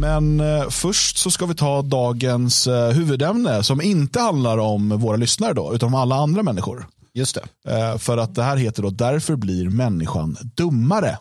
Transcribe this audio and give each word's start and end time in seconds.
Men 0.00 0.40
eh, 0.40 0.68
först 0.68 1.18
så 1.18 1.30
ska 1.30 1.46
vi 1.46 1.54
ta 1.54 1.82
dagens 1.82 2.66
eh, 2.66 2.90
huvudämne 2.90 3.62
som 3.62 3.80
inte 3.80 4.20
handlar 4.20 4.58
om 4.58 4.88
våra 4.88 5.16
lyssnare 5.16 5.52
då, 5.52 5.74
utan 5.74 5.86
om 5.86 5.94
alla 5.94 6.14
andra 6.14 6.42
människor. 6.42 6.86
Just 7.14 7.38
det. 7.64 7.72
Eh, 7.74 7.98
för 7.98 8.18
att 8.18 8.34
det 8.34 8.42
här 8.42 8.56
heter 8.56 8.82
då 8.82 8.90
Därför 8.90 9.36
blir 9.36 9.68
människan 9.68 10.36
dummare. 10.56 11.18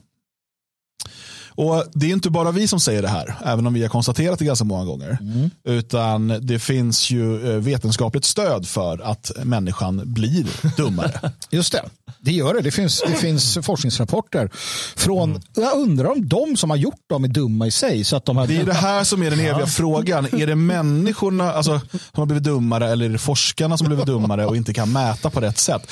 Och 1.59 1.83
Det 1.93 2.05
är 2.05 2.13
inte 2.13 2.29
bara 2.29 2.51
vi 2.51 2.67
som 2.67 2.79
säger 2.79 3.01
det 3.01 3.07
här, 3.07 3.35
även 3.45 3.67
om 3.67 3.73
vi 3.73 3.81
har 3.81 3.89
konstaterat 3.89 4.39
det 4.39 4.45
ganska 4.45 4.65
många 4.65 4.85
gånger. 4.85 5.17
Mm. 5.21 5.49
Utan 5.63 6.27
det 6.41 6.59
finns 6.59 7.11
ju 7.11 7.51
eh, 7.51 7.57
vetenskapligt 7.57 8.25
stöd 8.25 8.67
för 8.67 9.01
att 9.11 9.31
människan 9.43 10.01
blir 10.05 10.47
dummare. 10.77 11.31
Just 11.49 11.71
det, 11.71 11.81
det 12.19 12.31
gör 12.31 12.53
det. 12.53 12.61
Det 12.61 12.71
finns, 12.71 13.03
det 13.07 13.13
finns 13.13 13.57
forskningsrapporter 13.61 14.49
från, 14.95 15.29
mm. 15.29 15.41
jag 15.55 15.77
undrar 15.77 16.11
om 16.11 16.27
de 16.27 16.57
som 16.57 16.69
har 16.69 16.77
gjort 16.77 17.09
dem 17.09 17.23
är 17.23 17.27
dumma 17.27 17.67
i 17.67 17.71
sig. 17.71 18.03
Så 18.03 18.15
att 18.15 18.25
de 18.25 18.37
har... 18.37 18.47
Det 18.47 18.57
är 18.57 18.65
det 18.65 18.73
här 18.73 19.03
som 19.03 19.23
är 19.23 19.29
den 19.29 19.39
eviga 19.39 19.59
ja. 19.59 19.65
frågan. 19.65 20.27
Är 20.31 20.47
det 20.47 20.55
människorna 20.55 21.53
alltså, 21.53 21.81
som 21.89 21.99
har 22.21 22.25
blivit 22.25 22.43
dummare 22.43 22.91
eller 22.91 23.05
är 23.05 23.09
det 23.09 23.17
forskarna 23.17 23.77
som 23.77 23.85
har 23.85 23.89
blivit 23.89 24.05
dummare 24.05 24.45
och 24.45 24.57
inte 24.57 24.73
kan 24.73 24.91
mäta 24.91 25.29
på 25.29 25.39
rätt 25.39 25.57
sätt? 25.57 25.91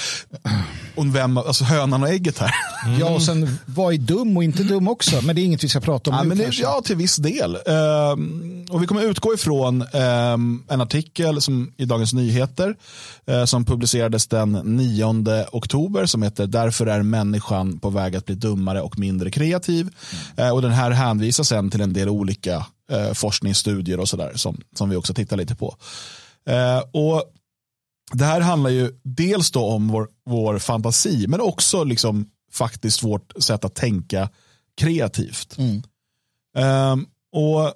Och 0.95 1.15
vem, 1.15 1.37
alltså 1.37 1.63
hönan 1.63 2.03
och 2.03 2.09
ägget 2.09 2.37
här. 2.37 2.51
Mm. 2.85 2.99
Ja, 2.99 3.09
och 3.09 3.21
sen 3.21 3.57
vad 3.65 3.93
är 3.93 3.97
dum 3.97 4.37
och 4.37 4.43
inte 4.43 4.63
dum 4.63 4.87
också? 4.87 5.21
Men 5.21 5.35
det 5.35 5.41
är 5.41 5.45
inget 5.57 5.63
vi 5.63 5.69
ska 5.69 5.79
prata 5.79 6.09
om 6.09 6.15
ja, 6.15 6.23
nu 6.23 6.29
men 6.29 6.37
det, 6.37 6.55
Ja, 6.55 6.81
till 6.85 6.95
viss 6.95 7.15
del. 7.15 7.55
Uh, 7.55 8.11
och 8.69 8.83
vi 8.83 8.87
kommer 8.87 9.01
utgå 9.01 9.33
ifrån 9.33 9.81
uh, 9.81 10.37
en 10.69 10.81
artikel 10.81 11.41
som, 11.41 11.73
i 11.77 11.85
Dagens 11.85 12.13
Nyheter 12.13 12.75
uh, 13.31 13.45
som 13.45 13.65
publicerades 13.65 14.27
den 14.27 14.51
9 14.51 15.45
oktober 15.51 16.05
som 16.05 16.23
heter 16.23 16.47
Därför 16.47 16.87
är 16.87 17.03
människan 17.03 17.79
på 17.79 17.89
väg 17.89 18.15
att 18.15 18.25
bli 18.25 18.35
dummare 18.35 18.81
och 18.81 18.99
mindre 18.99 19.31
kreativ. 19.31 19.89
Mm. 20.37 20.53
och 20.53 20.61
den 20.61 20.71
här 20.71 20.91
hänvisar 20.91 21.43
sen 21.43 21.69
till 21.69 21.81
en 21.81 21.93
del 21.93 22.09
olika 22.09 22.65
forskningsstudier 23.13 23.99
och 23.99 24.09
sådär 24.09 24.31
som, 24.35 24.61
som 24.75 24.89
vi 24.89 24.95
också 24.95 25.13
tittar 25.13 25.37
lite 25.37 25.55
på. 25.55 25.75
och 26.91 27.23
det 28.11 28.25
här 28.25 28.41
handlar 28.41 28.69
ju 28.69 28.91
dels 29.03 29.51
då 29.51 29.65
om 29.65 29.87
vår, 29.87 30.07
vår 30.25 30.59
fantasi 30.59 31.25
men 31.27 31.41
också 31.41 31.83
liksom 31.83 32.25
faktiskt 32.53 33.03
vårt 33.03 33.43
sätt 33.43 33.65
att 33.65 33.75
tänka 33.75 34.29
kreativt. 34.77 35.57
Mm. 35.57 35.83
Um, 36.91 37.07
och 37.31 37.73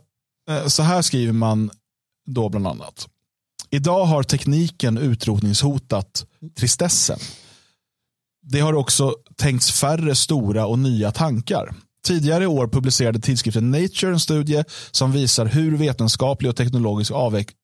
uh, 0.50 0.68
Så 0.68 0.84
här 0.84 1.02
skriver 1.02 1.34
man 1.34 1.72
då 2.26 2.50
bland 2.50 2.68
annat. 2.68 3.08
Idag 3.70 4.06
har 4.06 4.24
tekniken 4.24 4.98
utrotningshotat 4.98 6.26
tristessen. 6.56 7.20
Det 8.44 8.60
har 8.60 8.74
också 8.74 9.16
tänkts 9.36 9.72
färre 9.72 10.16
stora 10.16 10.66
och 10.66 10.80
nya 10.80 11.12
tankar. 11.12 11.74
Tidigare 12.04 12.44
i 12.44 12.48
år 12.48 12.68
publicerade 12.68 13.20
tidskriften 13.20 13.72
Nature 13.72 14.12
en 14.12 14.20
studie 14.20 14.64
som 14.92 15.12
visar 15.12 15.46
hur 15.46 15.78
vetenskaplig 15.78 16.50
och 16.50 16.56
teknologisk 16.56 17.12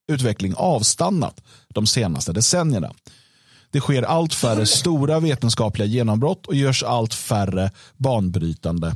utveckling 0.08 0.54
avstannat 0.58 1.44
de 1.70 1.88
senaste 1.88 2.34
decennierna. 2.34 2.94
Det 3.72 3.80
sker 3.80 4.04
allt 4.04 4.34
färre 4.34 4.66
stora 4.66 5.20
vetenskapliga 5.20 5.88
genombrott 5.88 6.48
och 6.48 6.56
görs 6.56 6.84
allt 6.84 7.14
färre 7.14 7.72
banbrytande 7.98 8.96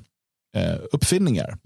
eh, 0.55 0.75
uppfinningar. 0.91 1.57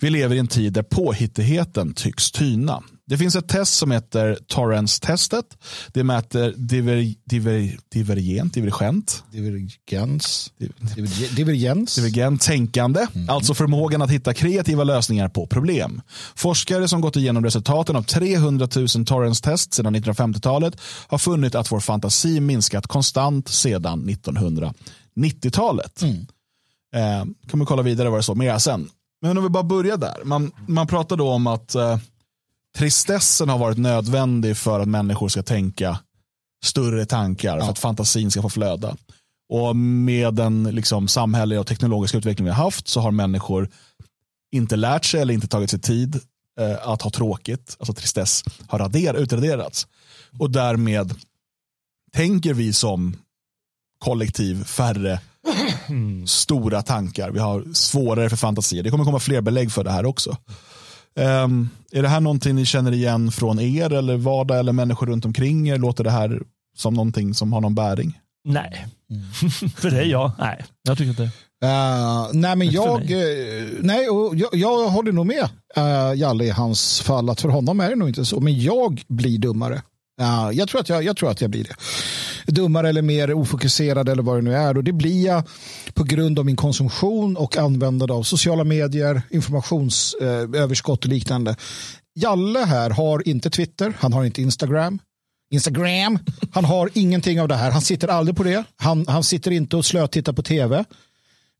Vi 0.00 0.10
lever 0.10 0.36
i 0.36 0.38
en 0.38 0.48
tid 0.48 0.72
där 0.72 0.82
påhittigheten 0.82 1.94
tycks 1.94 2.30
tyna. 2.30 2.82
Det 3.06 3.18
finns 3.18 3.36
ett 3.36 3.48
test 3.48 3.74
som 3.74 3.90
heter 3.90 4.38
Torrance-testet. 4.46 5.44
Det 5.92 6.04
mäter 6.04 6.54
diver, 6.56 7.14
diver, 7.24 7.78
divergent, 7.88 8.54
divergent. 8.54 9.24
Divergens. 9.32 10.52
Divergens. 11.36 11.94
Divergent 11.94 12.40
tänkande, 12.40 13.06
mm. 13.14 13.30
alltså 13.30 13.54
förmågan 13.54 14.02
att 14.02 14.10
hitta 14.10 14.34
kreativa 14.34 14.84
lösningar 14.84 15.28
på 15.28 15.46
problem. 15.46 16.02
Forskare 16.34 16.88
som 16.88 17.00
gått 17.00 17.16
igenom 17.16 17.44
resultaten 17.44 17.96
av 17.96 18.02
300 18.02 18.68
000 18.76 18.88
Torrance-test 18.88 19.74
sedan 19.74 19.96
1950-talet 19.96 20.76
har 21.08 21.18
funnit 21.18 21.54
att 21.54 21.72
vår 21.72 21.80
fantasi 21.80 22.40
minskat 22.40 22.86
konstant 22.86 23.48
sedan 23.48 24.08
1990-talet. 24.08 26.02
Mm. 26.02 26.26
Eh, 26.94 27.24
kan 27.48 27.58
man 27.58 27.66
kolla 27.66 27.82
vidare 27.82 28.10
vad 28.10 28.18
det 28.18 28.22
står 28.22 28.34
mer 28.34 28.58
sen. 28.58 28.90
Men 29.22 29.38
om 29.38 29.44
vi 29.44 29.50
bara 29.50 29.62
börjar 29.62 29.96
där. 29.96 30.24
Man, 30.24 30.52
man 30.66 30.86
pratar 30.86 31.16
då 31.16 31.30
om 31.30 31.46
att 31.46 31.74
eh, 31.74 31.98
tristessen 32.76 33.48
har 33.48 33.58
varit 33.58 33.78
nödvändig 33.78 34.56
för 34.56 34.80
att 34.80 34.88
människor 34.88 35.28
ska 35.28 35.42
tänka 35.42 35.98
större 36.64 37.06
tankar, 37.06 37.58
ja. 37.58 37.64
för 37.64 37.70
att 37.72 37.78
fantasin 37.78 38.30
ska 38.30 38.42
få 38.42 38.50
flöda. 38.50 38.96
Och 39.48 39.76
med 39.76 40.34
den 40.34 40.62
liksom, 40.62 41.08
samhälleliga 41.08 41.60
och 41.60 41.66
teknologiska 41.66 42.18
utveckling 42.18 42.44
vi 42.44 42.50
har 42.50 42.64
haft 42.64 42.88
så 42.88 43.00
har 43.00 43.10
människor 43.10 43.68
inte 44.52 44.76
lärt 44.76 45.04
sig 45.04 45.20
eller 45.20 45.34
inte 45.34 45.48
tagit 45.48 45.70
sig 45.70 45.80
tid 45.80 46.20
eh, 46.60 46.88
att 46.88 47.02
ha 47.02 47.10
tråkigt. 47.10 47.76
Alltså 47.78 47.92
tristess 47.92 48.44
har 48.68 48.78
rader, 48.78 49.14
utraderats. 49.14 49.86
Och 50.38 50.50
därmed 50.50 51.14
tänker 52.12 52.54
vi 52.54 52.72
som 52.72 53.16
kollektiv 53.98 54.64
färre. 54.64 55.20
Stora 56.26 56.82
tankar. 56.82 57.30
Vi 57.30 57.38
har 57.38 57.64
svårare 57.74 58.30
för 58.30 58.36
fantasier. 58.36 58.82
Det 58.82 58.90
kommer 58.90 59.04
komma 59.04 59.18
fler 59.18 59.40
belägg 59.40 59.72
för 59.72 59.84
det 59.84 59.90
här 59.90 60.06
också. 60.06 60.36
Um, 61.14 61.70
är 61.92 62.02
det 62.02 62.08
här 62.08 62.20
någonting 62.20 62.54
ni 62.54 62.64
känner 62.64 62.92
igen 62.92 63.32
från 63.32 63.60
er 63.60 63.92
eller 63.92 64.16
vardag 64.16 64.58
eller 64.58 64.72
människor 64.72 65.06
runt 65.06 65.24
omkring 65.24 65.68
er? 65.68 65.78
Låter 65.78 66.04
det 66.04 66.10
här 66.10 66.42
som 66.76 66.94
någonting 66.94 67.34
som 67.34 67.52
har 67.52 67.60
någon 67.60 67.74
bäring? 67.74 68.18
Nej, 68.44 68.86
mm. 69.10 69.50
för 69.76 69.90
dig 69.90 70.10
ja. 70.10 70.32
Nej, 70.38 70.64
jag 70.82 70.98
tycker 70.98 71.10
inte 71.10 71.30
Uh, 71.64 72.28
nej, 72.32 72.56
men 72.56 72.70
jag, 72.70 73.10
uh, 73.10 73.68
nej, 73.80 74.08
och 74.08 74.36
jag, 74.36 74.50
jag 74.52 74.88
håller 74.88 75.12
nog 75.12 75.26
med 75.26 75.48
uh, 75.78 76.20
Jalle 76.20 76.44
i 76.44 76.50
hans 76.50 77.00
fall 77.00 77.30
att 77.30 77.40
för 77.40 77.48
honom 77.48 77.80
är 77.80 77.90
det 77.90 77.96
nog 77.96 78.08
inte 78.08 78.24
så. 78.24 78.40
Men 78.40 78.60
jag 78.60 79.02
blir 79.08 79.38
dummare. 79.38 79.82
Ja, 80.16 80.52
jag, 80.52 80.68
tror 80.68 80.80
att 80.80 80.88
jag, 80.88 81.04
jag 81.04 81.16
tror 81.16 81.30
att 81.30 81.40
jag 81.40 81.50
blir 81.50 81.64
det 81.64 82.52
dummare 82.52 82.88
eller 82.88 83.02
mer 83.02 83.34
ofokuserad 83.34 84.08
eller 84.08 84.22
vad 84.22 84.38
det 84.38 84.42
nu 84.42 84.54
är. 84.54 84.76
Och 84.76 84.84
det 84.84 84.92
blir 84.92 85.26
jag 85.26 85.48
på 85.94 86.04
grund 86.04 86.38
av 86.38 86.44
min 86.44 86.56
konsumtion 86.56 87.36
och 87.36 87.56
användande 87.56 88.14
av 88.14 88.22
sociala 88.22 88.64
medier, 88.64 89.22
informationsöverskott 89.30 91.04
och 91.04 91.10
liknande. 91.10 91.56
Jalle 92.14 92.58
här 92.58 92.90
har 92.90 93.28
inte 93.28 93.50
Twitter, 93.50 93.92
han 93.98 94.12
har 94.12 94.24
inte 94.24 94.42
Instagram. 94.42 94.98
Instagram. 95.52 96.18
Han 96.52 96.64
har 96.64 96.90
ingenting 96.92 97.40
av 97.40 97.48
det 97.48 97.54
här. 97.54 97.70
Han 97.70 97.82
sitter 97.82 98.08
aldrig 98.08 98.36
på 98.36 98.42
det. 98.42 98.64
Han, 98.76 99.06
han 99.08 99.24
sitter 99.24 99.50
inte 99.50 99.76
och 99.76 99.84
slötittar 99.84 100.32
på 100.32 100.42
tv. 100.42 100.84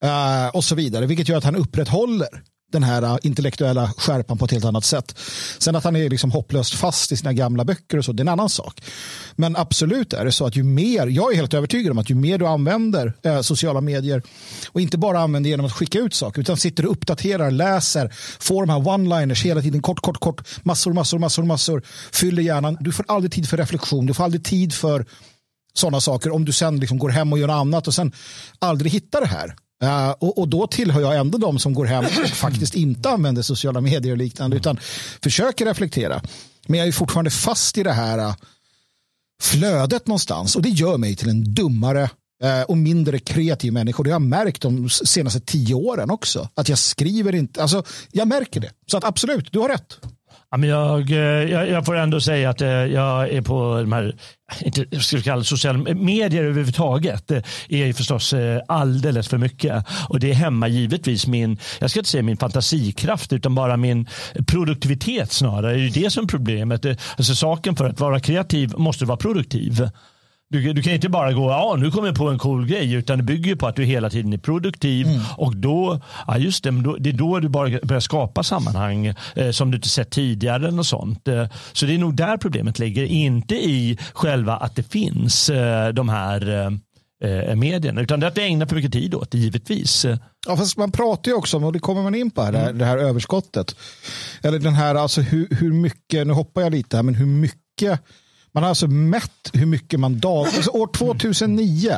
Uh, 0.05 0.45
eh, 0.45 0.49
och 0.49 0.65
så 0.65 0.75
vidare. 0.75 1.07
Vilket 1.07 1.29
gör 1.29 1.39
att 1.39 1.45
han 1.45 1.57
upprätthåller 1.57 2.43
den 2.73 2.83
här 2.83 3.03
äh, 3.03 3.17
intellektuella 3.23 3.93
skärpan 3.97 4.39
på 4.39 4.45
ett 4.45 4.51
helt 4.51 4.65
annat 4.65 4.85
sätt. 4.85 5.19
Sen 5.59 5.77
att 5.77 5.85
han 5.85 5.97
är 5.97 6.11
liksom 6.11 6.31
hopplöst 6.31 6.75
fast 6.75 7.13
i 7.13 7.17
sina 7.17 7.33
gamla 7.33 7.65
böcker 7.65 7.99
och 7.99 8.05
så, 8.05 8.13
det 8.13 8.21
är 8.21 8.25
en 8.25 8.29
annan 8.29 8.49
sak. 8.49 8.83
Men 9.37 9.57
absolut 9.57 10.13
är 10.13 10.25
det 10.25 10.33
så 10.33 10.47
att 10.47 10.57
ju 10.57 10.63
mer, 10.63 11.07
jag 11.07 11.33
är 11.33 11.37
helt 11.37 11.55
övertygad 11.55 11.93
om 11.93 11.99
att 11.99 12.11
ju 12.11 12.15
mer 12.15 12.39
du 12.39 12.47
använder 12.47 13.13
eh, 13.23 13.41
sociala 13.41 13.81
medier 13.81 14.23
och 14.67 14.81
inte 14.81 14.99
bara 14.99 15.21
använder 15.21 15.51
genom 15.51 15.67
att 15.67 15.73
skicka 15.73 15.99
ut 15.99 16.15
saker 16.15 16.41
utan 16.41 16.57
sitter 16.57 16.87
och 16.87 16.93
uppdaterar, 16.93 17.51
läser, 17.51 18.13
får 18.41 18.67
de 18.67 18.73
här 18.73 18.79
one-liners 18.79 19.45
hela 19.45 19.63
tiden, 19.63 19.83
kort, 19.83 20.01
kort, 20.01 20.19
kort, 20.19 20.49
massor, 20.63 20.93
massor, 20.93 21.19
massor, 21.19 21.43
massor, 21.43 21.83
fyller 22.13 22.43
hjärnan. 22.43 22.77
Du 22.81 22.93
får 22.93 23.05
aldrig 23.09 23.33
tid 23.33 23.49
för 23.49 23.57
reflektion, 23.57 24.07
du 24.07 24.15
får 24.15 24.25
aldrig 24.25 24.45
tid 24.45 24.75
för 24.75 25.07
sådana 25.75 26.01
saker 26.01 26.31
om 26.31 26.45
du 26.45 26.53
sen 26.53 26.81
liksom 26.81 26.99
går 26.99 27.09
hem 27.09 27.33
och 27.33 27.39
gör 27.39 27.49
annat 27.49 27.87
och 27.87 27.95
sen 27.95 28.13
aldrig 28.59 28.93
hittar 28.93 29.21
det 29.21 29.27
här. 29.27 29.57
Uh, 29.83 30.11
och, 30.11 30.39
och, 30.39 30.49
då 30.49 30.67
tillhör 30.67 31.01
jag 31.01 31.17
ändå 31.17 31.39
de 31.39 31.59
som 31.59 31.75
går 31.75 31.85
hem 31.85 32.05
och 32.05 32.29
faktiskt 32.29 32.75
inte 32.75 33.11
använder 33.11 33.43
sociala 33.43 33.81
medier 33.81 34.13
och 34.13 34.19
liknande 34.19 34.57
utan 34.57 34.79
försöker 35.23 35.67
reflektera. 35.67 36.23
Men 36.67 36.79
jag 36.79 36.89
är 36.89 36.93
fortfarande 36.93 37.31
fast 37.31 37.79
i 37.79 37.83
det 37.83 37.93
här 37.93 38.19
uh, 38.19 38.35
flödet 39.43 40.07
någonstans 40.07 40.57
och 40.57 40.63
det 40.63 40.69
gör 40.69 40.99
mig 40.99 41.17
till 41.17 41.29
en 41.29 41.55
dummare 41.55 42.11
uh, 42.45 42.63
och 42.69 42.77
mindre 42.77 43.19
kreativ 43.19 43.73
människa. 43.73 44.03
Det 44.03 44.11
har 44.11 44.15
jag 44.15 44.23
märkt 44.23 44.63
de 44.63 44.91
senaste 44.91 45.41
tio 45.41 45.75
åren 45.75 46.11
också. 46.11 46.49
Att 46.55 46.69
jag 46.69 46.79
skriver 46.79 47.35
inte, 47.35 47.63
alltså 47.63 47.85
jag 48.13 48.29
märker 48.29 48.61
det. 48.61 48.71
Så 48.87 48.97
att 48.97 49.05
absolut, 49.05 49.53
du 49.53 49.59
har 49.59 49.69
rätt. 49.69 49.99
Ja, 50.51 50.57
men 50.57 50.69
jag, 50.69 51.11
eh, 51.11 51.17
jag, 51.51 51.69
jag, 51.69 51.87
får 51.87 51.97
ändå 51.97 52.21
säga 52.21 52.51
att 52.51 52.61
eh, 52.61 52.69
jag 52.69 53.29
är 53.29 53.43
på 53.43 53.77
de 53.81 53.93
här 53.93 54.15
inte, 54.61 55.01
ska 55.01 55.21
kalla 55.21 55.39
det 55.39 55.45
sociala 55.45 55.95
medier 55.95 56.45
överhuvudtaget. 56.45 57.29
Det 57.29 57.45
är 57.71 57.93
förstås 57.93 58.35
alldeles 58.69 59.29
för 59.29 59.39
mycket. 59.39 59.85
Och 60.09 60.21
det 60.21 60.33
hämmar 60.33 60.69
givetvis 60.69 61.27
min, 61.27 61.59
jag 61.81 61.91
ska 61.91 62.01
inte 62.01 62.11
säga 62.11 62.23
min 62.23 62.37
fantasikraft, 62.37 63.33
utan 63.33 63.55
bara 63.55 63.77
min 63.77 64.09
produktivitet 64.47 65.33
snarare. 65.33 65.77
Det 65.77 65.87
är 65.87 66.03
det 66.03 66.11
som 66.11 66.25
är 66.25 66.29
problemet. 66.29 66.87
Alltså, 67.17 67.35
saken 67.35 67.77
för 67.77 67.89
att 67.89 68.01
vara 68.01 68.21
kreativ 68.21 68.75
måste 68.77 69.05
vara 69.05 69.17
produktiv. 69.17 69.89
Du, 70.53 70.73
du, 70.73 70.83
kan 70.83 70.93
inte 70.93 71.09
bara 71.09 71.33
gå, 71.33 71.51
ja 71.51 71.77
nu 71.79 71.91
kommer 71.91 72.09
jag 72.09 72.17
på 72.17 72.29
en 72.29 72.39
cool 72.39 72.67
grej, 72.67 72.93
utan 72.93 73.19
det 73.19 73.25
bygger 73.25 73.57
på 73.57 73.67
att 73.67 73.77
du 73.77 73.85
hela 73.85 74.11
tiden 74.11 74.33
är 74.33 74.39
produktiv 74.39 75.07
mm. 75.07 75.21
och 75.37 75.57
då, 75.57 76.01
ja 76.27 76.39
just 76.39 76.65
det, 76.65 76.71
då, 76.71 76.97
det 76.97 77.11
är 77.11 77.13
då 77.13 77.41
du 77.41 77.49
bara 77.49 77.79
börjar 77.83 78.01
skapa 78.01 78.43
sammanhang 78.43 79.15
eh, 79.35 79.51
som 79.51 79.71
du 79.71 79.77
inte 79.77 79.89
sett 79.89 80.11
tidigare 80.11 80.69
och 80.69 80.87
sånt. 80.87 81.29
Eh, 81.29 81.47
så 81.73 81.87
det 81.87 81.95
är 81.95 81.99
nog 81.99 82.17
där 82.17 82.37
problemet 82.37 82.79
ligger, 82.79 83.05
inte 83.05 83.55
i 83.55 83.99
själva 84.13 84.57
att 84.57 84.77
det 84.77 84.83
finns 84.83 85.51
eh, 85.51 85.89
de 85.89 86.09
här 86.09 86.71
eh, 87.25 87.57
medierna. 87.57 88.01
Utan 88.01 88.21
det 88.21 88.27
är 88.27 88.31
att 88.31 88.39
vi 88.39 88.47
ägnar 88.47 88.67
för 88.67 88.77
mycket 88.77 88.93
tid 88.93 89.15
åt 89.15 89.31
det, 89.31 89.39
givetvis. 89.39 90.07
Ja, 90.47 90.57
fast 90.57 90.77
man 90.77 90.93
pratar 90.93 91.31
ju 91.31 91.37
också 91.37 91.57
om, 91.57 91.65
och 91.65 91.73
det 91.73 91.79
kommer 91.79 92.03
man 92.03 92.15
in 92.15 92.31
på 92.31 92.43
här, 92.43 92.53
mm. 92.53 92.79
det 92.79 92.85
här 92.85 92.99
överskottet. 92.99 93.77
Eller 94.43 94.59
den 94.59 94.75
här, 94.75 94.95
alltså 94.95 95.21
hur, 95.21 95.49
hur 95.51 95.73
mycket, 95.73 96.27
nu 96.27 96.33
hoppar 96.33 96.63
jag 96.63 96.73
lite 96.73 96.97
här, 96.97 97.03
men 97.03 97.15
hur 97.15 97.27
mycket 97.27 98.01
man 98.55 98.63
har 98.63 98.69
alltså 98.69 98.87
mätt 98.87 99.51
hur 99.53 99.67
mycket 99.67 100.01
man 100.01 100.19
dag... 100.19 100.47
Alltså 100.47 100.71
år 100.71 100.87
2009 100.95 101.93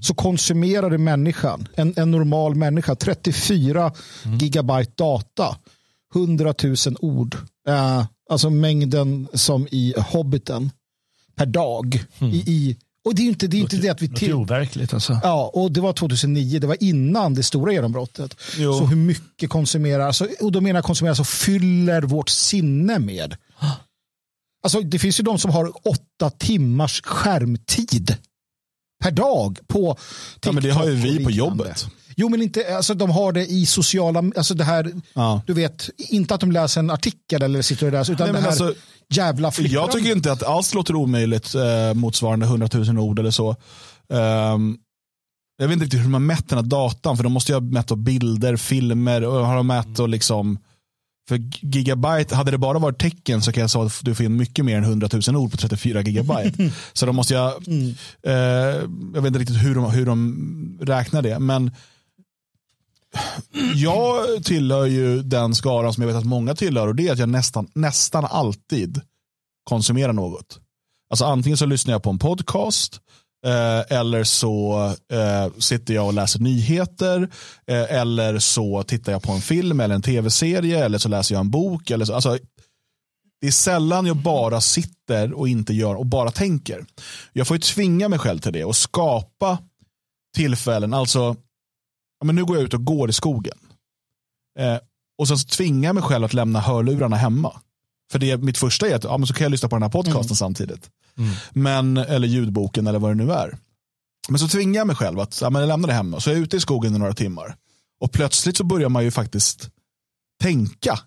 så 0.00 0.14
konsumerade 0.14 0.98
människan, 0.98 1.68
en, 1.74 1.94
en 1.96 2.10
normal 2.10 2.54
människa, 2.54 2.94
34 2.94 3.92
mm. 4.24 4.38
gigabyte 4.38 4.92
data. 4.96 5.56
100 6.14 6.54
000 6.62 6.76
ord. 7.00 7.34
Uh, 7.68 8.04
alltså 8.30 8.50
mängden 8.50 9.28
som 9.34 9.68
i 9.70 9.94
Hobbiten 9.96 10.70
per 11.36 11.46
dag. 11.46 12.04
Mm. 12.18 12.32
I, 12.32 12.36
i, 12.36 12.76
och 13.04 13.14
det 13.14 13.22
är 13.22 13.26
inte 13.26 13.46
det, 13.46 13.56
är 13.56 13.60
inte 13.60 13.76
det 13.76 13.88
att 13.88 14.02
vi... 14.02 14.08
Till... 14.08 14.34
overkligt 14.34 14.94
alltså. 14.94 15.20
Ja, 15.22 15.50
och 15.54 15.72
det 15.72 15.80
var 15.80 15.92
2009, 15.92 16.58
det 16.58 16.66
var 16.66 16.76
innan 16.80 17.34
det 17.34 17.42
stora 17.42 17.72
genombrottet. 17.72 18.36
Jo. 18.58 18.72
Så 18.72 18.86
hur 18.86 18.96
mycket 18.96 19.50
konsumerar, 19.50 20.06
alltså, 20.06 20.28
och 20.40 20.52
då 20.52 20.60
menar 20.60 20.78
jag 20.78 20.84
konsumerar, 20.84 21.14
så 21.14 21.24
fyller 21.24 22.02
vårt 22.02 22.28
sinne 22.28 22.98
med. 22.98 23.36
Alltså, 24.62 24.80
det 24.80 24.98
finns 24.98 25.20
ju 25.20 25.24
de 25.24 25.38
som 25.38 25.50
har 25.50 25.72
åtta 25.88 26.30
timmars 26.30 27.02
skärmtid 27.02 28.16
per 29.02 29.10
dag 29.10 29.58
på 29.68 29.94
TikTok. 29.94 30.46
Ja, 30.46 30.52
men 30.52 30.62
det 30.62 30.70
har 30.70 30.86
ju 30.86 30.94
vi 30.94 31.24
på 31.24 31.30
jobbet. 31.30 31.86
Jo, 32.16 32.28
men 32.28 32.42
inte, 32.42 32.76
alltså, 32.76 32.94
de 32.94 33.10
har 33.10 33.32
det 33.32 33.46
i 33.46 33.66
sociala, 33.66 34.22
alltså 34.36 34.54
det 34.54 34.64
här, 34.64 34.92
ja. 35.14 35.42
du 35.46 35.52
vet, 35.52 35.90
inte 35.96 36.34
att 36.34 36.40
de 36.40 36.52
läser 36.52 36.80
en 36.80 36.90
artikel 36.90 37.42
eller 37.42 37.62
sitter 37.62 37.86
och 37.86 37.92
läser, 37.92 38.12
utan 38.12 38.26
Nej, 38.26 38.34
det 38.34 38.40
här 38.40 38.48
alltså, 38.48 38.74
jävla 39.14 39.50
flippran. 39.50 39.82
Jag 39.82 39.92
tycker 39.92 40.12
inte 40.12 40.32
att 40.32 40.42
alls 40.42 40.74
låter 40.74 40.94
omöjligt 40.94 41.54
eh, 41.54 41.94
motsvarande 41.94 42.46
100 42.46 42.68
000 42.72 42.98
ord 42.98 43.18
eller 43.18 43.30
så. 43.30 43.56
Um, 44.08 44.78
jag 45.58 45.68
vet 45.68 45.72
inte 45.72 45.84
riktigt 45.84 46.00
hur 46.00 46.08
man 46.08 46.26
mätt 46.26 46.48
den 46.48 46.58
här 46.58 46.66
datan, 46.66 47.16
för 47.16 47.24
de 47.24 47.32
måste 47.32 47.52
ju 47.52 47.56
ha 47.56 47.60
mätt 47.60 47.90
bilder, 47.90 48.56
filmer 48.56 49.24
och 49.24 49.46
har 49.46 49.56
de 49.56 49.66
mätt 49.66 49.98
och 49.98 50.08
liksom 50.08 50.58
för 51.28 51.36
gigabyte, 51.60 52.36
hade 52.36 52.50
det 52.50 52.58
bara 52.58 52.78
varit 52.78 52.98
tecken 52.98 53.42
så 53.42 53.52
kan 53.52 53.60
jag 53.60 53.70
säga 53.70 53.84
att 53.84 54.04
du 54.04 54.14
får 54.14 54.26
in 54.26 54.36
mycket 54.36 54.64
mer 54.64 54.76
än 54.76 54.84
100 54.84 55.08
000 55.28 55.36
ord 55.36 55.50
på 55.50 55.56
34 55.56 56.02
gigabyte. 56.02 56.70
så 56.92 57.06
då 57.06 57.12
måste 57.12 57.34
jag, 57.34 57.68
mm. 57.68 57.94
eh, 58.22 58.34
jag 59.14 59.22
vet 59.22 59.26
inte 59.26 59.38
riktigt 59.38 59.62
hur 59.62 59.74
de, 59.74 59.90
hur 59.90 60.06
de 60.06 60.78
räknar 60.80 61.22
det, 61.22 61.38
men 61.38 61.70
jag 63.74 64.44
tillhör 64.44 64.86
ju 64.86 65.22
den 65.22 65.54
skaran 65.54 65.92
som 65.92 66.02
jag 66.02 66.08
vet 66.08 66.16
att 66.16 66.24
många 66.24 66.54
tillhör 66.54 66.88
och 66.88 66.94
det 66.94 67.08
är 67.08 67.12
att 67.12 67.18
jag 67.18 67.28
nästan, 67.28 67.68
nästan 67.74 68.24
alltid 68.24 69.00
konsumerar 69.64 70.12
något. 70.12 70.58
Alltså 71.10 71.24
antingen 71.24 71.56
så 71.56 71.66
lyssnar 71.66 71.94
jag 71.94 72.02
på 72.02 72.10
en 72.10 72.18
podcast 72.18 73.00
eh, 73.46 73.98
eller 73.98 74.24
så 74.24 74.86
eh, 75.12 75.52
sitter 75.58 75.94
jag 75.94 76.06
och 76.06 76.14
läser 76.14 76.40
nyheter 76.40 77.30
eh, 77.66 78.00
eller 78.00 78.38
så 78.38 78.82
tittar 78.82 79.12
jag 79.12 79.22
på 79.22 79.32
en 79.32 79.40
film 79.40 79.80
eller 79.80 79.94
en 79.94 80.02
tv-serie 80.02 80.84
eller 80.84 80.98
så 80.98 81.08
läser 81.08 81.34
jag 81.34 81.40
en 81.40 81.50
bok. 81.50 81.90
Eller 81.90 82.04
så, 82.04 82.14
alltså, 82.14 82.38
det 83.40 83.46
är 83.46 83.52
sällan 83.52 84.06
jag 84.06 84.16
bara 84.16 84.60
sitter 84.60 85.32
och 85.32 85.48
inte 85.48 85.74
gör 85.74 85.94
och 85.94 86.06
bara 86.06 86.30
tänker. 86.30 86.86
Jag 87.32 87.46
får 87.46 87.56
ju 87.56 87.60
tvinga 87.60 88.08
mig 88.08 88.18
själv 88.18 88.38
till 88.38 88.52
det 88.52 88.64
och 88.64 88.76
skapa 88.76 89.58
tillfällen. 90.36 90.94
Alltså 90.94 91.36
ja, 92.18 92.26
men 92.26 92.34
nu 92.34 92.44
går 92.44 92.56
jag 92.56 92.64
ut 92.64 92.74
och 92.74 92.84
går 92.84 93.10
i 93.10 93.12
skogen. 93.12 93.58
Eh, 94.58 94.78
och 95.18 95.28
sen 95.28 95.38
så 95.38 95.48
tvingar 95.48 95.88
jag 95.88 95.94
mig 95.94 96.04
själv 96.04 96.24
att 96.24 96.34
lämna 96.34 96.60
hörlurarna 96.60 97.16
hemma. 97.16 97.60
För 98.12 98.18
det 98.18 98.36
mitt 98.36 98.58
första 98.58 98.88
är 98.88 98.94
att 98.94 99.04
ja, 99.04 99.18
men 99.18 99.26
så 99.26 99.34
kan 99.34 99.44
jag 99.44 99.50
lyssna 99.50 99.68
på 99.68 99.76
den 99.76 99.82
här 99.82 99.90
podcasten 99.90 100.20
mm. 100.20 100.36
samtidigt. 100.36 100.90
Mm. 101.18 101.34
Men, 101.52 101.96
eller 101.96 102.28
ljudboken 102.28 102.86
eller 102.86 102.98
vad 102.98 103.10
det 103.10 103.24
nu 103.24 103.32
är. 103.32 103.58
Men 104.28 104.38
så 104.38 104.48
tvingar 104.48 104.80
jag 104.80 104.86
mig 104.86 104.96
själv 104.96 105.20
att 105.20 105.40
ja, 105.40 105.50
men 105.50 105.60
jag 105.60 105.68
lämnar 105.68 105.88
det 105.88 105.94
hemma. 105.94 106.20
Så 106.20 106.30
jag 106.30 106.38
är 106.38 106.42
ute 106.42 106.56
i 106.56 106.60
skogen 106.60 106.96
i 106.96 106.98
några 106.98 107.14
timmar. 107.14 107.56
Och 108.00 108.12
plötsligt 108.12 108.56
så 108.56 108.64
börjar 108.64 108.88
man 108.88 109.04
ju 109.04 109.10
faktiskt 109.10 109.70
tänka. 110.42 110.98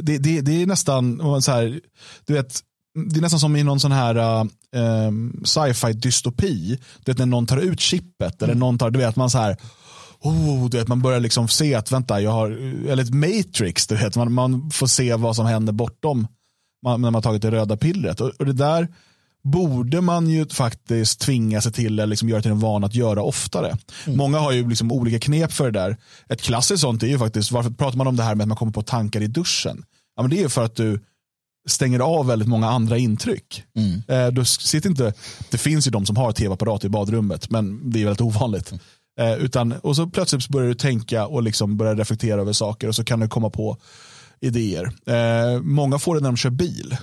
Det, 0.00 0.18
det, 0.18 0.40
det 0.40 0.62
är 0.62 0.66
nästan 0.66 1.20
så 1.42 1.52
här, 1.52 1.80
du 2.26 2.32
vet, 2.32 2.60
det 3.06 3.16
är 3.16 3.20
nästan 3.20 3.40
som 3.40 3.56
i 3.56 3.62
någon 3.62 3.80
sån 3.80 3.92
här 3.92 4.16
uh, 4.16 5.12
sci-fi 5.44 5.92
dystopi. 5.92 6.78
Du 7.04 7.12
vet 7.12 7.18
när 7.18 7.26
någon 7.26 7.46
tar 7.46 7.56
ut 7.56 7.80
chippet 7.80 8.42
eller 8.42 8.52
mm. 8.52 8.60
någon 8.60 8.78
tar, 8.78 8.90
du 8.90 8.98
vet 8.98 9.16
man 9.16 9.30
så 9.30 9.38
här, 9.38 9.56
oh, 10.22 10.68
du 10.68 10.78
vet, 10.78 10.88
man 10.88 11.02
börjar 11.02 11.20
liksom 11.20 11.48
se 11.48 11.74
att 11.74 11.92
vänta, 11.92 12.20
jag 12.20 12.30
har, 12.30 12.50
eller 12.88 13.02
ett 13.02 13.14
matrix, 13.14 13.86
du 13.86 13.96
vet, 13.96 14.16
man, 14.16 14.32
man 14.32 14.70
får 14.70 14.86
se 14.86 15.14
vad 15.14 15.36
som 15.36 15.46
händer 15.46 15.72
bortom 15.72 16.26
man, 16.82 17.00
när 17.00 17.10
man 17.10 17.22
tagit 17.22 17.42
det 17.42 17.50
röda 17.50 17.76
pillret. 17.76 18.20
Och, 18.20 18.28
och, 18.28 18.46
det 18.46 18.52
där 18.52 18.88
borde 19.44 20.00
man 20.00 20.28
ju 20.28 20.46
faktiskt 20.46 21.20
tvinga 21.20 21.60
sig 21.60 21.72
till 21.72 21.92
eller 21.92 22.06
liksom 22.06 22.28
göra 22.28 22.42
till 22.42 22.50
en 22.50 22.58
vana 22.58 22.86
att 22.86 22.94
göra 22.94 23.22
oftare. 23.22 23.76
Mm. 24.06 24.18
Många 24.18 24.38
har 24.38 24.52
ju 24.52 24.68
liksom 24.68 24.92
olika 24.92 25.18
knep 25.18 25.52
för 25.52 25.70
det 25.70 25.80
där. 25.80 25.96
Ett 26.28 26.42
klassiskt 26.42 26.80
sånt 26.80 27.02
är 27.02 27.06
ju 27.06 27.18
faktiskt, 27.18 27.52
varför 27.52 27.70
pratar 27.70 27.98
man 27.98 28.06
om 28.06 28.16
det 28.16 28.22
här 28.22 28.34
med 28.34 28.44
att 28.44 28.48
man 28.48 28.56
kommer 28.56 28.72
på 28.72 28.82
tankar 28.82 29.20
i 29.20 29.26
duschen? 29.26 29.84
Ja, 30.16 30.22
men 30.22 30.30
det 30.30 30.38
är 30.38 30.42
ju 30.42 30.48
för 30.48 30.64
att 30.64 30.76
du 30.76 31.00
stänger 31.68 32.00
av 32.00 32.26
väldigt 32.26 32.48
många 32.48 32.70
andra 32.70 32.98
intryck. 32.98 33.62
Mm. 33.76 34.02
Eh, 34.08 34.32
du 34.32 34.44
sitter 34.44 34.90
inte, 34.90 35.12
det 35.50 35.58
finns 35.58 35.86
ju 35.86 35.90
de 35.90 36.06
som 36.06 36.16
har 36.16 36.32
tv-apparat 36.32 36.84
i 36.84 36.88
badrummet, 36.88 37.50
men 37.50 37.90
det 37.90 38.00
är 38.00 38.04
väldigt 38.04 38.20
ovanligt. 38.20 38.72
Eh, 39.18 39.34
utan, 39.34 39.72
och 39.72 39.96
så 39.96 40.06
plötsligt 40.06 40.48
börjar 40.48 40.68
du 40.68 40.74
tänka 40.74 41.26
och 41.26 41.42
liksom 41.42 41.76
börjar 41.76 41.96
reflektera 41.96 42.40
över 42.40 42.52
saker 42.52 42.88
och 42.88 42.94
så 42.94 43.04
kan 43.04 43.20
du 43.20 43.28
komma 43.28 43.50
på 43.50 43.76
idéer. 44.40 44.92
Eh, 45.06 45.60
många 45.62 45.98
får 45.98 46.14
det 46.14 46.20
när 46.20 46.28
de 46.28 46.36
kör 46.36 46.50
bil. 46.50 46.96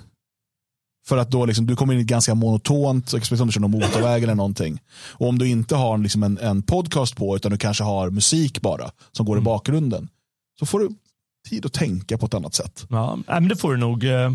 För 1.07 1.17
att 1.17 1.31
då 1.31 1.45
liksom, 1.45 1.65
du 1.65 1.75
kommer 1.75 1.93
in 1.93 1.99
i 1.99 2.01
ett 2.01 2.07
ganska 2.07 2.35
monotont, 2.35 3.09
speciellt 3.09 3.41
om 3.41 3.47
du 3.47 3.53
kör 3.53 3.61
någon 3.61 3.71
motorväg 3.71 4.23
eller 4.23 4.35
någonting. 4.35 4.81
Och 5.11 5.29
om 5.29 5.37
du 5.37 5.47
inte 5.47 5.75
har 5.75 5.97
liksom 5.97 6.23
en, 6.23 6.37
en 6.37 6.63
podcast 6.63 7.15
på 7.15 7.35
utan 7.35 7.51
du 7.51 7.57
kanske 7.57 7.83
har 7.83 8.09
musik 8.09 8.61
bara 8.61 8.91
som 9.11 9.25
går 9.25 9.33
mm. 9.33 9.43
i 9.43 9.45
bakgrunden. 9.45 10.09
Så 10.59 10.65
får 10.65 10.79
du 10.79 10.89
tid 11.49 11.65
att 11.65 11.73
tänka 11.73 12.17
på 12.17 12.25
ett 12.25 12.33
annat 12.33 12.53
sätt. 12.53 12.85
Ja, 12.89 13.17
men 13.27 13.47
det 13.47 13.55
får 13.55 13.71
du 13.71 13.77
nog. 13.77 14.03
Eh, 14.03 14.31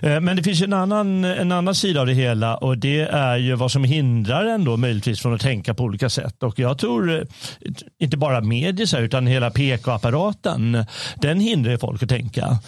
eh, 0.00 0.20
men 0.20 0.36
det 0.36 0.42
finns 0.42 0.62
en 0.62 0.72
annan, 0.72 1.24
en 1.24 1.52
annan 1.52 1.74
sida 1.74 2.00
av 2.00 2.06
det 2.06 2.14
hela 2.14 2.56
och 2.56 2.78
det 2.78 3.00
är 3.00 3.36
ju 3.36 3.54
vad 3.54 3.72
som 3.72 3.84
hindrar 3.84 4.46
en 4.46 4.64
då 4.64 4.76
möjligtvis 4.76 5.20
från 5.20 5.34
att 5.34 5.40
tänka 5.40 5.74
på 5.74 5.84
olika 5.84 6.10
sätt. 6.10 6.42
Och 6.42 6.58
jag 6.58 6.78
tror 6.78 7.14
eh, 7.14 7.22
inte 7.98 8.16
bara 8.16 8.40
medier 8.40 9.00
utan 9.00 9.26
hela 9.26 9.50
PK-apparaten, 9.50 10.84
den 11.16 11.40
hindrar 11.40 11.76
folk 11.76 12.02
att 12.02 12.08
tänka. 12.08 12.58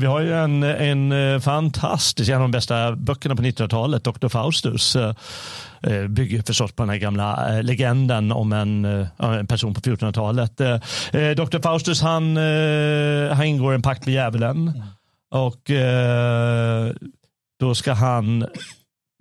Vi 0.00 0.06
har 0.06 0.20
ju 0.20 0.34
en, 0.34 0.62
en 0.62 1.40
fantastisk, 1.40 2.30
en 2.30 2.36
av 2.36 2.40
de 2.40 2.50
bästa 2.50 2.96
böckerna 2.96 3.36
på 3.36 3.42
1900-talet, 3.42 4.04
Dr. 4.04 4.28
Faustus 4.28 4.96
bygger 6.08 6.42
förstås 6.42 6.72
på 6.72 6.82
den 6.82 6.90
här 6.90 6.96
gamla 6.96 7.56
eh, 7.56 7.62
legenden 7.62 8.32
om 8.32 8.52
en, 8.52 8.84
eh, 8.84 9.06
en 9.18 9.46
person 9.46 9.74
på 9.74 9.80
1400-talet. 9.80 10.56
Dr. 11.36 11.62
Faustus 11.62 12.02
han, 12.02 12.36
han 13.36 13.46
ingår 13.46 13.74
en 13.74 13.82
pakt 13.82 14.06
med 14.06 14.14
djävulen 14.14 14.68
mm. 14.68 14.82
och 15.30 15.70
då 17.60 17.74
ska 17.74 17.92
han 17.92 18.46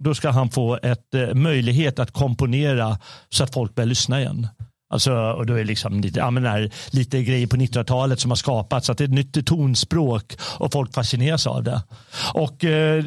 då 0.04 0.16
ska 0.16 0.30
han 0.30 0.50
få 0.50 0.80
ett 0.84 1.14
möjlighet 1.34 2.00
att 2.00 2.12
komponera 2.12 3.00
så 3.30 3.44
att 3.44 3.54
folk 3.54 3.76
börjar 3.76 3.88
lyssna 3.88 4.20
igen. 4.20 4.48
Alltså, 4.90 5.12
och 5.14 5.46
då 5.46 5.54
är 5.54 5.58
det 5.58 5.64
liksom 5.64 6.02
lite, 6.02 6.20
ja, 6.20 6.32
men 6.32 6.46
här, 6.46 6.72
lite 6.90 7.24
grejer 7.24 7.48
på 7.48 7.56
1900-talet 7.56 8.20
som 8.20 8.32
har 8.32 8.36
skapats. 8.36 8.90
Att 8.90 8.98
det 8.98 9.04
är 9.04 9.06
ett 9.08 9.14
nytt 9.14 9.46
tonspråk 9.46 10.38
och 10.42 10.72
folk 10.72 10.94
fascineras 10.94 11.48
av 11.48 11.64
det. 11.64 11.82
Och 12.34 12.64
eh, 12.64 13.04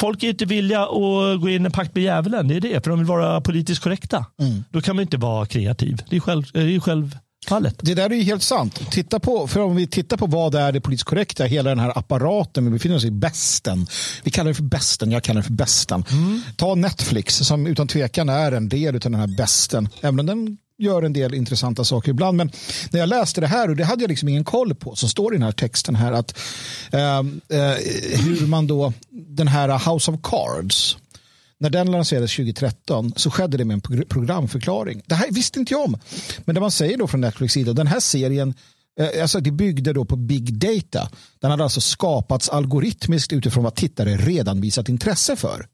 folk 0.00 0.22
är 0.22 0.28
inte 0.28 0.44
villiga 0.44 0.82
att 0.82 1.40
gå 1.40 1.48
in 1.48 1.62
i 1.62 1.66
en 1.66 1.72
pakt 1.72 1.94
med 1.94 2.04
djävulen. 2.04 2.48
Det 2.48 2.56
är 2.56 2.60
det, 2.60 2.84
för 2.84 2.90
de 2.90 2.98
vill 2.98 3.08
vara 3.08 3.40
politiskt 3.40 3.82
korrekta. 3.82 4.26
Mm. 4.40 4.64
Då 4.70 4.80
kan 4.80 4.96
man 4.96 5.02
inte 5.02 5.16
vara 5.16 5.46
kreativ. 5.46 6.02
Det 6.10 6.16
är 6.16 6.20
själv, 6.20 6.44
det 6.52 6.74
är 6.74 6.80
själv 6.80 7.18
Fallet. 7.48 7.78
Det 7.82 7.94
där 7.94 8.10
är 8.10 8.14
ju 8.14 8.22
helt 8.22 8.42
sant. 8.42 8.90
Titta 8.90 9.20
på, 9.20 9.48
för 9.48 9.60
om 9.60 9.76
vi 9.76 9.86
tittar 9.86 10.16
på 10.16 10.26
vad 10.26 10.54
är 10.54 10.72
det 10.72 10.80
politiskt 10.80 11.08
korrekta, 11.08 11.44
hela 11.44 11.70
den 11.70 11.78
här 11.78 11.98
apparaten, 11.98 12.64
vi 12.64 12.70
befinner 12.70 12.96
oss 12.96 13.04
i 13.04 13.10
bästen. 13.10 13.86
Vi 14.24 14.30
kallar 14.30 14.48
det 14.48 14.54
för 14.54 14.62
bästen, 14.62 15.10
jag 15.10 15.22
kallar 15.22 15.40
det 15.40 15.46
för 15.46 15.52
bästen. 15.52 16.04
Mm. 16.10 16.42
Ta 16.56 16.74
Netflix 16.74 17.36
som 17.36 17.66
utan 17.66 17.88
tvekan 17.88 18.28
är 18.28 18.52
en 18.52 18.68
del 18.68 18.94
av 18.94 19.00
den 19.00 19.14
här 19.14 19.36
bästen. 19.36 19.88
Även 20.00 20.20
om 20.20 20.26
den 20.26 20.58
gör 20.78 21.02
en 21.02 21.12
del 21.12 21.34
intressanta 21.34 21.84
saker 21.84 22.10
ibland. 22.10 22.36
Men 22.36 22.50
när 22.90 23.00
jag 23.00 23.08
läste 23.08 23.40
det 23.40 23.46
här, 23.46 23.70
och 23.70 23.76
det 23.76 23.84
hade 23.84 24.02
jag 24.02 24.08
liksom 24.08 24.28
ingen 24.28 24.44
koll 24.44 24.74
på, 24.74 24.96
så 24.96 25.08
står 25.08 25.30
det 25.30 25.34
i 25.34 25.38
den 25.38 25.44
här 25.44 25.52
texten 25.52 25.94
här 25.96 26.12
att 26.12 26.38
eh, 26.92 27.18
eh, 27.18 27.76
hur 28.24 28.46
man 28.46 28.66
då, 28.66 28.92
den 29.10 29.48
här 29.48 29.92
House 29.92 30.10
of 30.10 30.20
Cards, 30.22 30.96
när 31.58 31.70
den 31.70 31.90
lanserades 31.90 32.36
2013 32.36 33.12
så 33.16 33.30
skedde 33.30 33.56
det 33.56 33.64
med 33.64 33.74
en 33.74 34.06
programförklaring. 34.08 35.02
Det 35.06 35.14
här 35.14 35.30
visste 35.30 35.58
inte 35.58 35.74
jag 35.74 35.84
om. 35.84 35.98
Men 36.44 36.54
det 36.54 36.60
man 36.60 36.70
säger 36.70 36.98
då 36.98 37.06
från 37.06 37.20
Netflix 37.20 37.54
sida, 37.54 37.72
den 37.72 37.86
här 37.86 38.00
serien 38.00 38.54
eh, 39.00 39.22
Alltså 39.22 39.40
det 39.40 39.50
byggde 39.50 39.92
då 39.92 40.04
på 40.04 40.16
big 40.16 40.54
data. 40.54 41.10
Den 41.40 41.50
hade 41.50 41.62
alltså 41.62 41.80
skapats 41.80 42.48
algoritmiskt 42.48 43.32
utifrån 43.32 43.64
vad 43.64 43.74
tittare 43.74 44.16
redan 44.16 44.60
visat 44.60 44.88
intresse 44.88 45.36
för. 45.36 45.66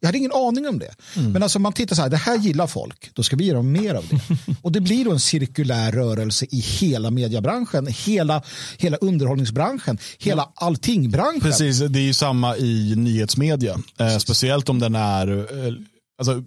Jag 0.00 0.08
hade 0.08 0.18
ingen 0.18 0.32
aning 0.32 0.68
om 0.68 0.78
det. 0.78 0.94
Mm. 1.16 1.32
Men 1.32 1.42
alltså 1.42 1.58
man 1.58 1.72
tittar 1.72 1.96
så 1.96 2.02
här, 2.02 2.08
det 2.08 2.16
här 2.16 2.38
gillar 2.38 2.66
folk, 2.66 3.10
då 3.14 3.22
ska 3.22 3.36
vi 3.36 3.44
ge 3.44 3.52
dem 3.52 3.72
mer 3.72 3.94
av 3.94 4.04
det. 4.10 4.20
och 4.62 4.72
det 4.72 4.80
blir 4.80 5.04
då 5.04 5.12
en 5.12 5.20
cirkulär 5.20 5.92
rörelse 5.92 6.46
i 6.50 6.60
hela 6.60 7.10
mediebranschen, 7.10 7.86
hela, 7.86 8.42
hela 8.78 8.96
underhållningsbranschen, 8.96 9.98
hela 10.18 10.42
ja. 10.42 10.52
allting-branschen. 10.66 11.40
Precis, 11.40 11.78
det 11.78 11.98
är 11.98 12.02
ju 12.02 12.14
samma 12.14 12.56
i 12.56 12.94
nyhetsmedia. 12.96 13.78
Eh, 13.98 14.18
speciellt 14.18 14.68
om 14.68 14.78
den 14.78 14.94
är, 14.94 15.28
eh, 15.28 15.74
alltså, 16.18 16.42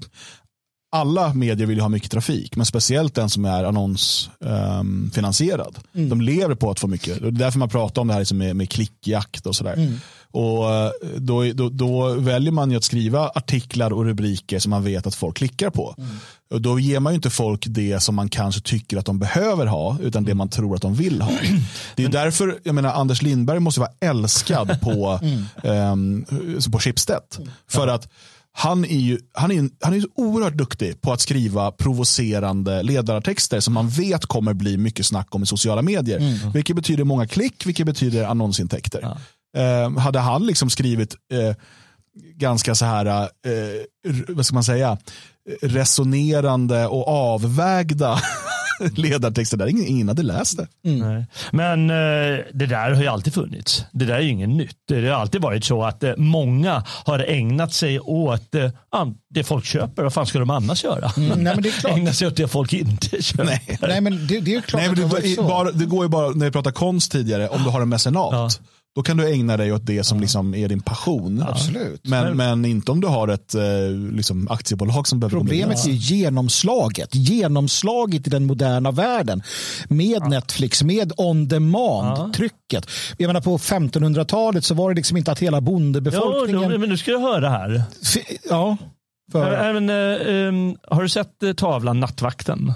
alla 0.93 1.33
medier 1.33 1.67
vill 1.67 1.79
ha 1.79 1.89
mycket 1.89 2.11
trafik, 2.11 2.55
men 2.55 2.65
speciellt 2.65 3.15
den 3.15 3.29
som 3.29 3.45
är 3.45 3.63
annonsfinansierad. 3.63 5.77
Um, 5.77 5.83
mm. 5.99 6.09
De 6.09 6.21
lever 6.21 6.55
på 6.55 6.71
att 6.71 6.79
få 6.79 6.87
mycket. 6.87 7.21
Det 7.21 7.27
är 7.27 7.31
därför 7.31 7.59
man 7.59 7.69
pratar 7.69 8.01
om 8.01 8.07
det 8.07 8.13
här 8.13 8.21
liksom 8.21 8.37
med, 8.37 8.55
med 8.55 8.69
klickjakt 8.69 9.45
och 9.45 9.55
sådär. 9.55 9.73
Mm. 9.73 9.99
Och 10.31 10.73
eh, 10.73 10.91
då, 11.17 11.43
då, 11.53 11.69
då, 11.69 12.13
väljer 12.13 12.51
man 12.51 12.71
ju 12.71 12.77
att 12.77 12.83
skriva 12.83 13.31
artiklar 13.35 13.93
och 13.93 14.05
rubriker 14.05 14.59
som 14.59 14.69
man 14.69 14.83
vet 14.83 15.07
att 15.07 15.15
folk 15.15 15.37
klickar 15.37 15.69
på. 15.69 15.95
Mm. 15.97 16.09
Och 16.51 16.61
då 16.61 16.79
ger 16.79 16.99
man 16.99 17.13
ju 17.13 17.15
inte 17.15 17.29
folk 17.29 17.65
det 17.67 17.99
som 17.99 18.15
man 18.15 18.29
kanske 18.29 18.61
tycker 18.61 18.97
att 18.97 19.05
de 19.05 19.19
behöver 19.19 19.65
ha, 19.65 19.97
utan 20.01 20.23
det 20.23 20.35
man 20.35 20.49
tror 20.49 20.75
att 20.75 20.81
de 20.81 20.95
vill 20.95 21.21
ha. 21.21 21.31
Det 21.95 22.03
är 22.03 22.09
därför, 22.09 22.59
jag 22.63 22.75
menar, 22.75 22.93
Anders 22.93 23.21
Lindberg 23.21 23.59
måste 23.59 23.79
vara 23.79 23.91
älskad 23.99 24.81
på, 24.81 25.19
um, 25.63 26.25
på 26.71 26.79
Schibsted. 26.79 27.23
För 27.67 27.87
att 27.87 28.07
han 28.55 28.85
är 28.85 28.99
ju 28.99 29.19
han 29.33 29.51
är, 29.51 29.69
han 29.81 29.93
är 29.93 30.01
så 30.01 30.07
oerhört 30.15 30.53
duktig 30.53 31.01
på 31.01 31.13
att 31.13 31.21
skriva 31.21 31.71
provocerande 31.71 32.83
ledartexter 32.83 33.59
som 33.59 33.73
man 33.73 33.89
vet 33.89 34.25
kommer 34.25 34.53
bli 34.53 34.77
mycket 34.77 35.05
snack 35.05 35.35
om 35.35 35.43
i 35.43 35.45
sociala 35.45 35.81
medier. 35.81 36.17
Mm. 36.17 36.51
Vilket 36.51 36.75
betyder 36.75 37.03
många 37.03 37.27
klick, 37.27 37.65
vilket 37.65 37.85
betyder 37.85 38.25
annonsintäkter. 38.25 38.99
Ja. 39.01 39.17
Eh, 39.61 39.97
hade 39.97 40.19
han 40.19 40.45
liksom 40.45 40.69
skrivit 40.69 41.15
eh, 41.33 41.55
ganska 42.35 42.75
så 42.75 42.85
här, 42.85 43.05
eh, 43.05 43.27
vad 44.27 44.45
ska 44.45 44.53
man 44.53 44.63
säga, 44.63 44.97
resonerande 45.61 46.87
och 46.87 47.07
avvägda 47.07 48.19
ledartexter 48.95 49.57
där 49.57 49.67
ingen, 49.67 49.85
ingen 49.85 50.07
hade 50.07 50.23
läst 50.23 50.57
det. 50.57 50.89
Mm. 50.89 51.23
Men 51.51 51.89
eh, 51.89 52.45
det 52.53 52.65
där 52.65 52.91
har 52.91 53.01
ju 53.01 53.07
alltid 53.07 53.33
funnits. 53.33 53.85
Det 53.91 54.05
där 54.05 54.15
är 54.15 54.21
ju 54.21 54.29
inget 54.29 54.49
nytt. 54.49 54.77
Det 54.87 55.09
har 55.09 55.21
alltid 55.21 55.41
varit 55.41 55.65
så 55.65 55.83
att 55.83 56.03
eh, 56.03 56.13
många 56.17 56.83
har 56.87 57.19
ägnat 57.19 57.73
sig 57.73 57.99
åt 57.99 58.55
eh, 58.55 58.71
det 59.29 59.43
folk 59.43 59.65
köper. 59.65 60.03
Vad 60.03 60.13
fan 60.13 60.25
ska 60.25 60.39
de 60.39 60.49
annars 60.49 60.83
göra? 60.83 61.11
Mm. 61.17 61.43
Nej, 61.43 61.53
men 61.53 61.63
det 61.63 61.69
är 61.69 61.73
klart. 61.79 61.97
Ägna 61.97 62.13
sig 62.13 62.27
åt 62.27 62.35
det 62.35 62.47
folk 62.47 62.73
inte 62.73 63.21
köper. 63.21 63.43
Nej, 63.43 63.79
Nej 63.81 64.01
men 64.01 64.27
det, 64.27 64.39
det 64.39 64.55
är 64.55 64.61
klart 64.61 64.81
Nej, 64.81 64.89
men 64.89 65.09
det, 65.09 65.35
det, 65.35 65.41
bara, 65.41 65.71
det 65.71 65.85
går 65.85 66.05
ju 66.05 66.09
bara, 66.09 66.29
när 66.29 66.45
vi 66.45 66.51
pratar 66.51 66.71
konst 66.71 67.11
tidigare, 67.11 67.49
om 67.49 67.63
du 67.63 67.69
har 67.69 67.81
en 67.81 67.89
mecenat. 67.89 68.29
Ja 68.31 68.49
då 68.95 69.03
kan 69.03 69.17
du 69.17 69.31
ägna 69.31 69.57
dig 69.57 69.73
åt 69.73 69.85
det 69.85 70.03
som 70.03 70.19
liksom 70.19 70.55
är 70.55 70.69
din 70.69 70.81
passion. 70.81 71.43
Absolut. 71.47 72.07
Men, 72.07 72.37
men 72.37 72.65
inte 72.65 72.91
om 72.91 73.01
du 73.01 73.07
har 73.07 73.27
ett 73.27 73.55
eh, 73.55 73.63
liksom, 74.11 74.47
aktiebolag 74.51 75.07
som 75.07 75.19
behöver 75.19 75.37
Problemet 75.37 75.85
är 75.85 75.91
genomslaget. 75.91 77.09
Genomslaget 77.15 78.27
i 78.27 78.29
den 78.29 78.45
moderna 78.45 78.91
världen. 78.91 79.43
Med 79.87 80.21
ja. 80.21 80.27
Netflix, 80.27 80.83
med 80.83 81.11
on 81.17 81.47
demand-trycket. 81.47 82.89
Jag 83.17 83.27
menar 83.27 83.41
på 83.41 83.57
1500-talet 83.57 84.65
så 84.65 84.73
var 84.73 84.89
det 84.89 84.95
liksom 84.95 85.17
inte 85.17 85.31
att 85.31 85.39
hela 85.39 85.61
bondebefolkningen... 85.61 86.71
Jo, 86.71 86.79
men 86.79 86.89
nu 86.89 86.97
ska 86.97 87.11
du 87.11 87.19
höra 87.19 87.49
här. 87.49 87.83
Ja. 88.49 88.77
För... 89.31 89.51
Även, 89.51 89.89
äh, 89.89 90.47
um, 90.47 90.77
har 90.87 91.01
du 91.01 91.09
sett 91.09 91.43
äh, 91.43 91.53
tavlan 91.53 91.99
Nattvakten? 91.99 92.73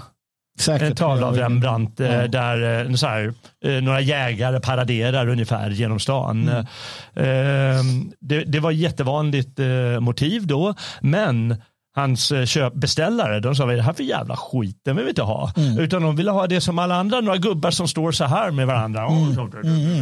Säkert. 0.58 0.88
En 0.88 0.94
tavla 0.94 1.26
av 1.26 1.36
Rembrandt 1.36 2.00
ja. 2.00 2.28
där 2.28 2.86
eh, 2.86 2.94
så 2.94 3.06
här, 3.06 3.34
eh, 3.64 3.72
några 3.72 4.00
jägare 4.00 4.60
paraderar 4.60 5.28
ungefär 5.28 5.70
genom 5.70 6.00
stan. 6.00 6.48
Mm. 6.48 6.66
Ehm, 7.14 8.12
det, 8.20 8.44
det 8.44 8.60
var 8.60 8.70
jättevanligt 8.70 9.58
eh, 9.58 10.00
motiv 10.00 10.46
då, 10.46 10.74
men 11.00 11.56
hans 11.98 12.32
eh, 12.32 12.44
köpbeställare, 12.44 13.40
de 13.40 13.54
sa 13.54 13.64
vad 13.64 13.72
är 13.72 13.76
det 13.76 13.82
här 13.82 13.92
för 13.92 14.02
jävla 14.02 14.36
skit, 14.36 14.80
den 14.84 14.96
vill 14.96 15.04
vi 15.04 15.10
inte 15.10 15.22
ha. 15.22 15.52
Mm. 15.56 15.78
Utan 15.78 16.02
de 16.02 16.16
ville 16.16 16.30
ha 16.30 16.46
det 16.46 16.60
som 16.60 16.78
alla 16.78 16.94
andra, 16.94 17.20
några 17.20 17.38
gubbar 17.38 17.70
som 17.70 17.88
står 17.88 18.12
så 18.12 18.24
här 18.24 18.50
med 18.50 18.66
varandra. 18.66 19.06
Mm. 19.06 19.22
Oh, 19.22 19.28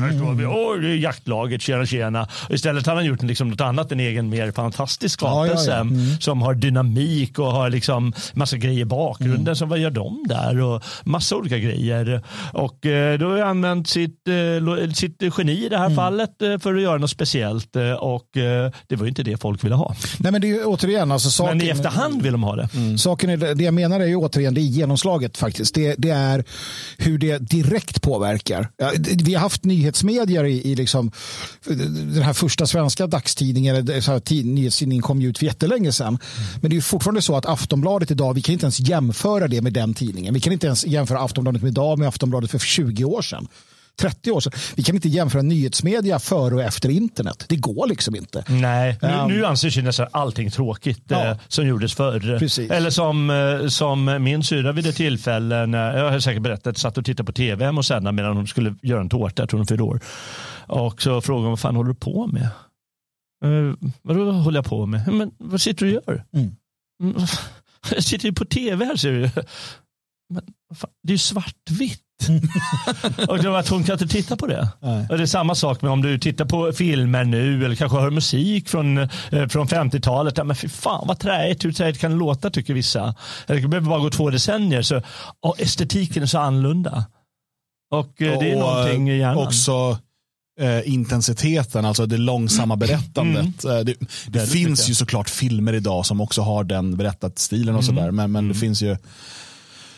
här 0.00 0.18
står 0.18 0.32
vi, 0.32 0.44
oh, 0.44 0.80
det 0.80 0.88
är 0.88 0.96
jaktlaget, 0.96 1.62
tjena 1.62 1.86
tjena. 1.86 2.28
istället 2.50 2.86
har 2.86 2.94
han 2.94 3.04
gjort 3.04 3.22
liksom 3.22 3.48
något 3.48 3.60
annat, 3.60 3.92
en 3.92 4.00
egen 4.00 4.28
mer 4.28 4.52
fantastisk 4.52 5.14
skapelse 5.14 5.70
ja, 5.70 5.76
ja, 5.76 5.76
ja. 5.76 5.80
Mm. 5.80 6.20
som 6.20 6.42
har 6.42 6.54
dynamik 6.54 7.38
och 7.38 7.52
har 7.52 7.70
liksom 7.70 8.12
massa 8.34 8.56
grejer 8.56 8.80
i 8.80 8.84
bakgrunden. 8.84 9.40
Mm. 9.40 9.56
Så 9.56 9.66
vad 9.66 9.78
gör 9.78 9.90
de 9.90 10.24
där? 10.28 10.60
Och 10.60 10.82
massa 11.04 11.36
olika 11.36 11.58
grejer. 11.58 12.22
Och 12.52 12.86
eh, 12.86 13.18
då 13.18 13.30
har 13.30 13.36
jag 13.36 13.48
använt 13.48 13.88
sitt, 13.88 14.28
eh, 14.28 14.92
sitt 14.92 15.22
geni 15.38 15.66
i 15.66 15.68
det 15.68 15.78
här 15.78 15.90
fallet 15.90 16.30
för 16.60 16.74
att 16.74 16.82
göra 16.82 16.98
något 16.98 17.10
speciellt. 17.10 17.76
Och 18.00 18.28
det 18.86 18.96
var 18.96 19.04
ju 19.04 19.08
inte 19.08 19.22
det 19.22 19.40
folk 19.40 19.64
ville 19.64 19.74
ha. 19.74 19.94
Nej 20.18 20.32
men 20.32 20.40
det 20.40 20.46
är 20.46 20.54
ju 20.54 20.64
återigen, 20.64 21.12
alltså 21.12 21.30
saken 21.30 21.58
efterhand 21.86 22.22
vill 22.22 22.32
de 22.32 22.42
ha 22.42 22.56
det. 22.56 22.68
Mm. 22.74 22.98
Saken 22.98 23.30
är, 23.30 23.54
det 23.54 23.64
jag 23.64 23.74
menar 23.74 24.00
är 24.00 24.06
ju 24.06 24.16
återigen 24.16 24.54
det 24.54 24.60
är 24.60 24.62
genomslaget 24.62 25.36
faktiskt. 25.36 25.74
Det, 25.74 25.94
det 25.98 26.10
är 26.10 26.44
hur 26.96 27.18
det 27.18 27.38
direkt 27.38 28.02
påverkar. 28.02 28.68
Vi 29.24 29.34
har 29.34 29.40
haft 29.40 29.64
nyhetsmedier 29.64 30.44
i, 30.44 30.72
i 30.72 30.74
liksom, 30.74 31.10
den 31.64 32.22
här 32.22 32.32
första 32.32 32.66
svenska 32.66 33.06
dagstidningen, 33.06 34.02
så 34.02 34.12
här, 34.12 34.44
nyhetstidningen 34.44 35.02
kom 35.02 35.20
ju 35.20 35.28
ut 35.28 35.38
för 35.38 35.46
jättelänge 35.46 35.92
sedan. 35.92 36.08
Mm. 36.08 36.20
Men 36.60 36.70
det 36.70 36.76
är 36.76 36.80
fortfarande 36.80 37.22
så 37.22 37.36
att 37.36 37.46
Aftonbladet 37.46 38.10
idag, 38.10 38.34
vi 38.34 38.42
kan 38.42 38.52
inte 38.52 38.64
ens 38.64 38.80
jämföra 38.80 39.48
det 39.48 39.62
med 39.62 39.72
den 39.72 39.94
tidningen. 39.94 40.34
Vi 40.34 40.40
kan 40.40 40.52
inte 40.52 40.66
ens 40.66 40.86
jämföra 40.86 41.20
Aftonbladet 41.20 41.62
med 41.62 41.70
idag 41.70 41.98
med 41.98 42.08
Aftonbladet 42.08 42.50
för 42.50 42.58
20 42.58 43.04
år 43.04 43.22
sedan. 43.22 43.48
30 44.00 44.30
år 44.30 44.40
sedan. 44.40 44.52
Vi 44.76 44.82
kan 44.82 44.94
inte 44.94 45.08
jämföra 45.08 45.42
nyhetsmedia 45.42 46.18
före 46.18 46.54
och 46.54 46.62
efter 46.62 46.88
internet. 46.88 47.44
Det 47.48 47.56
går 47.56 47.86
liksom 47.86 48.14
inte. 48.14 48.44
Nej, 48.48 48.98
nu, 49.02 49.08
um, 49.08 49.28
nu 49.28 49.46
anses 49.46 49.76
ju 49.76 49.82
nästan 49.82 50.06
allting 50.10 50.50
tråkigt 50.50 51.02
ja. 51.08 51.30
eh, 51.30 51.36
som 51.48 51.66
gjordes 51.66 51.94
förr. 51.94 52.38
Precis. 52.38 52.70
Eller 52.70 52.90
som, 52.90 53.30
eh, 53.30 53.68
som 53.68 54.16
min 54.20 54.42
syra 54.42 54.72
vid 54.72 54.86
ett 54.86 54.96
tillfälle, 54.96 55.66
när, 55.66 55.98
jag 55.98 56.10
har 56.10 56.20
säkert 56.20 56.42
berättat, 56.42 56.78
satt 56.78 56.98
och 56.98 57.04
tittade 57.04 57.26
på 57.26 57.32
tv 57.32 57.64
hemma 57.64 57.78
hos 57.78 57.90
henne 57.90 58.12
medan 58.12 58.36
hon 58.36 58.46
skulle 58.46 58.74
göra 58.82 59.00
en 59.00 59.08
tårta, 59.08 59.42
jag 59.42 59.48
tror 59.48 59.58
hon 59.58 59.66
fyllde 59.66 59.82
år. 59.82 60.00
Och 60.66 61.02
så 61.02 61.20
frågade 61.20 61.44
hon, 61.44 61.50
vad 61.50 61.60
fan 61.60 61.76
håller 61.76 61.88
du 61.88 61.98
på 61.98 62.26
med? 62.26 62.48
Uh, 63.44 63.74
vadå 64.02 64.30
håller 64.32 64.58
jag 64.58 64.66
på 64.66 64.86
med? 64.86 65.08
Men 65.12 65.30
vad 65.38 65.60
sitter 65.60 65.86
du 65.86 65.96
och 65.96 66.04
gör? 66.06 66.24
Mm. 66.34 66.56
mm 67.02 67.26
jag 67.90 68.04
sitter 68.04 68.28
ju 68.28 68.34
på 68.34 68.44
tv 68.44 68.84
här 68.84 68.96
ser 68.96 69.12
du. 69.12 69.30
Men, 70.34 70.42
fan, 70.74 70.90
det 71.02 71.10
är 71.10 71.14
ju 71.14 71.18
svartvitt. 71.18 72.05
och 73.28 73.38
det 73.38 73.48
var 73.48 73.70
hon 73.70 73.84
kan 73.84 73.92
inte 73.92 74.06
titta 74.06 74.36
på 74.36 74.46
det. 74.46 74.68
Och 75.10 75.16
det 75.16 75.24
är 75.24 75.26
samma 75.26 75.54
sak 75.54 75.82
med 75.82 75.90
om 75.90 76.02
du 76.02 76.18
tittar 76.18 76.44
på 76.44 76.72
filmer 76.72 77.24
nu 77.24 77.64
eller 77.64 77.74
kanske 77.76 77.98
hör 77.98 78.10
musik 78.10 78.68
från, 78.68 78.98
eh, 78.98 79.08
från 79.48 79.66
50-talet. 79.66 80.38
Ja, 80.38 80.44
men 80.44 80.56
fy 80.56 80.68
fan 80.68 81.04
vad 81.08 81.18
träigt, 81.18 81.64
hur 81.64 81.72
träigt 81.72 82.00
kan 82.00 82.10
det 82.10 82.16
låta 82.16 82.50
tycker 82.50 82.74
vissa. 82.74 83.14
Det 83.46 83.68
behöver 83.68 83.88
bara 83.88 83.98
gå 83.98 84.10
två 84.10 84.30
decennier 84.30 84.82
så 84.82 85.02
och 85.40 85.60
estetiken 85.60 86.22
är 86.22 86.26
så 86.26 86.38
annorlunda. 86.38 87.04
Och 87.90 88.22
eh, 88.22 88.38
det 88.38 88.50
är 88.50 88.54
och, 88.54 88.60
någonting 88.60 89.10
i 89.10 89.18
hjärnan. 89.18 89.46
Också 89.46 89.98
eh, 90.60 90.92
intensiteten, 90.92 91.84
alltså 91.84 92.06
det 92.06 92.16
långsamma 92.18 92.74
mm. 92.74 92.78
berättandet. 92.78 93.64
Mm. 93.64 93.84
Det, 93.84 93.94
det 94.26 94.46
finns 94.46 94.70
mycket. 94.70 94.88
ju 94.88 94.94
såklart 94.94 95.30
filmer 95.30 95.72
idag 95.72 96.06
som 96.06 96.20
också 96.20 96.42
har 96.42 96.64
den 96.64 96.96
berättarstilen 96.96 97.74
och 97.74 97.82
mm. 97.82 97.96
sådär. 97.96 98.10
Men, 98.10 98.32
men 98.32 98.44
det 98.44 98.54
mm. 98.54 98.60
finns 98.60 98.82
ju 98.82 98.96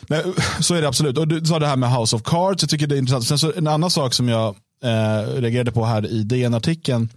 Nej, 0.07 0.25
så 0.61 0.75
är 0.75 0.83
det 0.83 0.89
absolut. 0.89 1.19
Och 1.19 1.29
du 1.29 1.45
sa 1.45 1.59
det 1.59 1.67
här 1.67 1.77
med 1.77 1.93
House 1.93 2.17
of 2.17 2.23
Cards, 2.23 2.63
jag 2.63 2.71
tycker 2.71 2.87
det 2.87 2.97
är 2.97 2.99
intressant. 2.99 3.27
Sen 3.27 3.39
så 3.39 3.53
en 3.57 3.67
annan 3.67 3.91
sak 3.91 4.15
som 4.15 4.29
jag 4.29 4.57
eh, 4.85 5.41
reagerade 5.41 5.73
på 5.73 5.85
här 5.85 6.07
i 6.07 6.23
DN-artikeln, 6.23 7.09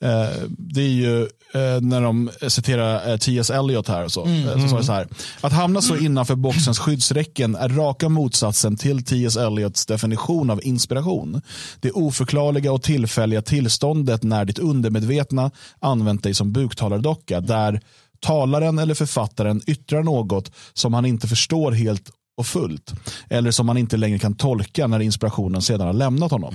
eh, 0.00 0.42
det 0.48 0.80
är 0.80 0.88
ju 0.88 1.22
eh, 1.54 1.80
när 1.80 2.02
de 2.02 2.30
citerar 2.48 3.10
eh, 3.10 3.16
T.S. 3.16 3.50
Eliot 3.50 3.88
här. 3.88 4.04
Och 4.04 4.12
så, 4.12 4.24
mm, 4.24 4.68
så, 4.68 4.74
mm. 4.74 4.84
så 4.84 4.92
här. 4.92 5.08
Att 5.40 5.52
hamna 5.52 5.80
så 5.80 5.96
innanför 5.96 6.34
boxens 6.34 6.78
skyddsräcken 6.78 7.54
är 7.54 7.68
raka 7.68 8.08
motsatsen 8.08 8.76
till 8.76 9.04
T.S. 9.04 9.36
Eliots 9.36 9.86
definition 9.86 10.50
av 10.50 10.64
inspiration. 10.64 11.42
Det 11.80 11.90
oförklarliga 11.90 12.72
och 12.72 12.82
tillfälliga 12.82 13.42
tillståndet 13.42 14.22
när 14.22 14.44
ditt 14.44 14.58
undermedvetna 14.58 15.50
använt 15.80 16.22
dig 16.22 16.34
som 16.34 16.52
buktalardocka, 16.52 17.40
där 17.40 17.80
talaren 18.20 18.78
eller 18.78 18.94
författaren 18.94 19.62
yttrar 19.66 20.02
något 20.02 20.52
som 20.72 20.94
han 20.94 21.06
inte 21.06 21.28
förstår 21.28 21.72
helt 21.72 22.10
och 22.38 22.46
fullt. 22.46 22.92
Eller 23.30 23.50
som 23.50 23.66
man 23.66 23.76
inte 23.76 23.96
längre 23.96 24.18
kan 24.18 24.34
tolka 24.34 24.86
när 24.86 25.00
inspirationen 25.00 25.62
sedan 25.62 25.86
har 25.86 25.92
lämnat 25.92 26.30
honom. 26.30 26.54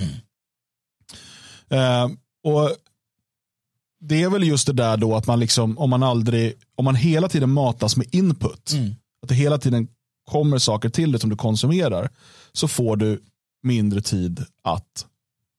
Mm. 1.68 2.10
Uh, 2.10 2.16
och 2.44 2.70
Det 4.00 4.22
är 4.22 4.30
väl 4.30 4.44
just 4.44 4.66
det 4.66 4.72
där 4.72 4.96
då 4.96 5.16
att 5.16 5.26
man 5.26 5.40
liksom, 5.40 5.78
om 5.78 5.90
man 5.90 6.02
aldrig, 6.02 6.54
om 6.76 6.84
man 6.84 6.94
hela 6.94 7.28
tiden 7.28 7.50
matas 7.50 7.96
med 7.96 8.14
input, 8.14 8.72
mm. 8.72 8.94
att 9.22 9.28
det 9.28 9.34
hela 9.34 9.58
tiden 9.58 9.88
kommer 10.30 10.58
saker 10.58 10.88
till 10.88 11.12
dig 11.12 11.20
som 11.20 11.30
du 11.30 11.36
konsumerar, 11.36 12.10
så 12.52 12.68
får 12.68 12.96
du 12.96 13.20
mindre 13.62 14.00
tid 14.00 14.44
att 14.64 15.06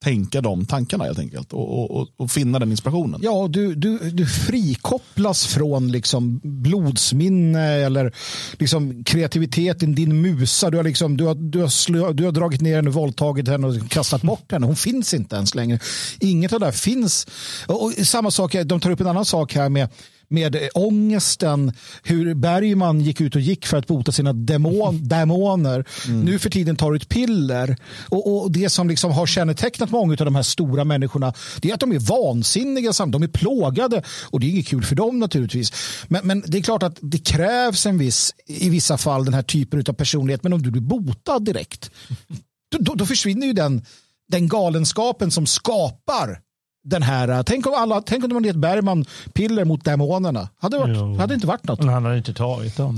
tänka 0.05 0.41
de 0.41 0.65
tankarna 0.65 1.03
helt 1.03 1.19
enkelt 1.19 1.53
och, 1.53 1.95
och, 1.95 2.07
och 2.17 2.31
finna 2.31 2.59
den 2.59 2.71
inspirationen. 2.71 3.19
Ja, 3.23 3.47
du, 3.49 3.75
du, 3.75 3.97
du 3.97 4.25
frikopplas 4.25 5.45
från 5.45 5.91
liksom 5.91 6.39
blodsminne 6.43 7.63
eller 7.63 8.13
liksom 8.59 9.03
kreativiteten, 9.03 9.95
din 9.95 10.21
musa. 10.21 10.69
Du 10.69 10.77
har, 10.77 10.83
liksom, 10.83 11.17
du, 11.17 11.23
har, 11.25 11.35
du, 11.35 11.61
har 11.61 11.67
slö, 11.67 12.13
du 12.13 12.25
har 12.25 12.31
dragit 12.31 12.61
ner 12.61 12.75
henne, 12.75 12.89
våldtagit 12.89 13.47
henne 13.47 13.67
och 13.67 13.89
kastat 13.89 14.21
bort 14.21 14.51
henne. 14.51 14.65
Hon 14.65 14.75
finns 14.75 15.13
inte 15.13 15.35
ens 15.35 15.55
längre. 15.55 15.79
Inget 16.19 16.53
av 16.53 16.59
det 16.59 16.65
där 16.65 16.71
finns. 16.71 17.27
Och, 17.67 17.83
och 17.83 17.91
samma 17.91 18.31
sak, 18.31 18.55
de 18.65 18.79
tar 18.79 18.91
upp 18.91 18.99
en 18.99 19.07
annan 19.07 19.25
sak 19.25 19.55
här 19.55 19.69
med 19.69 19.89
med 20.35 20.69
ångesten, 20.73 21.73
hur 22.03 22.33
Bergman 22.33 23.01
gick 23.01 23.21
ut 23.21 23.35
och 23.35 23.41
gick 23.41 23.65
för 23.65 23.77
att 23.77 23.87
bota 23.87 24.11
sina 24.11 24.33
demon, 24.33 24.99
demoner. 25.07 25.85
Mm. 26.07 26.21
Nu 26.21 26.39
för 26.39 26.49
tiden 26.49 26.75
tar 26.75 26.93
ett 26.93 27.09
piller. 27.09 27.77
Och, 28.09 28.43
och, 28.43 28.51
det 28.51 28.69
som 28.69 28.89
liksom 28.89 29.11
har 29.11 29.25
kännetecknat 29.25 29.89
många 29.89 30.11
av 30.11 30.25
de 30.25 30.35
här 30.35 30.43
stora 30.43 30.83
människorna 30.83 31.33
det 31.61 31.69
är 31.69 31.73
att 31.73 31.79
de 31.79 31.91
är 31.91 31.99
vansinniga, 31.99 32.91
de 33.07 33.23
är 33.23 33.27
plågade 33.27 34.03
och 34.29 34.39
det 34.39 34.47
är 34.47 34.49
inget 34.49 34.67
kul 34.67 34.83
för 34.83 34.95
dem 34.95 35.19
naturligtvis. 35.19 35.73
Men, 36.07 36.27
men 36.27 36.43
det 36.47 36.57
är 36.57 36.61
klart 36.61 36.83
att 36.83 36.97
det 37.01 37.25
krävs 37.25 37.85
en 37.85 37.97
viss, 37.97 38.33
i 38.45 38.69
vissa 38.69 38.97
fall 38.97 39.25
den 39.25 39.33
här 39.33 39.43
typen 39.43 39.83
av 39.87 39.93
personlighet. 39.93 40.43
Men 40.43 40.53
om 40.53 40.61
du 40.61 40.71
blir 40.71 40.81
botad 40.81 41.45
direkt, 41.45 41.91
då, 42.79 42.93
då 42.93 43.05
försvinner 43.05 43.47
ju 43.47 43.53
den, 43.53 43.85
den 44.27 44.47
galenskapen 44.47 45.31
som 45.31 45.45
skapar 45.45 46.39
den 46.85 47.03
här, 47.03 47.43
tänk 47.43 47.67
om, 47.67 47.73
alla, 47.73 48.01
tänk 48.01 48.23
om 48.23 48.29
de 48.29 48.35
hade 48.35 48.47
gett 48.47 48.57
Bergman 48.57 49.05
piller 49.33 49.65
mot 49.65 49.85
demonerna. 49.85 50.49
Hade, 50.59 50.77
varit, 50.77 51.19
hade 51.19 51.33
inte 51.33 51.47
varit 51.47 51.63
något. 51.63 51.79
Men 51.79 51.89
han 51.89 52.05
hade 52.05 52.17
inte 52.17 52.33
tagit 52.33 52.77
dem. 52.77 52.97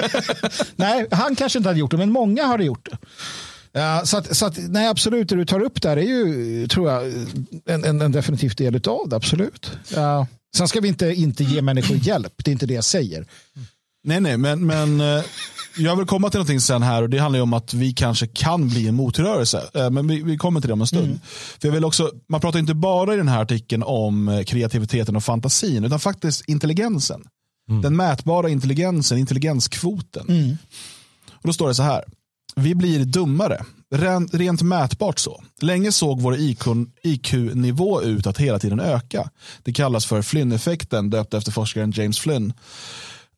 nej, 0.76 1.06
han 1.10 1.36
kanske 1.36 1.58
inte 1.58 1.68
hade 1.68 1.80
gjort 1.80 1.90
det, 1.90 1.96
men 1.96 2.12
många 2.12 2.46
hade 2.46 2.64
gjort 2.64 2.88
det. 2.90 2.98
Ja, 3.72 4.02
så 4.04 4.16
att, 4.16 4.36
så 4.36 4.46
att, 4.46 4.58
nej, 4.68 4.88
absolut, 4.88 5.28
det 5.28 5.36
du 5.36 5.44
tar 5.44 5.60
upp 5.60 5.82
där 5.82 5.96
är 5.96 6.02
ju, 6.02 6.66
tror 6.66 6.90
jag, 6.90 7.12
en, 7.66 7.84
en, 7.84 8.00
en 8.00 8.12
definitiv 8.12 8.54
del 8.54 8.80
av 8.88 9.08
det. 9.08 9.16
Absolut. 9.16 9.70
Ja. 9.94 10.26
Sen 10.56 10.68
ska 10.68 10.80
vi 10.80 10.88
inte, 10.88 11.06
inte 11.06 11.44
ge 11.44 11.62
människor 11.62 11.96
hjälp, 11.96 12.32
det 12.36 12.50
är 12.50 12.52
inte 12.52 12.66
det 12.66 12.74
jag 12.74 12.84
säger. 12.84 13.26
Nej, 14.04 14.20
nej, 14.20 14.36
men, 14.36 14.66
men 14.66 15.00
eh, 15.00 15.24
jag 15.76 15.96
vill 15.96 16.06
komma 16.06 16.30
till 16.30 16.38
någonting 16.38 16.60
sen 16.60 16.82
här 16.82 17.02
och 17.02 17.10
det 17.10 17.18
handlar 17.18 17.40
om 17.40 17.52
att 17.52 17.74
vi 17.74 17.92
kanske 17.92 18.26
kan 18.26 18.68
bli 18.68 18.88
en 18.88 18.94
motrörelse. 18.94 19.70
Eh, 19.74 19.90
men 19.90 20.08
vi, 20.08 20.22
vi 20.22 20.36
kommer 20.36 20.60
till 20.60 20.68
det 20.68 20.74
om 20.74 20.80
en 20.80 20.86
stund. 20.86 21.04
Mm. 21.04 21.20
För 21.60 21.68
jag 21.68 21.72
vill 21.72 21.84
också, 21.84 22.10
man 22.28 22.40
pratar 22.40 22.58
inte 22.58 22.74
bara 22.74 23.14
i 23.14 23.16
den 23.16 23.28
här 23.28 23.42
artikeln 23.42 23.82
om 23.82 24.28
eh, 24.28 24.42
kreativiteten 24.42 25.16
och 25.16 25.24
fantasin 25.24 25.84
utan 25.84 26.00
faktiskt 26.00 26.48
intelligensen. 26.48 27.24
Mm. 27.68 27.82
Den 27.82 27.96
mätbara 27.96 28.48
intelligensen, 28.48 29.18
intelligenskvoten. 29.18 30.28
Mm. 30.28 30.56
Och 31.32 31.46
Då 31.46 31.52
står 31.52 31.68
det 31.68 31.74
så 31.74 31.82
här. 31.82 32.04
Vi 32.56 32.74
blir 32.74 33.04
dummare. 33.04 33.64
Rent, 33.94 34.34
rent 34.34 34.62
mätbart 34.62 35.18
så. 35.18 35.42
Länge 35.60 35.92
såg 35.92 36.20
vår 36.20 36.36
IQ-nivå 37.02 38.02
ut 38.02 38.26
att 38.26 38.38
hela 38.38 38.58
tiden 38.58 38.80
öka. 38.80 39.30
Det 39.62 39.72
kallas 39.72 40.06
för 40.06 40.22
Flynn-effekten 40.22 41.10
döpt 41.10 41.34
efter 41.34 41.52
forskaren 41.52 41.92
James 41.96 42.18
Flynn. 42.18 42.52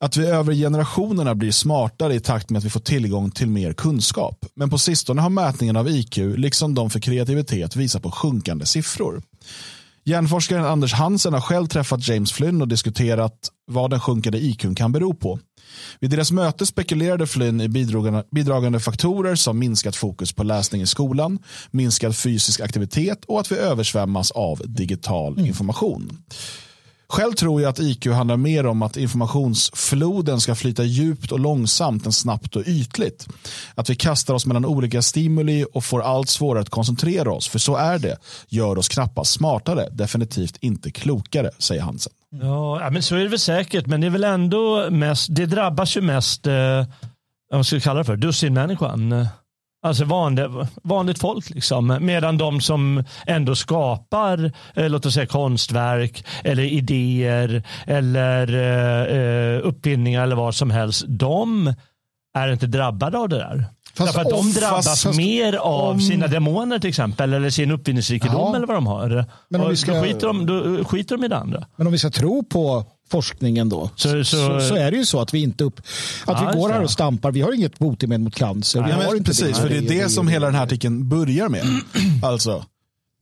Att 0.02 0.16
vi 0.16 0.26
över 0.26 0.54
generationerna 0.54 1.34
blir 1.34 1.52
smartare 1.52 2.14
i 2.14 2.20
takt 2.20 2.50
med 2.50 2.58
att 2.58 2.64
vi 2.64 2.70
får 2.70 2.80
tillgång 2.80 3.30
till 3.30 3.48
mer 3.48 3.72
kunskap. 3.72 4.46
Men 4.54 4.70
på 4.70 4.78
sistone 4.78 5.20
har 5.20 5.30
mätningen 5.30 5.76
av 5.76 5.88
IQ, 5.88 6.16
liksom 6.16 6.74
de 6.74 6.90
för 6.90 7.00
kreativitet, 7.00 7.76
visat 7.76 8.02
på 8.02 8.10
sjunkande 8.10 8.66
siffror. 8.66 9.22
Hjärnforskaren 10.04 10.64
Anders 10.64 10.92
Hansen 10.94 11.32
har 11.32 11.40
själv 11.40 11.66
träffat 11.66 12.08
James 12.08 12.32
Flynn 12.32 12.62
och 12.62 12.68
diskuterat 12.68 13.48
vad 13.66 13.90
den 13.90 14.00
sjunkande 14.00 14.38
IQ 14.38 14.76
kan 14.76 14.92
bero 14.92 15.14
på. 15.14 15.38
Vid 16.00 16.10
deras 16.10 16.32
möte 16.32 16.66
spekulerade 16.66 17.26
Flynn 17.26 17.60
i 17.60 17.68
bidragande, 18.30 18.80
faktorer 18.80 19.34
som 19.34 19.58
minskat 19.58 19.96
fokus 19.96 20.32
på 20.32 20.42
läsning 20.42 20.82
i 20.82 20.86
skolan, 20.86 21.38
minskad 21.70 22.16
fysisk 22.16 22.60
aktivitet 22.60 23.24
och 23.24 23.40
att 23.40 23.52
vi 23.52 23.56
översvämmas 23.56 24.30
av 24.30 24.62
digital 24.64 25.38
mm. 25.38 25.54
Själv 27.12 27.32
tror 27.32 27.62
jag 27.62 27.68
att 27.68 27.80
IQ 27.80 28.06
handlar 28.06 28.36
mer 28.36 28.66
om 28.66 28.82
att 28.82 28.96
informationsfloden 28.96 30.40
ska 30.40 30.54
flyta 30.54 30.84
djupt 30.84 31.32
och 31.32 31.40
långsamt 31.40 32.06
än 32.06 32.12
snabbt 32.12 32.56
och 32.56 32.62
ytligt. 32.66 33.28
Att 33.74 33.90
vi 33.90 33.94
kastar 33.94 34.34
oss 34.34 34.46
mellan 34.46 34.64
olika 34.64 35.02
stimuli 35.02 35.64
och 35.72 35.84
får 35.84 36.02
allt 36.02 36.28
svårare 36.28 36.62
att 36.62 36.70
koncentrera 36.70 37.32
oss. 37.32 37.48
För 37.48 37.58
så 37.58 37.76
är 37.76 37.98
det. 37.98 38.16
Gör 38.48 38.78
oss 38.78 38.88
knappast 38.88 39.32
smartare, 39.32 39.88
definitivt 39.90 40.56
inte 40.60 40.90
klokare, 40.90 41.50
säger 41.58 41.82
Hansen. 41.82 42.12
Ja, 42.40 42.90
men 42.90 43.02
så 43.02 43.16
är 43.16 43.20
det 43.20 43.28
väl 43.28 43.38
säkert. 43.38 43.86
Men 43.86 44.00
det 44.00 44.06
är 44.06 44.10
väl 44.10 44.24
ändå 44.24 44.90
mest, 44.90 45.26
det 45.30 45.46
drabbas 45.46 45.96
ju 45.96 46.00
mest, 46.00 46.46
eh, 46.46 46.84
vad 47.50 47.66
ska 47.66 47.76
vi 47.76 47.82
kalla 47.82 47.98
det 47.98 48.04
för, 48.04 48.16
dussinmänniskan. 48.16 49.26
Alltså 49.84 50.04
vanligt, 50.04 50.46
vanligt 50.82 51.18
folk. 51.18 51.50
Liksom. 51.50 51.98
Medan 52.00 52.38
de 52.38 52.60
som 52.60 53.04
ändå 53.26 53.54
skapar 53.54 54.52
eh, 54.74 54.88
låt 54.88 55.06
oss 55.06 55.14
säga 55.14 55.26
konstverk 55.26 56.24
eller 56.44 56.62
idéer 56.62 57.62
eller 57.86 58.54
eh, 58.54 59.16
eh 59.16 59.60
uppfinningar 59.66 60.22
eller 60.22 60.36
vad 60.36 60.54
som 60.54 60.70
helst. 60.70 61.04
De 61.08 61.74
är 62.34 62.52
inte 62.52 62.66
drabbade 62.66 63.18
av 63.18 63.28
det 63.28 63.36
där. 63.36 63.64
Fast 63.94 64.14
Därför 64.14 64.20
att 64.20 64.30
de 64.30 64.52
drabbas 64.52 65.02
fast, 65.02 65.16
mer 65.16 65.52
av 65.52 65.90
om... 65.90 66.00
sina 66.00 66.26
demoner 66.26 66.78
till 66.78 66.88
exempel 66.88 67.32
eller 67.32 67.50
sin 67.50 67.70
uppfinningsrikedom 67.70 68.34
ja. 68.34 68.56
eller 68.56 68.66
vad 68.66 68.76
de 68.76 68.86
har. 68.86 69.24
Men 69.48 69.60
om 69.60 69.70
vi 69.70 69.76
ska... 69.76 69.94
då, 69.94 70.02
skiter 70.02 70.26
de, 70.26 70.46
då 70.46 70.84
skiter 70.84 71.16
de 71.16 71.24
i 71.24 71.28
det 71.28 71.36
andra. 71.36 71.66
Men 71.76 71.86
om 71.86 71.92
vi 71.92 71.98
ska 71.98 72.10
tro 72.10 72.44
på 72.44 72.84
forskningen 73.10 73.68
då 73.68 73.90
så, 73.96 74.08
så, 74.08 74.24
så, 74.24 74.60
så, 74.60 74.74
är 74.74 74.90
det 74.90 74.96
ju 74.96 75.06
så 75.06 75.20
att 75.20 75.34
vi 75.34 75.42
inte 75.42 75.64
upp, 75.64 75.80
att 76.24 76.42
ja, 76.42 76.50
vi 76.52 76.58
går 76.58 76.70
här 76.70 76.82
och 76.82 76.90
stampar. 76.90 77.32
Vi 77.32 77.40
har 77.40 77.52
inget 77.52 77.78
botemedel 77.78 78.20
mot 78.20 78.34
cancer. 78.34 78.82
vi 78.82 78.92
har 78.92 79.16
inte 79.16 79.24
precis, 79.24 79.46
det. 79.46 79.54
för 79.54 79.68
det 79.68 79.78
är 79.78 80.02
det 80.02 80.08
som 80.08 80.28
hela 80.28 80.46
den 80.46 80.54
här 80.54 80.62
artikeln 80.62 81.08
börjar 81.08 81.48
med. 81.48 81.64
alltså, 82.22 82.64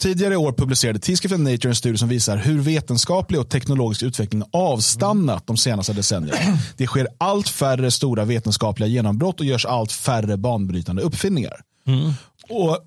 Tidigare 0.00 0.34
i 0.34 0.36
år 0.36 0.52
publicerade 0.52 0.98
tidskriften 0.98 1.44
Nature 1.44 1.68
en 1.68 1.74
studie 1.74 1.98
som 1.98 2.08
visar 2.08 2.36
hur 2.36 2.60
vetenskaplig 2.60 3.40
och 3.40 3.48
teknologisk 3.48 4.02
utveckling 4.02 4.42
avstannat 4.52 5.46
de 5.46 5.56
senaste 5.56 5.92
decennierna. 5.92 6.58
Det 6.76 6.86
sker 6.86 7.08
allt 7.18 7.48
färre 7.48 7.90
stora 7.90 8.24
vetenskapliga 8.24 8.88
genombrott 8.88 9.40
och 9.40 9.46
görs 9.46 9.66
allt 9.66 9.92
färre 9.92 10.36
banbrytande 10.36 11.02
uppfinningar. 11.02 11.60
Mm. 11.86 12.12
Och 12.48 12.78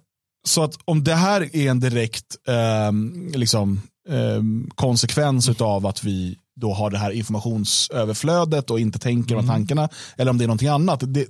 Så 0.45 0.63
att 0.63 0.77
om 0.85 1.03
det 1.03 1.15
här 1.15 1.55
är 1.55 1.69
en 1.69 1.79
direkt 1.79 2.35
eh, 2.47 2.91
liksom, 3.37 3.81
eh, 4.09 4.41
konsekvens 4.75 5.49
av 5.49 5.85
att 5.87 6.03
vi 6.03 6.37
då 6.55 6.73
har 6.73 6.91
det 6.91 6.97
här 6.97 7.11
informationsöverflödet 7.11 8.69
och 8.69 8.79
inte 8.79 8.99
tänker 8.99 9.35
mm. 9.35 9.45
med 9.45 9.55
tankarna. 9.55 9.89
Eller 10.17 10.31
om 10.31 10.37
det 10.37 10.45
är 10.45 10.47
någonting 10.47 10.67
annat. 10.67 11.03
Det, 11.13 11.27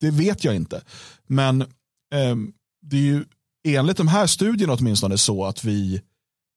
det 0.00 0.10
vet 0.10 0.44
jag 0.44 0.54
inte. 0.54 0.80
Men 1.26 1.62
eh, 1.62 2.36
det 2.82 2.96
är 2.96 3.00
ju 3.00 3.24
enligt 3.64 3.96
de 3.96 4.08
här 4.08 4.26
studierna 4.26 4.72
åtminstone 4.72 5.18
så 5.18 5.44
att 5.44 5.64
vi 5.64 6.00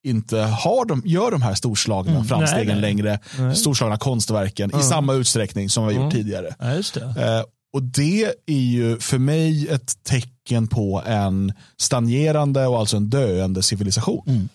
inte 0.05 0.37
har 0.37 0.85
de, 0.85 1.01
gör 1.05 1.31
de 1.31 1.41
här 1.41 1.53
storslagna 1.53 2.11
mm, 2.11 2.25
framstegen 2.25 2.67
nej, 2.67 2.75
nej. 2.75 2.81
längre. 2.81 3.19
Nej. 3.39 3.55
Storslagna 3.55 3.97
konstverken 3.97 4.69
mm. 4.69 4.81
i 4.81 4.83
samma 4.83 5.13
utsträckning 5.13 5.69
som 5.69 5.87
vi 5.87 5.93
har 5.93 6.01
gjort 6.03 6.13
mm. 6.13 6.23
tidigare. 6.23 6.55
Ja, 6.59 6.81
det. 6.93 7.37
Eh, 7.37 7.43
och 7.73 7.83
det 7.83 8.33
är 8.45 8.59
ju 8.59 8.99
för 8.99 9.17
mig 9.17 9.67
ett 9.67 10.03
tecken 10.03 10.67
på 10.67 11.03
en 11.05 11.53
stagnerande 11.77 12.67
och 12.67 12.79
alltså 12.79 12.97
en 12.97 13.09
döende 13.09 13.63
civilisation. 13.63 14.49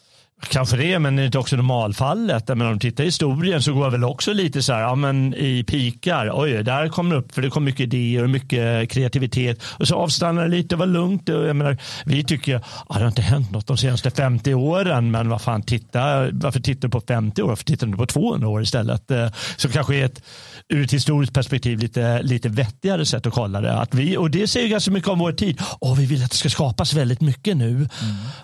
Kanske 0.48 0.76
det, 0.76 0.98
men 0.98 1.16
det 1.16 1.22
är 1.22 1.26
inte 1.26 1.38
också 1.38 1.56
normalfallet. 1.56 2.48
Men 2.48 2.62
om 2.62 2.72
du 2.72 2.78
tittar 2.78 3.04
i 3.04 3.06
historien 3.06 3.62
så 3.62 3.72
går 3.72 3.84
det 3.84 3.90
väl 3.90 4.04
också 4.04 4.32
lite 4.32 4.62
så 4.62 4.72
här, 4.72 4.80
ja 4.80 4.94
men 4.94 5.34
i 5.34 5.64
pikar, 5.64 6.30
oj, 6.34 6.62
där 6.62 6.88
kommer 6.88 7.14
det 7.14 7.20
upp, 7.20 7.34
för 7.34 7.42
det 7.42 7.50
kom 7.50 7.64
mycket 7.64 7.80
idéer 7.80 8.22
och 8.22 8.30
mycket 8.30 8.90
kreativitet. 8.90 9.62
Och 9.64 9.88
så 9.88 9.94
avstannar 9.94 10.42
det 10.42 10.48
lite, 10.48 10.76
var 10.76 10.86
lugnt. 10.86 11.22
Jag 11.28 11.56
menar, 11.56 11.76
vi 12.04 12.24
tycker, 12.24 12.52
ja, 12.88 12.94
det 12.94 13.00
har 13.00 13.08
inte 13.08 13.22
hänt 13.22 13.50
något 13.50 13.66
de 13.66 13.76
senaste 13.76 14.10
50 14.10 14.54
åren, 14.54 15.10
men 15.10 15.28
vad 15.28 15.42
fan, 15.42 15.62
titta, 15.62 16.30
varför 16.32 16.60
tittar 16.60 16.88
du 16.88 16.92
på 16.92 17.00
50 17.00 17.42
år? 17.42 17.48
Varför 17.48 17.64
tittar 17.64 17.86
du 17.86 17.96
på 17.96 18.06
200 18.06 18.48
år 18.48 18.62
istället? 18.62 19.10
Eh, 19.10 19.28
så 19.56 19.68
kanske 19.68 19.96
är 19.96 20.04
ett, 20.04 20.22
ur 20.68 20.84
ett 20.84 20.92
historiskt 20.92 21.34
perspektiv, 21.34 21.78
lite, 21.78 22.22
lite 22.22 22.48
vettigare 22.48 23.06
sätt 23.06 23.26
att 23.26 23.32
kolla 23.34 23.60
det. 23.60 23.72
Att 23.72 23.94
vi, 23.94 24.16
och 24.16 24.30
det 24.30 24.46
säger 24.46 24.68
ganska 24.68 24.90
mycket 24.90 25.08
om 25.08 25.18
vår 25.18 25.32
tid. 25.32 25.60
Oh, 25.80 25.96
vi 25.96 26.06
vill 26.06 26.24
att 26.24 26.30
det 26.30 26.36
ska 26.36 26.50
skapas 26.50 26.94
väldigt 26.94 27.20
mycket 27.20 27.56
nu. 27.56 27.70
Mm. 27.70 27.88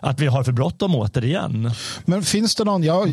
Att 0.01 0.21
vi 0.21 0.27
har 0.27 0.45
för 0.45 0.53
bråttom 0.53 0.95
återigen. 0.95 1.71
Men 2.05 2.23
finns 2.23 2.55
det 2.55 2.65
någon, 2.65 2.83
ja, 2.83 3.07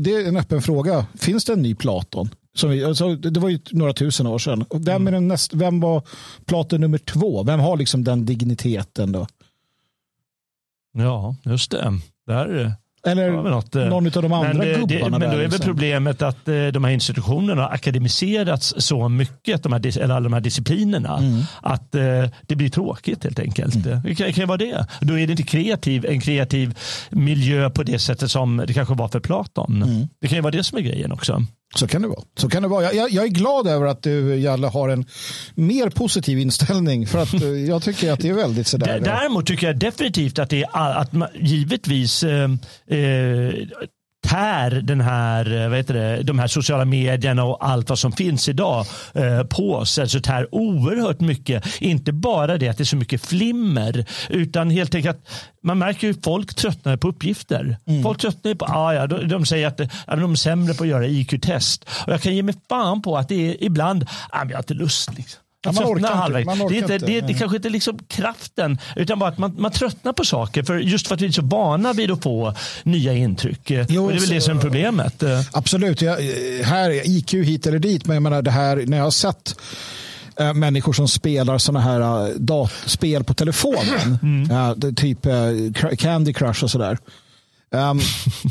det 0.00 0.14
är 0.14 0.28
en 0.28 0.36
öppen 0.36 0.62
fråga. 0.62 1.06
Finns 1.14 1.44
det 1.44 1.52
en 1.52 1.62
ny 1.62 1.74
Platon? 1.74 2.30
Som 2.54 2.70
vi, 2.70 2.84
alltså, 2.84 3.16
det 3.16 3.40
var 3.40 3.48
ju 3.48 3.58
några 3.70 3.92
tusen 3.92 4.26
år 4.26 4.38
sedan. 4.38 4.64
Vem, 4.74 5.06
är 5.06 5.12
den 5.12 5.28
näst, 5.28 5.54
vem 5.54 5.80
var 5.80 6.02
Platon 6.44 6.80
nummer 6.80 6.98
två? 6.98 7.42
Vem 7.42 7.60
har 7.60 7.76
liksom 7.76 8.04
den 8.04 8.26
digniteten 8.26 9.12
då? 9.12 9.26
Ja, 10.92 11.36
just 11.44 11.70
det. 11.70 12.00
Där 12.26 12.46
är 12.46 12.64
det. 12.64 12.72
Eller 13.06 13.30
något, 13.30 13.76
eh, 13.76 13.84
någon 13.84 14.06
av 14.06 14.22
de 14.22 14.32
andra 14.32 14.52
men, 14.52 14.86
gubbarna. 14.86 15.18
Det, 15.18 15.18
men 15.18 15.20
då 15.20 15.26
är 15.26 15.30
väl 15.30 15.40
liksom. 15.40 15.66
problemet 15.66 16.22
att 16.22 16.48
eh, 16.48 16.66
de 16.66 16.84
här 16.84 16.90
institutionerna 16.90 17.62
har 17.62 17.70
akademiserats 17.70 18.74
så 18.76 19.08
mycket, 19.08 19.62
de 19.62 19.72
här, 19.72 19.98
eller 19.98 20.14
alla 20.14 20.24
de 20.24 20.32
här 20.32 20.40
disciplinerna, 20.40 21.18
mm. 21.18 21.42
att 21.62 21.94
eh, 21.94 22.02
det 22.46 22.56
blir 22.56 22.68
tråkigt 22.68 23.24
helt 23.24 23.38
enkelt. 23.38 23.86
Mm. 23.86 24.02
Det 24.02 24.14
kan, 24.14 24.32
kan 24.32 24.48
vara 24.48 24.58
det. 24.58 24.86
Då 25.00 25.18
är 25.18 25.26
det 25.26 25.30
inte 25.30 25.42
kreativ, 25.42 26.06
en 26.06 26.20
kreativ 26.20 26.78
miljö 27.10 27.70
på 27.70 27.82
det 27.82 27.98
sättet 27.98 28.30
som 28.30 28.62
det 28.66 28.72
kanske 28.72 28.94
var 28.94 29.08
för 29.08 29.20
Platon. 29.20 29.82
Mm. 29.82 30.08
Det 30.20 30.28
kan 30.28 30.38
ju 30.38 30.42
vara 30.42 30.52
det 30.52 30.64
som 30.64 30.78
är 30.78 30.82
grejen 30.82 31.12
också. 31.12 31.44
Så 31.74 31.86
kan 31.86 32.02
det 32.02 32.08
vara. 32.08 32.22
Så 32.36 32.48
kan 32.48 32.62
det 32.62 32.68
vara. 32.68 32.92
Jag, 32.92 33.10
jag, 33.10 33.24
är 33.24 33.28
glad 33.28 33.66
över 33.66 33.86
att 33.86 34.02
du, 34.02 34.36
Jalle, 34.36 34.66
har 34.66 34.88
en 34.88 35.04
mer 35.54 35.90
positiv 35.90 36.38
inställning. 36.38 37.06
För 37.06 37.18
att 37.18 37.34
eh, 37.34 37.48
jag 37.48 37.82
tycker 37.82 38.12
att 38.12 38.20
det 38.20 38.28
är 38.28 38.34
väldigt 38.34 38.66
sådär. 38.66 39.00
Däremot 39.00 39.46
tycker 39.46 39.66
jag 39.66 39.78
definitivt 39.78 40.38
att 40.38 40.50
det 40.50 40.62
är 40.62 40.94
att 40.94 41.12
man, 41.12 41.28
givetvis 41.34 42.22
eh, 42.22 42.50
eh, 42.86 43.54
tär 44.22 44.70
den 44.70 45.00
här, 45.00 45.68
vad 45.68 45.78
heter 45.78 45.94
det, 45.94 46.22
de 46.22 46.38
här 46.38 46.46
sociala 46.46 46.84
medierna 46.84 47.44
och 47.44 47.68
allt 47.68 47.88
vad 47.88 47.98
som 47.98 48.12
finns 48.12 48.48
idag 48.48 48.86
eh, 49.14 49.42
på 49.42 49.74
oss. 49.74 49.98
Alltså 49.98 50.20
tär 50.20 50.54
oerhört 50.54 51.20
mycket. 51.20 51.80
Inte 51.80 52.12
bara 52.12 52.58
det 52.58 52.68
att 52.68 52.76
det 52.76 52.82
är 52.82 52.84
så 52.84 52.96
mycket 52.96 53.26
flimmer 53.26 54.04
utan 54.28 54.70
helt 54.70 54.94
enkelt 54.94 55.16
att 55.16 55.32
man 55.62 55.78
märker 55.78 56.06
ju 56.06 56.14
folk 56.24 56.54
tröttnar 56.54 56.96
på 56.96 57.08
uppgifter. 57.08 57.78
Mm. 57.86 58.02
Folk 58.02 58.20
tröttnar 58.20 58.54
på, 58.54 58.64
ah, 58.64 58.94
ja, 58.94 59.06
de, 59.06 59.28
de 59.28 59.46
säger 59.46 59.66
att 59.66 59.80
ja, 60.06 60.16
de 60.16 60.32
är 60.32 60.36
sämre 60.36 60.74
på 60.74 60.82
att 60.82 60.88
göra 60.88 61.06
IQ-test. 61.06 61.84
Och 62.06 62.12
jag 62.12 62.20
kan 62.22 62.36
ge 62.36 62.42
mig 62.42 62.54
fan 62.68 63.02
på 63.02 63.16
att 63.16 63.28
det 63.28 63.50
är 63.50 63.64
ibland, 63.64 64.06
ah, 64.30 64.38
men 64.38 64.48
jag 64.48 64.56
har 64.56 64.62
inte 64.62 64.74
lust. 64.74 65.16
Liksom. 65.16 65.40
Man 65.66 65.84
orkar 65.84 66.44
man 66.44 66.62
orkar 66.62 66.68
det, 66.68 66.74
är 66.74 66.82
inte, 66.82 66.94
inte. 66.94 67.06
Det, 67.06 67.20
det, 67.20 67.34
kanske 67.34 67.56
inte 67.56 67.68
är 67.68 67.70
liksom 67.70 67.98
kraften, 68.08 68.78
utan 68.96 69.18
bara 69.18 69.30
att 69.30 69.38
man, 69.38 69.54
man 69.58 69.70
tröttnar 69.70 70.12
på 70.12 70.24
saker. 70.24 70.62
För 70.62 70.78
just 70.78 71.08
för 71.08 71.14
att 71.14 71.20
vi 71.20 71.26
är 71.26 71.30
så 71.30 71.42
vana 71.42 71.92
vid 71.92 72.10
att 72.10 72.22
få 72.22 72.54
nya 72.82 73.12
intryck. 73.14 73.70
Jo, 73.88 74.04
och 74.04 74.10
det 74.10 74.16
är 74.16 74.20
väl 74.20 74.20
så, 74.20 74.34
det 74.34 74.40
som 74.40 74.56
är 74.56 74.60
problemet. 74.60 75.22
Absolut. 75.52 76.02
Jag, 76.02 76.16
här, 76.64 77.08
IQ 77.08 77.34
hit 77.34 77.66
eller 77.66 77.78
dit, 77.78 78.06
men 78.06 78.14
jag 78.14 78.22
menar 78.22 78.42
det 78.42 78.50
här, 78.50 78.84
när 78.86 78.96
jag 78.96 79.04
har 79.04 79.10
sett 79.10 79.54
äh, 80.36 80.54
människor 80.54 80.92
som 80.92 81.08
spelar 81.08 81.58
sådana 81.58 81.80
här 81.80 82.28
äh, 82.28 82.34
dat- 82.36 82.72
spel 82.86 83.24
på 83.24 83.34
telefonen, 83.34 84.18
mm. 84.22 84.50
äh, 84.50 84.92
typ 84.94 85.26
Candy 85.98 86.32
Crush 86.32 86.64
och 86.64 86.70
sådär. 86.70 86.98
Um, 87.70 88.00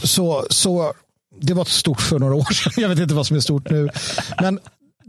så, 0.03 0.45
så 0.49 0.93
det 1.41 1.53
var 1.53 1.65
stort 1.65 2.01
för 2.01 2.19
några 2.19 2.35
år 2.35 2.53
sedan. 2.53 2.73
Jag 2.77 2.89
vet 2.89 2.99
inte 2.99 3.13
vad 3.13 3.27
som 3.27 3.35
är 3.35 3.41
stort 3.41 3.69
nu. 3.69 3.89
Men 4.41 4.59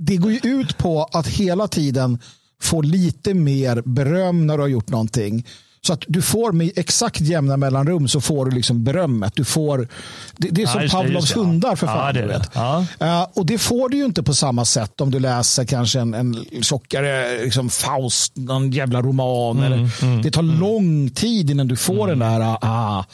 det 0.03 0.17
går 0.17 0.33
ju 0.33 0.41
ut 0.43 0.79
på 0.79 1.05
att 1.13 1.27
hela 1.27 1.69
tiden 1.69 2.19
få 2.61 2.83
lite 2.83 3.35
mer 3.35 3.83
beröm 3.83 4.47
när 4.47 4.57
du 4.57 4.63
har 4.63 4.69
gjort 4.69 4.89
någonting. 4.89 5.47
Så 5.83 5.93
att 5.93 6.05
du 6.07 6.23
får 6.23 6.53
med 6.53 6.71
exakt 6.77 7.21
jämna 7.21 7.57
mellanrum 7.57 8.09
så 8.09 8.21
får 8.21 8.45
du 8.45 8.51
liksom 8.51 8.85
berömmet. 8.85 9.33
Du 9.37 9.45
får, 9.45 9.89
det, 10.37 10.49
det 10.49 10.63
är 10.63 10.67
som 10.67 10.83
ja, 10.83 10.89
Pavlovs 10.89 11.37
hundar 11.37 11.77
för 11.77 11.87
fan. 11.87 12.07
Ja, 12.07 12.13
det 12.13 12.27
vet. 12.27 12.51
Ja. 12.55 12.87
Uh, 13.03 13.27
och 13.35 13.47
det 13.47 13.59
får 13.59 13.89
du 13.89 13.97
ju 13.97 14.05
inte 14.05 14.23
på 14.23 14.35
samma 14.35 14.65
sätt 14.65 15.01
om 15.01 15.11
du 15.11 15.19
läser 15.19 15.65
kanske 15.65 16.01
en, 16.01 16.15
en 16.15 16.45
tjockare 16.63 17.45
liksom 17.45 17.71
Faust, 17.71 18.37
någon 18.37 18.71
jävla 18.71 19.03
roman. 19.03 19.59
Mm, 19.59 19.73
eller, 19.73 19.91
mm, 20.03 20.23
det 20.23 20.31
tar 20.31 20.43
mm. 20.43 20.61
lång 20.61 21.11
tid 21.11 21.51
innan 21.51 21.69
du 21.69 21.77
får 21.77 22.09
den 22.09 22.19
där. 22.19 22.41
Uh, 22.41 22.57
ah. 22.61 23.05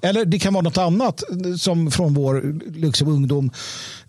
Eller 0.00 0.24
det 0.24 0.38
kan 0.38 0.54
vara 0.54 0.64
något 0.64 0.78
annat 0.78 1.22
som 1.58 1.90
från 1.90 2.14
vår 2.14 2.60
liksom, 2.78 3.08
ungdom. 3.08 3.50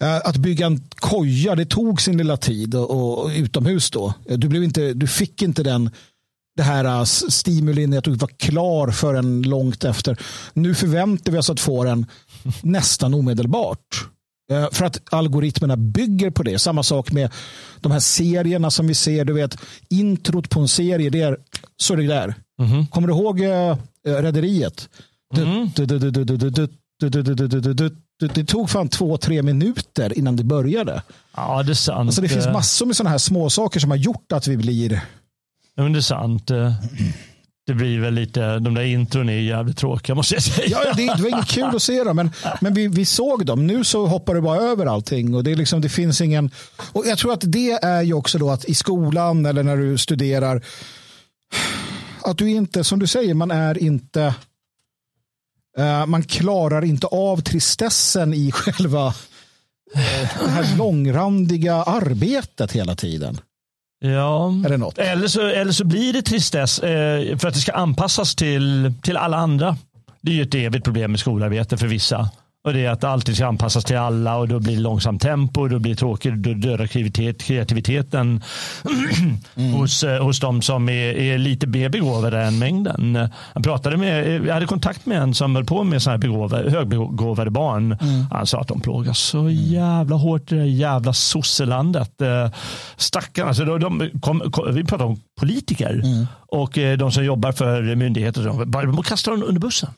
Uh, 0.03 0.15
att 0.15 0.37
bygga 0.37 0.65
en 0.65 0.83
koja, 0.95 1.55
det 1.55 1.65
tog 1.65 2.01
sin 2.01 2.17
lilla 2.17 2.37
tid 2.37 2.75
och, 2.75 3.23
och 3.23 3.29
utomhus 3.35 3.91
då. 3.91 4.13
Du, 4.25 4.47
blev 4.47 4.63
inte, 4.63 4.93
du 4.93 5.07
fick 5.07 5.41
inte 5.41 5.63
den 5.63 5.89
det 6.59 6.63
här 6.63 6.85
äh, 6.85 7.03
stimulin 7.03 7.97
att 7.97 8.03
du 8.03 8.13
var 8.13 8.27
klar 8.27 8.91
förrän 8.91 9.41
långt 9.41 9.83
efter. 9.83 10.17
Nu 10.53 10.75
förväntar 10.75 11.31
vi 11.31 11.37
oss 11.37 11.49
att 11.49 11.59
få 11.59 11.83
den 11.83 12.05
nästan 12.61 13.13
omedelbart. 13.13 14.05
Äh, 14.51 14.69
för 14.71 14.85
att 14.85 15.13
algoritmerna 15.13 15.77
bygger 15.77 16.29
på 16.29 16.43
det. 16.43 16.59
Samma 16.59 16.83
sak 16.83 17.11
med 17.11 17.31
de 17.79 17.91
här 17.91 17.99
serierna 17.99 18.71
som 18.71 18.87
vi 18.87 18.93
ser. 18.93 19.25
Du 19.25 19.33
vet, 19.33 19.57
introt 19.89 20.49
på 20.49 20.59
en 20.59 20.67
serie, 20.67 21.09
det 21.09 21.21
är 21.21 21.37
så 21.77 21.95
det 21.95 22.07
där. 22.07 22.35
Mm. 22.61 22.87
Kommer 22.87 23.07
du 23.07 23.13
ihåg 23.13 23.41
äh, 23.41 23.75
Rederiet? 24.05 24.89
Mm. 25.37 25.69
Det 28.33 28.45
tog 28.45 28.69
fan 28.69 28.89
två, 28.89 29.17
tre 29.17 29.41
minuter 29.41 30.17
innan 30.17 30.35
det 30.35 30.43
började. 30.43 31.01
Ja, 31.35 31.63
det 31.63 31.71
är 31.71 31.73
sant. 31.73 32.07
Alltså 32.07 32.21
det 32.21 32.29
finns 32.29 32.47
massor 32.47 32.85
med 32.85 32.95
sådana 32.95 33.09
här 33.09 33.17
små 33.17 33.49
saker 33.49 33.79
som 33.79 33.89
har 33.89 33.97
gjort 33.97 34.31
att 34.31 34.47
vi 34.47 34.57
blir 34.57 35.01
det 35.75 35.81
är 35.81 36.01
sant. 36.01 36.51
Eh, 36.51 36.73
det 37.69 37.73
blir 37.73 37.99
väl 37.99 38.13
lite, 38.13 38.59
de 38.59 38.73
där 38.73 38.83
intron 38.83 39.29
är 39.29 39.33
jävligt 39.33 39.77
tråkiga 39.77 40.15
måste 40.15 40.35
jag 40.35 40.43
säga. 40.43 40.67
Ja, 40.67 40.93
det, 40.93 41.05
det 41.05 41.21
var 41.21 41.29
inget 41.29 41.47
kul 41.47 41.75
att 41.75 41.83
se 41.83 42.03
dem, 42.03 42.15
men, 42.15 42.31
men 42.61 42.73
vi, 42.73 42.87
vi 42.87 43.05
såg 43.05 43.45
dem. 43.45 43.67
Nu 43.67 43.83
så 43.83 44.05
hoppar 44.05 44.35
du 44.35 44.41
bara 44.41 44.61
över 44.61 44.85
allting. 44.85 45.35
Och 45.35 45.43
det, 45.43 45.51
är 45.51 45.55
liksom, 45.55 45.81
det 45.81 45.89
finns 45.89 46.21
ingen... 46.21 46.51
Och 46.91 47.03
jag 47.07 47.17
tror 47.17 47.33
att 47.33 47.43
det 47.43 47.71
är 47.71 48.01
ju 48.01 48.13
också 48.13 48.37
då 48.37 48.49
att 48.49 48.65
i 48.65 48.73
skolan 48.73 49.45
eller 49.45 49.63
när 49.63 49.77
du 49.77 49.97
studerar, 49.97 50.65
att 52.23 52.37
du 52.37 52.49
inte, 52.49 52.83
som 52.83 52.99
du 52.99 53.07
säger, 53.07 53.33
man 53.33 53.51
är 53.51 53.77
inte... 53.77 54.33
Eh, 55.77 56.05
man 56.05 56.23
klarar 56.23 56.85
inte 56.85 57.07
av 57.07 57.41
tristessen 57.41 58.33
i 58.33 58.51
själva 58.51 59.07
eh, 59.95 60.43
det 60.45 60.49
här 60.49 60.77
långrandiga 60.77 61.75
arbetet 61.75 62.71
hela 62.71 62.95
tiden. 62.95 63.41
Ja, 64.01 64.53
eller. 64.65 64.99
Eller, 64.99 65.27
så, 65.27 65.47
eller 65.47 65.71
så 65.71 65.85
blir 65.85 66.13
det 66.13 66.21
tristess 66.21 66.79
eh, 66.79 67.37
för 67.37 67.47
att 67.47 67.53
det 67.53 67.59
ska 67.59 67.71
anpassas 67.71 68.35
till, 68.35 68.93
till 69.01 69.17
alla 69.17 69.37
andra. 69.37 69.77
Det 70.21 70.31
är 70.31 70.35
ju 70.35 70.41
ett 70.41 70.55
evigt 70.55 70.85
problem 70.85 71.11
med 71.11 71.19
skolarbete 71.19 71.77
för 71.77 71.87
vissa. 71.87 72.29
Och 72.63 72.73
det 72.73 72.85
är 72.85 72.89
att 72.89 73.01
det 73.01 73.09
alltid 73.09 73.35
ska 73.35 73.47
anpassas 73.47 73.85
till 73.85 73.97
alla 73.97 74.37
och 74.37 74.47
då 74.47 74.59
blir 74.59 74.75
det 74.75 74.81
långsamt 74.81 75.21
tempo, 75.21 75.67
då 75.67 75.79
blir 75.79 75.91
det 75.91 75.99
tråkigt, 75.99 76.33
då 76.33 76.53
dödar 76.53 76.87
kreativiteten 77.33 78.43
mm. 79.55 79.73
hos, 79.73 80.03
eh, 80.03 80.23
hos 80.23 80.39
de 80.39 80.61
som 80.61 80.89
är, 80.89 81.17
är 81.17 81.37
lite 81.37 81.67
mer 81.67 81.89
begåvade 81.89 82.41
än 82.41 82.59
mängden. 82.59 83.29
Jag, 83.53 83.63
pratade 83.63 83.97
med, 83.97 84.45
jag 84.45 84.53
hade 84.53 84.65
kontakt 84.65 85.05
med 85.05 85.21
en 85.21 85.33
som 85.33 85.55
höll 85.55 85.65
på 85.65 85.83
med 85.83 86.01
sådana 86.01 86.13
här 86.13 86.21
begåvade, 86.21 86.71
högbegåvade 86.71 87.51
barn. 87.51 87.97
Mm. 88.01 88.25
Han 88.31 88.47
sa 88.47 88.61
att 88.61 88.67
de 88.67 88.81
plågas 88.81 89.19
så 89.19 89.39
mm. 89.39 89.53
jävla 89.53 90.15
hårt 90.15 90.51
i 90.51 90.55
det 90.55 90.65
jävla 90.65 91.13
sosselandet. 91.13 92.21
Eh, 92.21 92.51
stackarna, 92.97 93.47
alltså 93.47 93.65
de, 93.65 93.79
de 93.79 94.19
kom, 94.19 94.51
kom, 94.51 94.75
vi 94.75 94.83
pratar 94.83 95.05
om 95.05 95.21
politiker 95.39 96.01
mm. 96.03 96.27
och 96.47 96.77
eh, 96.77 96.97
de 96.97 97.11
som 97.11 97.25
jobbar 97.25 97.51
för 97.51 97.95
myndigheter. 97.95 98.43
De, 98.43 98.71
de 98.71 99.03
kastar 99.03 99.31
dem 99.31 99.43
under 99.43 99.61
bussen. 99.61 99.89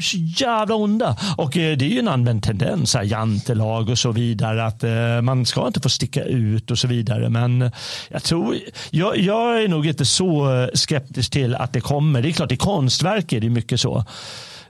Så 0.00 0.16
jävla 0.16 0.74
onda. 0.74 1.16
Och 1.36 1.56
eh, 1.56 1.76
det 1.76 1.84
är 1.84 1.88
ju 1.88 1.98
en 1.98 2.08
använd 2.08 2.42
tendens, 2.42 2.94
här, 2.94 3.02
jantelag 3.02 3.88
och 3.88 3.98
så 3.98 4.12
vidare. 4.12 4.66
Att 4.66 4.84
eh, 4.84 5.20
man 5.22 5.46
ska 5.46 5.66
inte 5.66 5.80
få 5.80 5.88
sticka 5.88 6.24
ut 6.24 6.70
och 6.70 6.78
så 6.78 6.88
vidare. 6.88 7.28
Men 7.28 7.70
jag 8.10 8.22
tror, 8.22 8.56
jag, 8.90 9.18
jag 9.18 9.62
är 9.62 9.68
nog 9.68 9.86
inte 9.86 10.04
så 10.04 10.68
skeptisk 10.74 11.30
till 11.30 11.54
att 11.54 11.72
det 11.72 11.80
kommer. 11.80 12.22
Det 12.22 12.28
är 12.28 12.32
klart, 12.32 12.52
i 12.52 12.56
konstverk 12.56 13.32
är 13.32 13.40
det 13.40 13.50
mycket 13.50 13.80
så. 13.80 14.04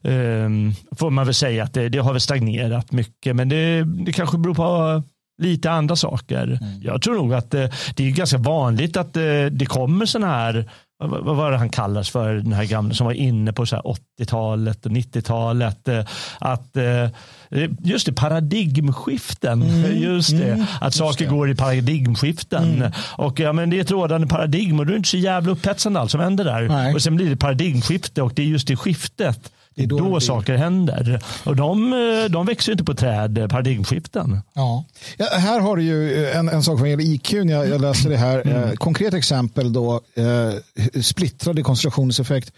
Um, 0.02 0.74
får 0.98 1.10
man 1.10 1.24
väl 1.26 1.34
säga 1.34 1.64
att 1.64 1.74
det, 1.74 1.88
det 1.88 1.98
har 1.98 2.12
väl 2.12 2.20
stagnerat 2.20 2.92
mycket. 2.92 3.36
Men 3.36 3.48
det, 3.48 3.84
det 3.84 4.12
kanske 4.12 4.38
beror 4.38 4.54
på 4.54 5.02
lite 5.42 5.70
andra 5.70 5.96
saker. 5.96 6.44
Mm. 6.44 6.82
Jag 6.82 7.02
tror 7.02 7.14
nog 7.14 7.34
att 7.34 7.50
det, 7.50 7.64
eh, 7.64 7.70
det 7.96 8.06
är 8.06 8.10
ganska 8.10 8.38
vanligt 8.38 8.96
att 8.96 9.14
det, 9.14 9.50
det 9.50 9.66
kommer 9.66 10.06
sådana 10.06 10.32
här 10.32 10.70
vad 11.00 11.36
var 11.36 11.50
det 11.50 11.56
han 11.56 11.68
kallas 11.68 12.10
för, 12.10 12.34
den 12.34 12.52
här 12.52 12.64
gamla 12.64 12.94
som 12.94 13.06
var 13.06 13.14
inne 13.14 13.52
på 13.52 13.64
80-talet 13.64 14.86
och 14.86 14.92
90-talet. 14.92 15.88
Eh, 15.88 16.04
att 16.38 16.76
eh, 16.76 17.08
just 17.84 18.06
det, 18.06 18.12
paradigmskiften. 18.12 19.62
Mm, 19.62 19.96
just 20.02 20.30
det, 20.30 20.52
mm, 20.52 20.66
att 20.80 20.94
saker 20.94 21.24
det. 21.24 21.30
går 21.30 21.50
i 21.50 21.54
paradigmskiften. 21.54 22.74
Mm. 22.74 22.92
Och 23.16 23.40
ja, 23.40 23.52
men 23.52 23.70
det 23.70 23.76
är 23.76 23.80
ett 23.80 23.90
rådande 23.90 24.26
paradigm 24.26 24.80
och 24.80 24.86
det 24.86 24.92
är 24.92 24.96
inte 24.96 25.08
så 25.08 25.16
jävla 25.16 25.52
upphetsande 25.52 26.00
allt 26.00 26.10
som 26.10 26.20
händer 26.20 26.44
där. 26.44 26.68
Nej. 26.68 26.94
Och 26.94 27.02
sen 27.02 27.16
blir 27.16 27.30
det 27.30 27.36
paradigmskifte 27.36 28.22
och 28.22 28.32
det 28.34 28.42
är 28.42 28.46
just 28.46 28.68
det 28.68 28.76
skiftet 28.76 29.52
det 29.78 29.84
är 29.84 29.98
då, 29.98 29.98
då 29.98 30.20
saker 30.20 30.56
händer. 30.56 31.22
Och 31.44 31.56
de, 31.56 31.92
eh, 31.92 32.30
de 32.30 32.46
växer 32.46 32.72
inte 32.72 32.84
på 32.84 32.94
träd, 32.94 33.46
paradigmskiften. 33.50 34.40
Ja. 34.54 34.84
ja 35.16 35.26
här 35.26 35.60
har 35.60 35.76
du 35.76 35.82
ju 35.82 36.26
en, 36.30 36.48
en 36.48 36.62
sak 36.62 36.80
vad 36.80 36.90
gäller 36.90 37.04
IQ. 37.04 37.32
När 37.32 37.52
jag, 37.52 37.68
jag 37.68 37.80
läste 37.80 38.08
det 38.08 38.16
här. 38.16 38.40
Mm. 38.40 38.62
Eh, 38.62 38.72
konkret 38.72 39.14
exempel 39.14 39.72
då. 39.72 40.00
Eh, 40.14 41.02
splittrade 41.02 41.62
koncentrationseffekt. 41.62 42.52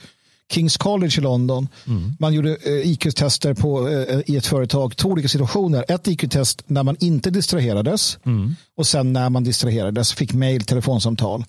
Kings 0.51 0.77
College 0.77 1.15
i 1.19 1.21
London. 1.21 1.69
Mm. 1.87 2.13
Man 2.19 2.35
gjorde 2.35 2.57
eh, 2.63 2.91
IQ-tester 2.91 3.55
på, 3.55 3.89
eh, 3.89 4.21
i 4.27 4.37
ett 4.37 4.47
företag, 4.47 4.97
två 4.97 5.09
olika 5.09 5.29
situationer. 5.29 5.85
Ett 5.89 6.09
IQ-test 6.09 6.63
när 6.67 6.83
man 6.83 6.97
inte 7.01 7.31
distraherades 7.31 8.19
mm. 8.27 8.57
och 8.77 8.87
sen 8.87 9.13
när 9.13 9.31
man 9.31 9.45
distraherades, 9.45 10.13
fick 10.13 10.33
mejl, 10.33 10.65
telefonsamtal. 10.65 11.45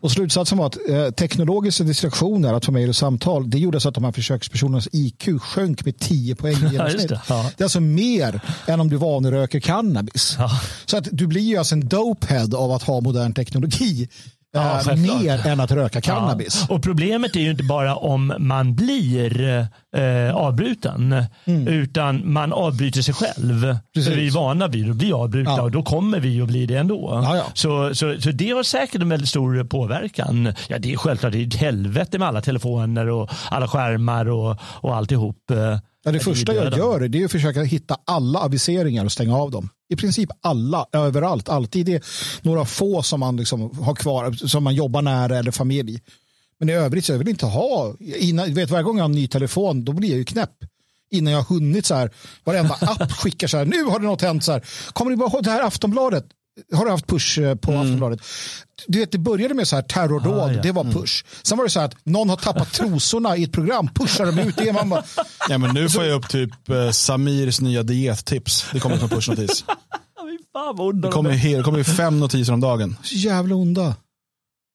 Och 0.00 0.10
slutsatsen 0.10 0.58
var 0.58 0.66
att 0.66 0.78
eh, 0.88 1.10
teknologiska 1.10 1.84
distraktioner, 1.84 2.54
att 2.54 2.64
få 2.64 2.72
mejl 2.72 2.88
och 2.88 2.96
samtal, 2.96 3.50
det 3.50 3.58
gjorde 3.58 3.80
så 3.80 3.88
att 3.88 3.94
de 3.94 4.04
här 4.04 4.12
försökspersonernas 4.12 4.88
IQ 4.92 5.28
sjönk 5.40 5.84
med 5.84 5.98
10 5.98 6.34
poäng 6.34 6.56
i 6.56 6.68
genomsnitt. 6.72 7.08
det. 7.08 7.22
Ja. 7.28 7.50
det 7.56 7.62
är 7.62 7.64
alltså 7.64 7.80
mer 7.80 8.40
än 8.66 8.80
om 8.80 8.88
du 8.88 8.96
vaneröker 8.96 9.60
cannabis. 9.60 10.36
Ja. 10.38 10.50
Så 10.86 10.96
att 10.96 11.08
du 11.12 11.26
blir 11.26 11.42
ju 11.42 11.56
alltså 11.56 11.74
en 11.74 11.88
dopehead 11.88 12.56
av 12.56 12.72
att 12.72 12.82
ha 12.82 13.00
modern 13.00 13.34
teknologi. 13.34 14.08
Ja, 14.54 14.80
äh, 14.90 14.96
mer 14.96 15.46
än 15.46 15.60
att 15.60 15.70
röka 15.70 16.00
cannabis. 16.00 16.66
Ja. 16.68 16.74
Och 16.74 16.82
Problemet 16.82 17.36
är 17.36 17.40
ju 17.40 17.50
inte 17.50 17.64
bara 17.64 17.96
om 17.96 18.34
man 18.38 18.74
blir 18.74 19.58
eh, 19.96 20.34
avbruten, 20.34 21.24
mm. 21.44 21.68
utan 21.68 22.32
man 22.32 22.52
avbryter 22.52 23.02
sig 23.02 23.14
själv. 23.14 23.76
Precis. 23.94 24.12
Vi 24.12 24.26
är 24.26 24.30
vana 24.30 24.68
vid 24.68 24.90
att 24.90 24.96
bli 24.96 25.12
avbrutna 25.12 25.56
ja. 25.56 25.62
och 25.62 25.70
då 25.70 25.82
kommer 25.82 26.20
vi 26.20 26.40
att 26.40 26.48
bli 26.48 26.66
det 26.66 26.76
ändå. 26.76 27.26
Så, 27.54 27.94
så, 27.94 28.20
så 28.20 28.30
det 28.30 28.50
har 28.50 28.62
säkert 28.62 29.02
en 29.02 29.08
väldigt 29.08 29.28
stor 29.28 29.64
påverkan. 29.64 30.54
Ja, 30.68 30.78
det 30.78 30.92
är 30.92 30.96
självklart 30.96 31.32
det 31.32 31.38
är 31.38 31.46
ett 31.46 31.54
helvete 31.54 32.18
med 32.18 32.28
alla 32.28 32.40
telefoner 32.40 33.08
och 33.08 33.30
alla 33.50 33.68
skärmar 33.68 34.28
och, 34.28 34.56
och 34.62 34.96
alltihop. 34.96 35.36
Ja, 36.04 36.12
det 36.12 36.20
första 36.20 36.54
jag 36.54 36.76
gör 36.76 37.16
är 37.16 37.24
att 37.24 37.32
försöka 37.32 37.62
hitta 37.62 37.96
alla 38.06 38.38
aviseringar 38.38 39.04
och 39.04 39.12
stänga 39.12 39.36
av 39.36 39.50
dem 39.50 39.68
i 39.92 39.96
princip 39.96 40.30
alla, 40.40 40.86
överallt, 40.92 41.48
alltid. 41.48 41.86
Det 41.86 41.94
är 41.94 42.02
några 42.42 42.64
få 42.64 43.02
som 43.02 43.20
man 43.20 43.36
liksom 43.36 43.78
har 43.78 43.94
kvar, 43.94 44.32
som 44.32 44.64
man 44.64 44.74
jobbar 44.74 45.02
nära 45.02 45.38
eller 45.38 45.50
familj. 45.50 46.00
Men 46.58 46.68
i 46.68 46.72
övrigt 46.72 47.04
så 47.04 47.12
jag 47.12 47.18
vill 47.18 47.28
inte 47.28 47.46
ha, 47.46 47.94
innan, 48.00 48.54
vet 48.54 48.70
varje 48.70 48.84
gång 48.84 48.96
jag 48.96 49.04
har 49.04 49.08
en 49.08 49.14
ny 49.14 49.28
telefon, 49.28 49.84
då 49.84 49.92
blir 49.92 50.08
jag 50.08 50.18
ju 50.18 50.24
knäpp. 50.24 50.54
innan 51.10 51.32
jag 51.32 51.40
har 51.40 51.54
hunnit 51.54 51.86
så 51.86 51.94
här. 51.94 52.10
Varenda 52.44 52.74
app 52.80 53.12
skickar 53.12 53.46
så 53.46 53.56
här, 53.56 53.64
nu 53.64 53.84
har 53.84 53.98
det 53.98 54.06
något 54.06 54.22
hänt 54.22 54.44
så 54.44 54.52
här. 54.52 54.62
Kommer 54.92 55.10
ni 55.10 55.16
bara 55.16 55.30
ihåg 55.30 55.44
det 55.44 55.50
här 55.50 55.62
Aftonbladet? 55.62 56.24
Har 56.74 56.84
du 56.84 56.90
haft 56.90 57.06
push 57.06 57.38
eh, 57.38 57.54
på 57.54 57.70
mm. 57.70 57.82
Aftonbladet? 57.82 58.20
Du 58.86 58.98
vet, 58.98 59.12
det 59.12 59.18
började 59.18 59.54
med 59.54 59.68
så 59.68 59.76
här 59.76 59.82
terrordåd, 59.82 60.38
ah, 60.38 60.52
ja. 60.52 60.62
det 60.62 60.72
var 60.72 60.82
mm. 60.82 60.94
push. 60.94 61.24
Mm. 61.24 61.40
Sen 61.42 61.58
var 61.58 61.64
det 61.64 61.70
så 61.70 61.80
här 61.80 61.86
att 61.86 62.06
någon 62.06 62.28
har 62.28 62.36
tappat 62.36 62.72
trosorna 62.72 63.36
i 63.36 63.44
ett 63.44 63.52
program, 63.52 63.88
pushar 63.94 64.26
dem 64.26 64.38
ut 64.38 64.56
det. 64.56 64.72
Man 64.72 64.88
bara... 64.88 65.02
ja, 65.48 65.58
men 65.58 65.74
nu 65.74 65.88
får 65.88 66.04
jag 66.04 66.16
upp 66.16 66.28
typ 66.28 66.68
eh, 66.68 66.90
Samirs 66.90 67.60
nya 67.60 67.82
diettips. 67.82 68.66
Det 68.72 68.80
kommer 68.80 68.98
som 68.98 69.08
pushnotis. 69.08 69.64
det 71.02 71.08
kommer, 71.08 71.56
det 71.56 71.62
kommer 71.62 71.82
fem 71.82 72.20
notiser 72.20 72.52
om 72.52 72.60
dagen. 72.60 72.96
Så 73.02 73.14
jävla 73.14 73.54
onda. 73.54 73.94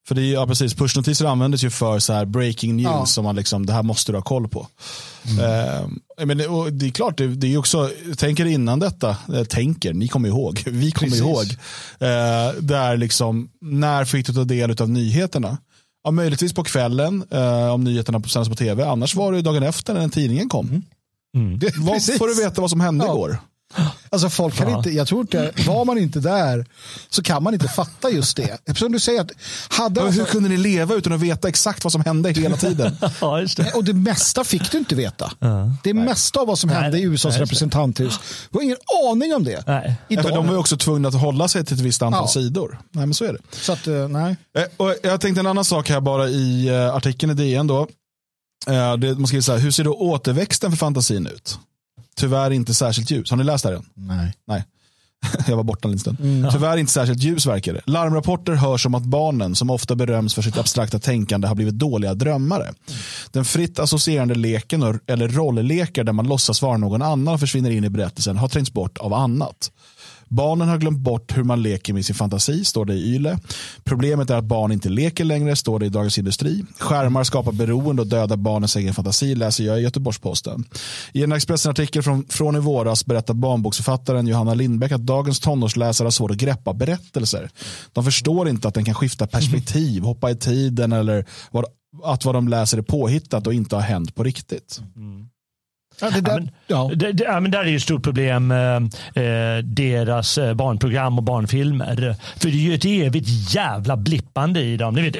För 0.07 0.15
det 0.15 0.21
är, 0.21 0.33
ja, 0.33 0.47
precis, 0.47 0.73
pushnotiser 0.73 1.25
användes 1.25 1.63
ju 1.63 1.69
för 1.69 1.99
så 1.99 2.13
här 2.13 2.25
breaking 2.25 2.75
news 2.75 2.85
ja. 2.85 3.05
som 3.05 3.23
man 3.23 3.35
liksom, 3.35 3.65
det 3.65 3.73
här 3.73 3.83
måste 3.83 4.11
du 4.11 4.17
ha 4.17 4.23
koll 4.23 4.47
på. 4.47 4.67
Mm. 5.27 5.45
Eh, 5.45 6.25
men 6.25 6.37
det, 6.37 6.71
det, 6.71 6.85
är 6.85 6.91
klart, 6.91 7.17
det, 7.17 7.27
det 7.27 7.53
är 7.53 7.57
också, 7.57 7.91
tänker 8.17 8.45
innan 8.45 8.79
detta, 8.79 9.17
eh, 9.33 9.43
tänker, 9.43 9.93
ni 9.93 10.07
kommer 10.07 10.29
ihåg, 10.29 10.63
vi 10.65 10.91
kommer 10.91 11.09
precis. 11.09 11.25
ihåg. 11.25 11.45
Eh, 11.99 12.53
där 12.59 12.97
liksom, 12.97 13.49
när 13.61 14.05
fick 14.05 14.27
du 14.27 14.33
ta 14.33 14.43
del 14.43 14.81
av 14.81 14.89
nyheterna? 14.89 15.57
Ja, 16.03 16.11
möjligtvis 16.11 16.53
på 16.53 16.63
kvällen 16.63 17.23
eh, 17.31 17.73
om 17.73 17.83
nyheterna 17.83 18.23
sänds 18.23 18.49
på 18.49 18.55
tv, 18.55 18.85
annars 18.85 19.15
var 19.15 19.31
det 19.31 19.41
dagen 19.41 19.63
efter 19.63 19.93
när 19.93 20.09
tidningen 20.09 20.49
kom. 20.49 20.67
Mm. 20.67 20.83
Mm. 21.35 21.59
Det, 21.59 21.73
Vad, 21.77 22.03
får 22.03 22.27
du 22.27 22.43
veta 22.43 22.61
vad 22.61 22.69
som 22.69 22.79
hände 22.79 23.05
ja. 23.05 23.13
igår? 23.13 23.37
Alltså 24.09 24.29
folk 24.29 24.55
kan 24.55 24.69
ja. 24.69 24.77
inte, 24.77 24.89
jag 24.89 25.07
tror 25.07 25.21
inte, 25.21 25.51
var 25.67 25.85
man 25.85 25.97
inte 25.97 26.19
där 26.19 26.65
så 27.09 27.23
kan 27.23 27.43
man 27.43 27.53
inte 27.53 27.67
fatta 27.67 28.09
just 28.09 28.37
det. 28.37 28.57
Eftersom 28.65 28.91
du 28.91 28.99
säger 28.99 29.21
att, 29.21 29.31
hade 29.69 30.01
alltså, 30.01 30.19
hur 30.19 30.27
kunde 30.27 30.49
ni 30.49 30.57
leva 30.57 30.95
utan 30.95 31.13
att 31.13 31.19
veta 31.19 31.47
exakt 31.47 31.83
vad 31.83 31.91
som 31.91 32.01
hände 32.01 32.31
hela 32.31 32.57
tiden? 32.57 32.97
ja, 33.21 33.45
det. 33.57 33.73
Och 33.75 33.83
det 33.83 33.93
mesta 33.93 34.43
fick 34.43 34.71
du 34.71 34.77
inte 34.77 34.95
veta. 34.95 35.31
Ja. 35.39 35.71
Det 35.83 35.93
Nej. 35.93 36.05
mesta 36.05 36.39
av 36.39 36.47
vad 36.47 36.59
som 36.59 36.69
hände 36.69 36.89
Nej. 36.89 37.01
i 37.01 37.03
USAs 37.03 37.33
Nej, 37.33 37.41
representanthus. 37.41 38.19
Du 38.49 38.57
har 38.57 38.63
ingen 38.63 38.77
aning 39.11 39.35
om 39.35 39.43
det. 39.43 39.67
Nej. 39.67 39.95
Idag. 40.07 40.25
Ja, 40.25 40.35
de 40.35 40.47
var 40.47 40.57
också 40.57 40.77
tvungna 40.77 41.07
att 41.07 41.21
hålla 41.21 41.47
sig 41.47 41.65
till 41.65 41.75
ett 41.75 41.81
visst 41.81 42.01
antal 42.01 42.29
sidor. 42.29 42.79
Nej, 42.91 43.05
men 43.05 43.13
så 43.13 43.25
är 43.25 43.33
det. 43.33 43.39
Så 43.51 43.73
att, 43.73 43.87
eh, 43.87 44.07
nej. 44.07 44.35
Eh, 44.57 44.63
och 44.77 44.95
jag 45.03 45.21
tänkte 45.21 45.39
en 45.39 45.47
annan 45.47 45.65
sak 45.65 45.89
här 45.89 46.01
bara 46.01 46.29
i 46.29 46.69
uh, 46.69 46.95
artikeln 46.95 47.31
i 47.31 47.35
DN. 47.35 47.67
Då. 47.67 47.87
Det, 48.99 49.15
man 49.17 49.27
skriver 49.27 49.41
så 49.41 49.51
här, 49.51 49.59
hur 49.59 49.71
ser 49.71 49.83
då 49.83 49.93
återväxten 49.93 50.71
för 50.71 50.77
fantasin 50.77 51.27
ut? 51.27 51.59
Tyvärr 52.17 52.51
inte 52.51 52.73
särskilt 52.73 53.11
ljus. 53.11 53.29
Har 53.29 53.37
ni 53.37 53.43
läst 53.43 53.63
den? 53.63 53.85
Nej. 53.95 54.33
Nej. 54.47 54.63
Jag 55.47 55.55
var 55.55 55.63
borta 55.63 55.87
en 55.87 55.91
liten 55.91 56.15
stund. 56.15 56.19
Mm. 56.19 56.51
Tyvärr 56.51 56.77
inte 56.77 56.91
särskilt 56.91 57.23
ljus 57.23 57.45
verkar 57.45 57.73
det. 57.73 57.81
Larmrapporter 57.85 58.53
hörs 58.53 58.85
om 58.85 58.95
att 58.95 59.03
barnen, 59.03 59.55
som 59.55 59.69
ofta 59.69 59.95
beröms 59.95 60.33
för 60.33 60.41
sitt 60.41 60.57
abstrakta 60.57 60.99
tänkande, 60.99 61.47
har 61.47 61.55
blivit 61.55 61.73
dåliga 61.73 62.13
drömmare. 62.13 62.73
Den 63.31 63.45
fritt 63.45 63.79
associerande 63.79 64.35
leken, 64.35 64.99
eller 65.07 65.27
rolllekar 65.27 66.03
där 66.03 66.13
man 66.13 66.27
låtsas 66.27 66.61
vara 66.61 66.77
någon 66.77 67.01
annan 67.01 67.33
och 67.33 67.39
försvinner 67.39 67.71
in 67.71 67.83
i 67.83 67.89
berättelsen, 67.89 68.37
har 68.37 68.47
trängts 68.47 68.73
bort 68.73 68.97
av 68.97 69.13
annat. 69.13 69.71
Barnen 70.27 70.67
har 70.67 70.77
glömt 70.77 70.99
bort 70.99 71.37
hur 71.37 71.43
man 71.43 71.61
leker 71.61 71.93
med 71.93 72.05
sin 72.05 72.15
fantasi, 72.15 72.65
står 72.65 72.85
det 72.85 72.93
i 72.93 73.15
YLE. 73.15 73.39
Problemet 73.83 74.29
är 74.29 74.35
att 74.35 74.43
barn 74.43 74.71
inte 74.71 74.89
leker 74.89 75.25
längre, 75.25 75.55
står 75.55 75.79
det 75.79 75.85
i 75.85 75.89
Dagens 75.89 76.17
Industri. 76.17 76.63
Skärmar 76.79 77.23
skapar 77.23 77.51
beroende 77.51 78.01
och 78.01 78.07
dödar 78.07 78.37
barnens 78.37 78.75
egen 78.75 78.93
fantasi, 78.93 79.35
läser 79.35 79.63
jag 79.63 79.79
i 79.79 79.83
Göteborgs-Posten. 79.83 80.63
I 81.13 81.23
en 81.23 81.31
Expressen-artikel 81.31 82.03
från, 82.03 82.25
från 82.29 82.55
i 82.55 82.59
våras 82.59 83.05
berättar 83.05 83.33
barnboksförfattaren 83.33 84.27
Johanna 84.27 84.53
Lindbäck 84.53 84.91
att 84.91 85.05
dagens 85.05 85.39
tonårsläsare 85.39 86.05
har 86.05 86.11
svårt 86.11 86.31
att 86.31 86.37
greppa 86.37 86.73
berättelser. 86.73 87.49
De 87.93 88.03
förstår 88.03 88.49
inte 88.49 88.67
att 88.67 88.73
den 88.73 88.85
kan 88.85 88.95
skifta 88.95 89.27
perspektiv, 89.27 90.03
hoppa 90.03 90.31
i 90.31 90.35
tiden 90.35 90.93
eller 90.93 91.25
vad, 91.51 91.65
att 92.03 92.25
vad 92.25 92.35
de 92.35 92.47
läser 92.47 92.77
är 92.77 92.81
påhittat 92.81 93.47
och 93.47 93.53
inte 93.53 93.75
har 93.75 93.83
hänt 93.83 94.15
på 94.15 94.23
riktigt. 94.23 94.81
Mm. 94.95 95.29
Ja, 96.01 96.09
det, 96.09 96.21
där, 96.21 96.39
men, 96.39 96.51
ja. 96.67 96.91
Det, 96.95 97.11
det, 97.11 97.23
ja, 97.23 97.39
men 97.39 97.51
där 97.51 97.59
är 97.59 97.65
ju 97.65 97.75
ett 97.75 97.81
stort 97.81 98.03
problem, 98.03 98.51
eh, 98.51 98.75
eh 99.23 99.57
deras 99.63 100.37
eh, 100.37 100.53
barnprogram 100.53 101.17
och 101.17 101.23
barnfilmer. 101.23 102.15
För 102.37 102.49
det 102.49 102.55
är 102.55 102.59
ju 102.59 102.73
ett 102.73 102.85
evigt 102.85 103.55
jävla 103.55 103.97
blippande 103.97 104.61
i 104.61 104.77
dem. 104.77 104.93
Ni 104.93 105.01
vet, 105.01 105.15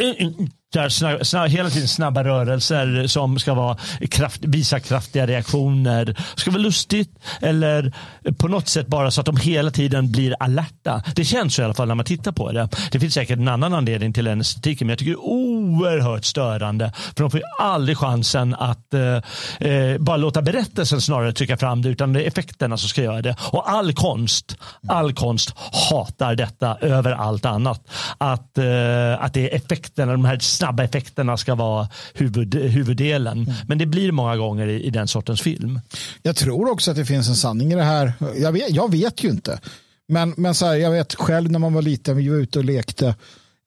där 0.73 0.89
snabb, 0.89 1.25
snabb, 1.25 1.49
hela 1.49 1.69
tiden 1.69 1.87
snabba 1.87 2.23
rörelser 2.23 3.07
som 3.07 3.39
ska 3.39 3.53
vara 3.53 3.77
kraft, 4.09 4.45
visa 4.45 4.79
kraftiga 4.79 5.27
reaktioner. 5.27 6.15
Ska 6.35 6.51
vara 6.51 6.61
lustigt 6.61 7.19
eller 7.41 7.93
på 8.37 8.47
något 8.47 8.67
sätt 8.67 8.87
bara 8.87 9.11
så 9.11 9.21
att 9.21 9.25
de 9.25 9.37
hela 9.37 9.71
tiden 9.71 10.11
blir 10.11 10.35
alerta. 10.39 11.03
Det 11.15 11.25
känns 11.25 11.55
så 11.55 11.61
i 11.61 11.65
alla 11.65 11.73
fall 11.73 11.87
när 11.87 11.95
man 11.95 12.05
tittar 12.05 12.31
på 12.31 12.51
det. 12.51 12.69
Det 12.91 12.99
finns 12.99 13.13
säkert 13.13 13.37
en 13.37 13.47
annan 13.47 13.73
anledning 13.73 14.13
till 14.13 14.25
den 14.25 14.41
estetiken 14.41 14.87
men 14.87 14.91
jag 14.91 14.99
tycker 14.99 15.11
det 15.11 15.17
är 15.17 15.25
oerhört 15.25 16.25
störande. 16.25 16.91
För 16.95 17.23
de 17.23 17.31
får 17.31 17.39
ju 17.39 17.45
aldrig 17.59 17.97
chansen 17.97 18.55
att 18.55 18.93
eh, 18.93 19.69
eh, 19.69 19.97
bara 19.97 20.17
låta 20.17 20.41
berättelsen 20.41 21.01
snarare 21.01 21.33
trycka 21.33 21.57
fram 21.57 21.81
det 21.81 21.89
utan 21.89 22.13
det 22.13 22.23
är 22.23 22.27
effekterna 22.27 22.77
som 22.77 22.89
ska 22.89 23.01
göra 23.01 23.21
det. 23.21 23.35
Och 23.39 23.69
all 23.69 23.93
konst, 23.93 24.57
all 24.87 25.13
konst 25.13 25.53
hatar 25.89 26.35
detta 26.35 26.77
över 26.81 27.11
allt 27.11 27.45
annat. 27.45 27.81
Att, 28.17 28.57
eh, 28.57 29.23
att 29.23 29.33
det 29.33 29.51
är 29.51 29.55
effekterna, 29.55 30.11
de 30.11 30.25
här 30.25 30.39
snabba 30.57 30.83
effekterna 30.83 31.37
ska 31.37 31.55
vara 31.55 31.89
huvud, 32.13 32.55
huvuddelen. 32.55 33.37
Mm. 33.37 33.53
Men 33.67 33.77
det 33.77 33.85
blir 33.85 34.11
många 34.11 34.37
gånger 34.37 34.67
i, 34.67 34.83
i, 34.83 34.89
den 34.89 35.07
sortens 35.07 35.41
film. 35.41 35.79
Jag 36.21 36.35
tror 36.35 36.71
också 36.71 36.91
att 36.91 36.97
det 36.97 37.05
finns 37.05 37.29
en 37.29 37.35
sanning 37.35 37.71
i 37.71 37.75
det 37.75 37.83
här. 37.83 38.13
Jag 38.35 38.51
vet, 38.51 38.69
jag 38.69 38.91
vet 38.91 39.23
ju 39.23 39.29
inte. 39.29 39.59
Men, 40.07 40.33
men 40.37 40.55
så 40.55 40.65
här, 40.65 40.75
jag 40.75 40.91
vet 40.91 41.15
själv 41.15 41.51
när 41.51 41.59
man 41.59 41.73
var 41.73 41.81
liten, 41.81 42.17
vi 42.17 42.29
var 42.29 42.37
ute 42.37 42.59
och 42.59 42.65
lekte. 42.65 43.15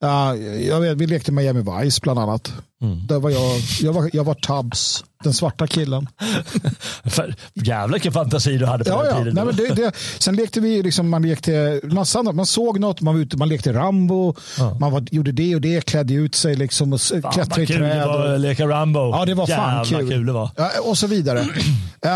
Uh, 0.04 0.42
jag 0.66 0.80
vet, 0.80 0.96
vi 0.96 1.06
lekte 1.06 1.32
Miami 1.32 1.62
Vice 1.62 2.00
bland 2.02 2.18
annat. 2.18 2.52
Mm. 2.82 3.06
Där 3.06 3.18
var 3.18 3.30
jag, 3.30 3.60
jag, 3.80 3.92
var, 3.92 4.10
jag 4.12 4.24
var 4.24 4.34
Tubbs, 4.34 5.04
den 5.24 5.34
svarta 5.34 5.66
killen. 5.66 6.08
Jävlar 7.54 7.92
vilken 7.92 8.12
fantasi 8.12 8.58
du 8.58 8.66
hade 8.66 8.84
på 8.84 8.90
ja, 8.90 9.02
den 9.02 9.16
tiden. 9.16 9.34
Nej, 9.34 9.44
men 9.44 9.56
det, 9.56 9.74
det, 9.74 9.92
sen 10.18 10.36
lekte 10.36 10.60
vi, 10.60 10.82
liksom, 10.82 11.08
man 11.08 11.22
lekte 11.22 11.80
massa 11.84 12.22
Man 12.22 12.46
såg 12.46 12.80
något, 12.80 13.00
man 13.00 13.14
var 13.14 13.22
ute, 13.22 13.36
man 13.36 13.48
lekte 13.48 13.72
Rambo, 13.72 14.34
ja. 14.58 14.76
man 14.80 14.92
var, 14.92 15.04
gjorde 15.10 15.32
det 15.32 15.54
och 15.54 15.60
det, 15.60 15.84
klädde 15.84 16.14
ut 16.14 16.34
sig 16.34 16.54
liksom, 16.54 16.92
och 16.92 17.00
Fan, 17.00 17.32
klättrade 17.32 17.62
i 17.62 17.66
träd. 17.66 18.00
Det 18.00 18.06
var 18.06 18.26
att 18.26 18.40
leka 18.40 18.68
Rambo. 18.68 18.98
Ja, 18.98 19.24
det 19.24 19.34
var 19.34 19.48
Jävla 19.48 19.64
fan 19.64 19.84
kul. 19.84 20.08
kul 20.08 20.26
det 20.26 20.32
var. 20.32 20.50
Ja, 20.56 20.70
och 20.84 20.98
så 20.98 21.06
vidare. 21.06 21.46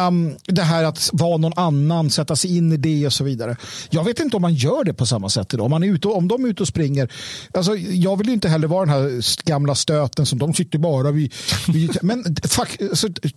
um, 0.09 0.37
det 0.47 0.63
här 0.63 0.85
att 0.85 1.11
vara 1.13 1.37
någon 1.37 1.59
annan, 1.59 2.11
sätta 2.11 2.37
sig 2.37 2.57
in 2.57 2.73
i 2.73 2.77
det 2.77 3.07
och 3.07 3.13
så 3.13 3.25
vidare. 3.25 3.57
Jag 3.91 4.05
vet 4.05 4.21
inte 4.21 4.37
om 4.37 4.43
man 4.43 4.55
gör 4.55 4.85
det 4.85 4.95
på 4.95 5.07
samma 5.07 5.29
sätt 5.29 5.55
idag. 5.55 5.65
Om, 5.65 5.71
man 5.71 5.83
är 5.83 5.89
ute, 5.89 6.09
om 6.09 6.29
de 6.29 6.45
är 6.45 6.49
ute 6.49 6.63
och 6.63 6.69
springer. 6.69 7.13
Alltså, 7.55 7.77
jag 7.77 8.17
vill 8.17 8.29
inte 8.29 8.49
heller 8.49 8.69
vara 8.69 8.87
den 8.87 8.95
här 8.95 9.45
gamla 9.45 9.75
stöten 9.75 10.27
som 10.27 10.39
de 10.39 10.54
sitter 10.55 10.79
bara 10.79 11.11
vid... 11.11 11.33
vid 11.69 11.99
men 12.03 12.37
fuck, 12.43 12.79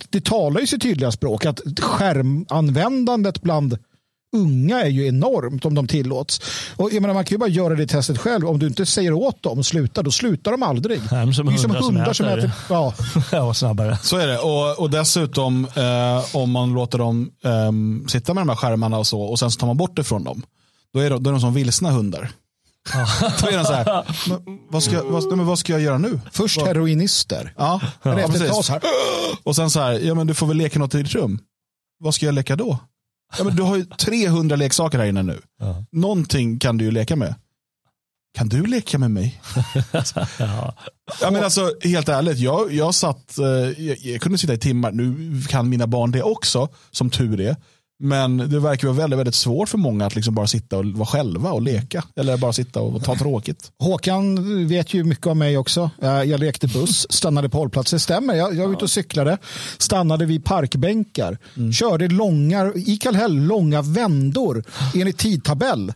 det 0.09 0.25
talar 0.25 0.61
ju 0.61 0.67
sitt 0.67 0.81
tydliga 0.81 1.11
språk 1.11 1.45
att 1.45 1.61
skärmanvändandet 1.79 3.41
bland 3.41 3.77
unga 4.35 4.81
är 4.81 4.89
ju 4.89 5.07
enormt 5.07 5.65
om 5.65 5.75
de 5.75 5.87
tillåts. 5.87 6.41
Och 6.75 6.93
jag 6.93 7.01
menar, 7.01 7.13
man 7.13 7.25
kan 7.25 7.35
ju 7.35 7.39
bara 7.39 7.49
göra 7.49 7.75
det 7.75 7.87
testet 7.87 8.17
själv. 8.17 8.47
Om 8.47 8.59
du 8.59 8.67
inte 8.67 8.85
säger 8.85 9.13
åt 9.13 9.43
dem 9.43 9.63
sluta, 9.63 10.03
då 10.03 10.11
slutar 10.11 10.51
de 10.51 10.63
aldrig. 10.63 11.01
Nej, 11.11 11.33
som 11.33 11.45
det 11.45 11.53
är 11.53 11.57
som 11.57 11.71
hundar 11.71 12.13
som 12.13 12.25
äter. 12.25 12.39
Som 12.39 12.49
äter 12.49 12.51
ja. 12.69 12.93
ja, 13.31 13.53
snabbare. 13.53 13.97
Så 14.03 14.17
är 14.17 14.27
det. 14.27 14.39
Och, 14.39 14.79
och 14.79 14.89
dessutom 14.89 15.67
eh, 15.75 16.35
om 16.35 16.51
man 16.51 16.73
låter 16.73 16.97
dem 16.97 17.31
eh, 17.43 18.07
sitta 18.07 18.33
med 18.33 18.41
de 18.41 18.49
här 18.49 18.55
skärmarna 18.55 18.97
och 18.97 19.07
så 19.07 19.21
och 19.21 19.39
sen 19.39 19.51
så 19.51 19.59
tar 19.59 19.67
man 19.67 19.77
bort 19.77 19.95
det 19.95 20.03
från 20.03 20.23
dem. 20.23 20.43
Då 20.93 20.99
är, 20.99 21.09
de, 21.09 21.23
då 21.23 21.29
är 21.29 21.31
de 21.31 21.41
som 21.41 21.53
vilsna 21.53 21.91
hundar. 21.91 22.31
Då 23.41 23.47
är 23.47 23.63
så 23.63 23.73
här, 23.73 24.05
vad, 24.69 24.83
ska, 24.83 25.03
vad, 25.03 25.37
men 25.37 25.45
vad 25.45 25.59
ska 25.59 25.73
jag 25.73 25.81
göra 25.81 25.97
nu? 25.97 26.19
Först 26.31 26.61
heroinister. 26.61 27.53
Ja, 27.57 27.81
ja, 28.03 28.19
ja 28.19 28.27
precis. 28.27 28.69
Här. 28.69 28.81
Och 29.43 29.55
sen 29.55 29.69
så 29.69 29.79
här, 29.79 29.93
ja 29.93 30.13
men 30.13 30.27
du 30.27 30.33
får 30.33 30.47
väl 30.47 30.57
leka 30.57 30.79
något 30.79 30.95
i 30.95 31.03
ditt 31.03 31.11
rum. 31.11 31.39
Vad 31.99 32.15
ska 32.15 32.25
jag 32.25 32.35
leka 32.35 32.55
då? 32.55 32.79
Ja, 33.37 33.43
men 33.43 33.55
du 33.55 33.63
har 33.63 33.75
ju 33.75 33.85
300 33.85 34.55
leksaker 34.55 34.97
här 34.97 35.05
inne 35.05 35.23
nu. 35.23 35.41
Ja. 35.59 35.83
Någonting 35.91 36.59
kan 36.59 36.77
du 36.77 36.85
ju 36.85 36.91
leka 36.91 37.15
med. 37.15 37.35
Kan 38.37 38.49
du 38.49 38.65
leka 38.65 38.97
med 38.97 39.11
mig? 39.11 39.41
ja. 40.39 40.73
ja. 41.21 41.31
men 41.31 41.43
alltså, 41.43 41.73
helt 41.83 42.09
ärligt, 42.09 42.39
jag, 42.39 42.73
jag 42.73 42.95
satt, 42.95 43.37
eh, 43.37 43.45
jag, 43.85 43.97
jag 43.97 44.21
kunde 44.21 44.37
sitta 44.37 44.53
i 44.53 44.57
timmar, 44.57 44.91
nu 44.91 45.41
kan 45.47 45.69
mina 45.69 45.87
barn 45.87 46.11
det 46.11 46.23
också, 46.23 46.69
som 46.91 47.09
tur 47.09 47.41
är. 47.41 47.55
Men 47.99 48.37
det 48.37 48.59
verkar 48.59 48.87
vara 48.87 48.97
väldigt, 48.97 49.19
väldigt 49.19 49.35
svårt 49.35 49.69
för 49.69 49.77
många 49.77 50.05
att 50.05 50.15
liksom 50.15 50.35
bara 50.35 50.47
sitta 50.47 50.77
och 50.77 50.85
vara 50.85 51.05
själva 51.05 51.51
och 51.51 51.61
leka. 51.61 52.03
Eller 52.15 52.37
bara 52.37 52.53
sitta 52.53 52.81
och 52.81 53.03
ta 53.03 53.15
tråkigt. 53.15 53.71
Håkan 53.79 54.67
vet 54.67 54.93
ju 54.93 55.03
mycket 55.03 55.27
om 55.27 55.39
mig 55.39 55.57
också. 55.57 55.89
Jag 56.01 56.39
lekte 56.39 56.67
buss, 56.67 57.07
stannade 57.09 57.49
på 57.49 57.57
hållplatser. 57.57 57.97
Stämmer, 57.97 58.33
jag, 58.33 58.55
jag 58.55 58.67
var 58.67 58.73
ute 58.73 58.83
och 58.83 58.91
cyklade. 58.91 59.37
Stannade 59.77 60.25
vid 60.25 60.45
parkbänkar. 60.45 61.37
Mm. 61.57 61.73
Körde 61.73 62.07
långa, 62.07 62.73
i 62.75 62.97
Kallhäll, 62.97 63.35
långa 63.35 63.81
vändor 63.81 64.63
enligt 64.95 65.17
tidtabell. 65.17 65.93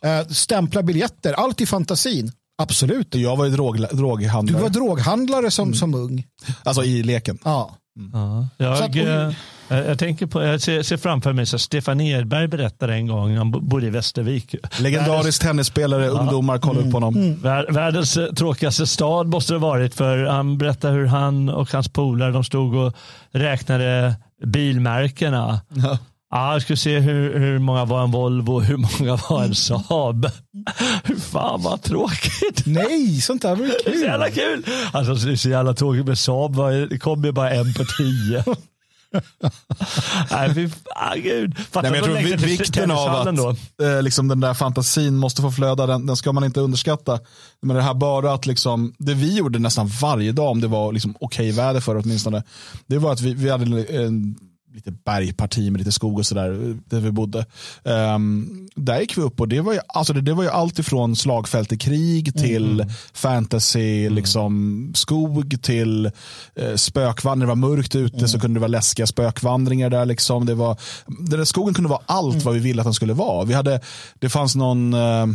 Ja. 0.00 0.24
Stämpla 0.24 0.82
biljetter, 0.82 1.32
allt 1.32 1.60
i 1.60 1.66
fantasin. 1.66 2.32
Absolut. 2.58 3.14
Jag 3.14 3.36
var 3.36 3.44
ju 3.44 3.50
drog, 3.50 3.76
droghandlare. 3.76 4.58
Du 4.58 4.62
var 4.62 4.70
droghandlare 4.70 5.50
som, 5.50 5.68
mm. 5.68 5.74
som 5.74 5.94
ung. 5.94 6.26
Alltså 6.62 6.84
i 6.84 7.02
leken. 7.02 7.38
Ja. 7.44 7.76
Mm. 7.98 8.10
ja. 8.12 8.48
Jag, 8.56 8.72
att, 8.72 9.34
Jag, 9.76 9.98
tänker 9.98 10.26
på, 10.26 10.42
jag 10.42 10.60
ser, 10.60 10.82
ser 10.82 10.96
framför 10.96 11.32
mig 11.32 11.46
så 11.46 11.58
Stefan 11.58 12.00
Edberg 12.00 12.48
berättade 12.48 12.94
en 12.94 13.06
gång, 13.06 13.36
han 13.36 13.50
bodde 13.50 13.86
i 13.86 13.90
Västervik. 13.90 14.54
Legendarisk 14.78 15.42
tennisspelare, 15.42 16.04
ja. 16.04 16.10
ungdomar 16.10 16.58
kollar 16.58 16.80
mm. 16.80 16.88
upp 16.88 16.94
honom. 16.94 17.16
Mm. 17.16 17.40
Världens 17.74 18.18
tråkigaste 18.36 18.86
stad 18.86 19.26
måste 19.26 19.52
det 19.52 19.58
varit 19.58 19.94
för 19.94 20.24
han 20.24 20.58
berättade 20.58 20.94
hur 20.94 21.06
han 21.06 21.48
och 21.48 21.72
hans 21.72 21.88
polare 21.88 22.32
de 22.32 22.44
stod 22.44 22.74
och 22.74 22.94
räknade 23.32 24.14
bilmärkena. 24.44 25.60
Ja. 25.68 25.98
Ja, 26.34 26.52
jag 26.52 26.62
skulle 26.62 26.76
se 26.76 26.98
hur, 26.98 27.38
hur 27.38 27.58
många 27.58 27.84
var 27.84 28.04
en 28.04 28.10
Volvo 28.10 28.52
och 28.52 28.64
hur 28.64 28.76
många 28.76 29.18
var 29.28 29.44
en 29.44 29.54
Saab. 29.54 30.30
Fan 31.20 31.62
vad 31.62 31.82
tråkigt. 31.82 32.66
Nej, 32.66 33.20
sånt 33.20 33.42
där 33.42 33.56
var 33.56 33.66
kul. 33.66 33.74
Det 33.84 33.90
är 33.90 33.98
så 33.98 34.04
jävla 34.04 34.30
kul. 34.30 34.66
Alltså, 34.92 35.26
det 35.26 35.32
är 35.32 35.36
så 35.36 35.48
jävla 35.48 35.74
tråkigt 35.74 36.06
med 36.06 36.18
Saab. 36.18 36.56
Det 36.90 36.98
kommer 36.98 37.26
ju 37.26 37.32
bara 37.32 37.50
en 37.50 37.74
på 37.74 37.84
tio. 37.84 38.44
Nej, 40.30 40.54
fy 40.54 40.68
fan, 40.68 41.22
gud. 41.22 41.56
Nej, 41.74 41.82
men 41.82 41.94
jag 41.94 42.04
tror 42.04 42.36
vikten 42.36 42.90
av 42.90 43.08
att 43.08 43.38
eh, 43.82 44.02
liksom 44.02 44.28
den 44.28 44.40
där 44.40 44.54
fantasin 44.54 45.16
måste 45.16 45.42
få 45.42 45.50
flöda, 45.50 45.86
den, 45.86 46.06
den, 46.06 46.16
ska 46.16 46.32
man 46.32 46.44
inte 46.44 46.60
underskatta. 46.60 47.20
Men 47.62 47.76
det 47.76 47.82
här 47.82 47.94
bara 47.94 48.34
att 48.34 48.46
liksom, 48.46 48.94
det 48.98 49.14
vi 49.14 49.36
gjorde 49.36 49.58
nästan 49.58 49.90
varje 50.02 50.32
dag, 50.32 50.50
om 50.50 50.60
det 50.60 50.68
var 50.68 50.92
liksom 50.92 51.14
okej 51.20 51.50
okay 51.50 51.64
väder 51.64 51.80
för 51.80 51.96
åtminstone, 51.96 52.42
det 52.86 52.98
var 52.98 53.12
att 53.12 53.20
vi, 53.20 53.34
vi 53.34 53.50
hade 53.50 53.64
en 54.04 54.38
lite 54.74 54.90
bergparti 54.90 55.70
med 55.70 55.78
lite 55.78 55.92
skog 55.92 56.18
och 56.18 56.26
sådär 56.26 56.76
där 56.84 57.00
vi 57.00 57.10
bodde. 57.10 57.46
Um, 57.82 58.68
där 58.74 59.00
gick 59.00 59.18
vi 59.18 59.22
upp 59.22 59.40
och 59.40 59.48
det 59.48 59.60
var 59.60 59.72
ju, 59.72 59.80
alltså 59.88 60.12
det, 60.12 60.20
det 60.20 60.34
var 60.34 60.42
ju 60.42 60.50
allt 60.50 60.78
ifrån 60.78 61.16
slagfält 61.16 61.72
i 61.72 61.78
krig 61.78 62.34
till 62.34 62.80
mm. 62.80 62.92
fantasy, 63.12 64.00
mm. 64.00 64.14
liksom 64.14 64.92
skog 64.94 65.62
till 65.62 66.10
eh, 66.54 66.74
spökvandring. 66.76 67.48
Det 67.48 67.54
var 67.54 67.68
mörkt 67.68 67.94
ute 67.94 68.16
mm. 68.16 68.28
så 68.28 68.40
kunde 68.40 68.56
det 68.56 68.60
vara 68.60 68.68
läskiga 68.68 69.06
spökvandringar 69.06 69.90
där. 69.90 70.06
Liksom. 70.06 70.46
Det 70.46 70.54
var, 70.54 70.78
den 71.06 71.38
där 71.38 71.44
skogen 71.44 71.74
kunde 71.74 71.90
vara 71.90 72.02
allt 72.06 72.34
mm. 72.34 72.44
vad 72.44 72.54
vi 72.54 72.60
ville 72.60 72.80
att 72.82 72.86
den 72.86 72.94
skulle 72.94 73.14
vara. 73.14 73.44
Vi 73.44 73.54
hade, 73.54 73.80
det 74.18 74.28
fanns 74.28 74.56
någon 74.56 74.94
eh, 74.94 75.26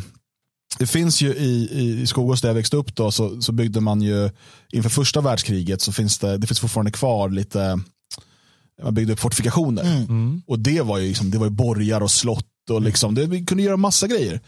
det 0.78 0.88
finns 0.88 1.22
ju 1.22 1.34
i, 1.34 1.70
i 2.02 2.08
Skogås 2.08 2.42
där 2.42 2.50
jag 2.50 2.54
växte 2.54 2.78
upp 2.78 2.96
då, 2.96 3.12
så, 3.12 3.42
så 3.42 3.52
byggde 3.52 3.80
man 3.80 4.02
ju 4.02 4.30
inför 4.72 4.90
första 4.90 5.22
världskriget 5.22 5.82
så 5.82 5.92
finns 5.92 6.18
det, 6.18 6.38
det 6.38 6.48
finns 6.48 6.60
fortfarande 6.60 6.92
kvar 6.92 7.30
lite 7.30 7.80
man 8.84 8.94
byggde 8.94 9.14
upp 9.14 9.20
fortifikationer. 9.20 9.84
Mm. 9.84 10.04
mm. 10.04 10.42
Och 10.48 10.60
det 10.60 10.82
var 10.82 10.98
ju 10.98 11.08
liksom, 11.08 11.32
det 11.32 11.38
var 11.38 11.46
ju 11.46 11.52
borgar 11.52 12.02
och 12.02 12.12
slott. 12.12 12.46
Och 12.70 12.82
liksom, 12.82 13.16
det, 13.16 13.26
vi 13.26 13.46
kunde 13.46 13.64
göra 13.64 13.78
massa 13.78 14.08
grejer. 14.08 14.40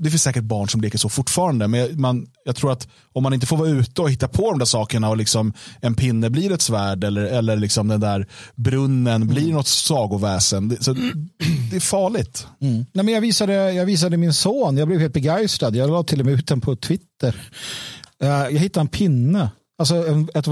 Det 0.00 0.10
finns 0.10 0.22
säkert 0.22 0.44
barn 0.44 0.68
som 0.68 0.80
leker 0.80 0.98
så 0.98 1.08
fortfarande. 1.08 1.68
Men 1.68 2.00
man, 2.00 2.26
jag 2.44 2.56
tror 2.56 2.72
att 2.72 2.88
om 3.12 3.22
man 3.22 3.34
inte 3.34 3.46
får 3.46 3.56
vara 3.56 3.68
ute 3.68 4.02
och 4.02 4.10
hitta 4.10 4.28
på 4.28 4.50
de 4.50 4.58
där 4.58 4.66
sakerna 4.66 5.08
och 5.08 5.16
liksom 5.16 5.52
en 5.80 5.94
pinne 5.94 6.30
blir 6.30 6.52
ett 6.52 6.62
svärd 6.62 7.04
eller, 7.04 7.22
eller 7.22 7.56
liksom 7.56 7.88
den 7.88 8.00
där 8.00 8.26
brunnen 8.54 9.22
mm. 9.22 9.28
blir 9.28 9.52
något 9.52 9.68
sagoväsen. 9.68 10.68
Det, 10.68 10.84
så 10.84 10.92
det 11.70 11.76
är 11.76 11.80
farligt. 11.80 12.46
Mm. 12.60 12.86
Nej, 12.92 13.04
men 13.04 13.14
jag, 13.14 13.20
visade, 13.20 13.72
jag 13.72 13.86
visade 13.86 14.16
min 14.16 14.32
son, 14.32 14.76
jag 14.76 14.88
blev 14.88 15.00
helt 15.00 15.14
begeistrad. 15.14 15.76
Jag 15.76 15.90
la 15.90 16.02
till 16.02 16.20
och 16.20 16.26
med 16.26 16.34
ut 16.34 16.46
den 16.46 16.60
på 16.60 16.76
Twitter. 16.76 17.50
Uh, 18.22 18.28
jag 18.28 18.58
hittade 18.58 18.80
en 18.80 18.88
pinne 18.88 19.50
Alltså 19.78 20.08
en, 20.08 20.28
ett, 20.34 20.46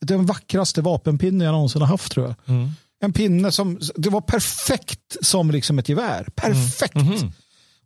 den 0.00 0.26
vackraste 0.26 0.82
vapenpinne 0.82 1.44
jag 1.44 1.52
någonsin 1.52 1.80
har 1.80 1.88
haft 1.88 2.12
tror 2.12 2.26
jag. 2.26 2.56
Mm. 2.56 2.70
En 3.00 3.12
pinne 3.12 3.52
som, 3.52 3.80
det 3.94 4.10
var 4.10 4.20
perfekt 4.20 5.16
som 5.20 5.50
liksom 5.50 5.78
ett 5.78 5.88
gevär. 5.88 6.28
Perfekt. 6.34 6.94
Mm. 6.94 7.12
Mm. 7.12 7.32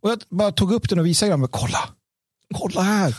Och 0.01 0.11
jag 0.11 0.21
bara 0.29 0.51
tog 0.51 0.73
upp 0.73 0.89
den 0.89 0.99
och 0.99 1.05
visade 1.05 1.31
honom, 1.31 1.47
kolla, 1.51 1.89
kolla 2.53 2.81
här. 2.81 3.15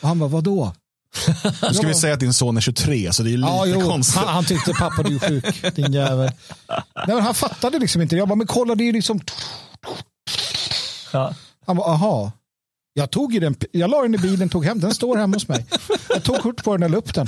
Och 0.00 0.08
han 0.08 0.18
bara, 0.18 0.28
vadå? 0.28 0.72
Nu 1.62 1.74
ska 1.74 1.86
vi 1.86 1.94
säga 1.94 2.14
att 2.14 2.20
din 2.20 2.34
son 2.34 2.56
är 2.56 2.60
23 2.60 3.12
så 3.12 3.22
det 3.22 3.30
är 3.30 3.36
lite 3.36 3.48
ja, 3.48 3.66
jo, 3.66 3.80
konstigt. 3.80 4.16
Han, 4.16 4.28
han 4.28 4.44
tyckte 4.44 4.72
pappa 4.72 5.02
du 5.02 5.14
är 5.14 5.18
sjuk, 5.28 5.74
din 5.74 5.92
jävel. 5.92 6.30
Nej, 7.06 7.20
han 7.20 7.34
fattade 7.34 7.78
liksom 7.78 8.02
inte. 8.02 8.16
Jag 8.16 8.28
bara, 8.28 8.34
men 8.34 8.46
kolla 8.46 8.74
det 8.74 8.88
är 8.88 8.92
liksom. 8.92 9.20
Ja. 11.12 11.34
Han 11.66 11.76
bara, 11.76 11.92
aha. 11.92 12.32
Jag 12.96 13.10
tog 13.10 13.40
den, 13.40 13.56
jag 13.72 13.90
la 13.90 14.02
den 14.02 14.14
i 14.14 14.18
bilen, 14.18 14.48
tog 14.48 14.64
hem 14.64 14.80
den, 14.80 14.94
står 14.94 15.16
hemma 15.16 15.36
hos 15.36 15.48
mig. 15.48 15.66
Jag 16.08 16.22
tog 16.22 16.38
kort 16.38 16.64
på 16.64 16.76
den 16.76 16.82
och 16.82 16.90
la 16.90 16.96
upp 16.96 17.14
den. 17.14 17.26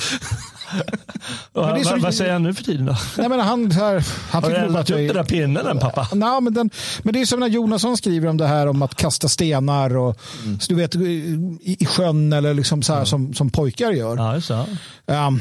Men 1.52 1.84
så, 1.84 1.96
vad 1.96 2.14
säger 2.14 2.32
han 2.32 2.42
nu 2.42 2.54
för 2.54 2.64
tiden 2.64 2.86
då? 2.86 2.96
Nej, 3.18 3.28
men 3.28 3.40
han, 3.40 3.70
här, 3.70 4.04
han 4.30 4.42
Har 4.42 4.50
du 4.50 4.56
eldat 4.56 4.90
upp 4.90 4.96
den 4.96 5.06
där 5.06 5.24
pinnen 5.24 5.64
den, 5.64 5.78
pappa? 5.78 6.08
Nej, 6.12 6.40
men, 6.40 6.54
den, 6.54 6.70
men 7.02 7.14
det 7.14 7.20
är 7.20 7.26
som 7.26 7.40
när 7.40 7.46
Jonasson 7.46 7.96
skriver 7.96 8.28
om 8.28 8.36
det 8.36 8.46
här 8.46 8.66
om 8.66 8.82
att 8.82 8.94
kasta 8.94 9.28
stenar 9.28 9.96
och 9.96 10.18
mm. 10.44 10.60
så 10.60 10.72
du 10.72 10.74
vet, 10.74 10.94
i, 10.94 11.76
i 11.80 11.86
sjön 11.86 12.32
eller 12.32 12.54
liksom 12.54 12.82
så 12.82 12.92
här, 12.92 13.00
mm. 13.00 13.06
som, 13.06 13.34
som 13.34 13.50
pojkar 13.50 13.92
gör. 13.92 14.16
Ja, 14.16 14.40
så. 14.40 14.66
Um, 15.06 15.40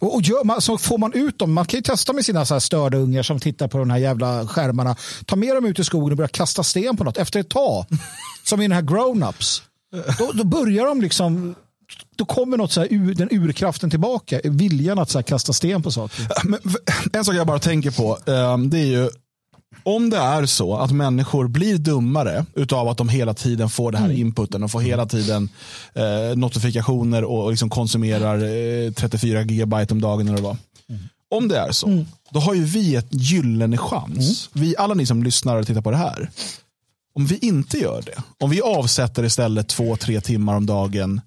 och, 0.00 0.14
och 0.14 0.22
gör 0.22 0.44
man, 0.44 0.60
så 0.60 0.78
får 0.78 0.98
man 0.98 1.12
ut 1.12 1.38
dem. 1.38 1.52
Man 1.52 1.64
kan 1.64 1.78
ju 1.78 1.82
testa 1.82 2.12
med 2.12 2.24
sina 2.24 2.46
så 2.46 2.54
här 2.54 2.60
störda 2.60 2.98
ungar 2.98 3.22
som 3.22 3.40
tittar 3.40 3.68
på 3.68 3.78
de 3.78 3.90
här 3.90 3.98
jävla 3.98 4.46
skärmarna. 4.46 4.96
Ta 5.26 5.36
med 5.36 5.54
dem 5.54 5.64
ut 5.64 5.78
i 5.78 5.84
skogen 5.84 6.10
och 6.10 6.16
börja 6.16 6.28
kasta 6.28 6.62
sten 6.62 6.96
på 6.96 7.04
något 7.04 7.16
efter 7.16 7.40
ett 7.40 7.50
tag. 7.50 7.86
som 8.44 8.60
i 8.60 8.64
den 8.64 8.72
här 8.72 8.82
grown-ups. 8.82 9.62
Då, 10.18 10.32
då 10.32 10.44
börjar 10.44 10.86
de 10.86 11.00
liksom 11.00 11.54
då 12.16 12.24
kommer 12.24 12.56
något 12.56 12.72
så 12.72 12.80
här, 12.80 13.14
den 13.14 13.28
urkraften 13.30 13.90
tillbaka. 13.90 14.40
Viljan 14.44 14.98
att 14.98 15.10
så 15.10 15.22
kasta 15.22 15.52
sten 15.52 15.82
på 15.82 15.90
saker. 15.90 16.26
Men, 16.44 16.60
en 17.12 17.24
sak 17.24 17.34
jag 17.34 17.46
bara 17.46 17.58
tänker 17.58 17.90
på. 17.90 18.18
Um, 18.26 18.70
det 18.70 18.78
är 18.78 18.86
ju 18.86 19.10
om 19.82 20.10
det 20.10 20.16
är 20.16 20.46
så 20.46 20.76
att 20.76 20.90
människor 20.90 21.48
blir 21.48 21.78
dummare 21.78 22.46
utav 22.54 22.88
att 22.88 22.98
de 22.98 23.08
hela 23.08 23.34
tiden 23.34 23.68
får 23.68 23.92
det 23.92 23.98
här 23.98 24.04
mm. 24.04 24.16
inputen 24.16 24.62
och 24.62 24.70
får 24.70 24.80
hela 24.80 25.06
tiden 25.06 25.48
eh, 25.94 26.36
notifikationer 26.36 27.24
och 27.24 27.50
liksom 27.50 27.70
konsumerar 27.70 28.44
eh, 28.86 28.92
34 28.92 29.42
gigabyte 29.42 29.94
om 29.94 30.00
dagen. 30.00 30.28
Eller 30.28 30.42
vad. 30.42 30.56
Mm. 30.88 31.00
Om 31.30 31.48
det 31.48 31.58
är 31.58 31.72
så, 31.72 31.86
mm. 31.86 32.06
då 32.30 32.40
har 32.40 32.54
ju 32.54 32.64
vi 32.64 32.96
ett 32.96 33.08
gyllene 33.10 33.76
chans. 33.76 34.48
Mm. 34.54 34.66
Vi, 34.66 34.76
alla 34.76 34.94
ni 34.94 35.06
som 35.06 35.22
lyssnar 35.22 35.56
och 35.56 35.66
tittar 35.66 35.82
på 35.82 35.90
det 35.90 35.96
här. 35.96 36.30
Om 37.14 37.26
vi 37.26 37.38
inte 37.38 37.78
gör 37.78 38.02
det, 38.06 38.22
om 38.38 38.50
vi 38.50 38.62
avsätter 38.62 39.24
istället 39.24 39.68
två, 39.68 39.96
tre 39.96 40.20
timmar 40.20 40.56
om 40.56 40.66
dagen 40.66 41.20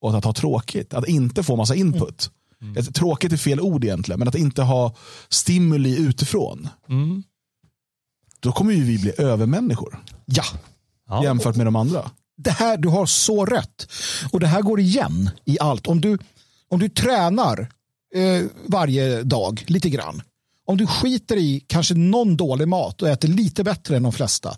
åt 0.00 0.14
att 0.14 0.24
ha 0.24 0.32
tråkigt, 0.32 0.94
att 0.94 1.08
inte 1.08 1.42
få 1.42 1.56
massa 1.56 1.74
input. 1.74 2.30
Mm. 2.62 2.84
Tråkigt 2.84 3.32
är 3.32 3.36
fel 3.36 3.60
ord 3.60 3.84
egentligen, 3.84 4.18
men 4.18 4.28
att 4.28 4.34
inte 4.34 4.62
ha 4.62 4.94
stimuli 5.28 5.98
utifrån. 5.98 6.68
Mm 6.88 7.22
då 8.40 8.52
kommer 8.52 8.74
ju 8.74 8.84
vi 8.84 8.98
bli 8.98 9.12
övermänniskor. 9.18 10.04
Ja. 10.24 10.44
Jämfört 11.22 11.56
med 11.56 11.66
de 11.66 11.76
andra. 11.76 12.10
Det 12.36 12.50
här, 12.50 12.76
du 12.76 12.88
har 12.88 13.06
så 13.06 13.44
rätt. 13.44 13.88
Och 14.32 14.40
det 14.40 14.46
här 14.46 14.62
går 14.62 14.80
igen 14.80 15.30
i 15.44 15.58
allt. 15.60 15.86
Om 15.86 16.00
du, 16.00 16.18
om 16.68 16.78
du 16.78 16.88
tränar 16.88 17.68
eh, 18.14 18.42
varje 18.66 19.22
dag 19.22 19.64
lite 19.66 19.90
grann. 19.90 20.22
Om 20.66 20.76
du 20.76 20.86
skiter 20.86 21.36
i 21.36 21.64
kanske 21.66 21.94
någon 21.94 22.36
dålig 22.36 22.68
mat 22.68 23.02
och 23.02 23.08
äter 23.08 23.28
lite 23.28 23.64
bättre 23.64 23.96
än 23.96 24.02
de 24.02 24.12
flesta. 24.12 24.56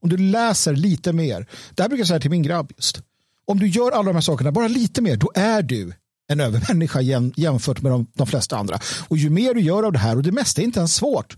Om 0.00 0.08
du 0.08 0.16
läser 0.16 0.76
lite 0.76 1.12
mer. 1.12 1.46
Det 1.74 1.82
här 1.82 1.88
brukar 1.88 2.00
jag 2.00 2.08
säga 2.08 2.20
till 2.20 2.30
min 2.30 2.42
grabb 2.42 2.72
just. 2.76 3.00
Om 3.46 3.58
du 3.58 3.68
gör 3.68 3.90
alla 3.90 4.02
de 4.02 4.14
här 4.14 4.20
sakerna 4.20 4.52
bara 4.52 4.68
lite 4.68 5.02
mer, 5.02 5.16
då 5.16 5.32
är 5.34 5.62
du 5.62 5.92
en 6.28 6.40
övermänniska 6.40 7.00
jämfört 7.36 7.82
med 7.82 7.92
de, 7.92 8.06
de 8.14 8.26
flesta 8.26 8.56
andra. 8.56 8.80
Och 9.08 9.16
ju 9.16 9.30
mer 9.30 9.54
du 9.54 9.60
gör 9.60 9.82
av 9.82 9.92
det 9.92 9.98
här, 9.98 10.16
och 10.16 10.22
det 10.22 10.32
mesta 10.32 10.60
är 10.60 10.64
inte 10.64 10.78
ens 10.78 10.94
svårt 10.94 11.36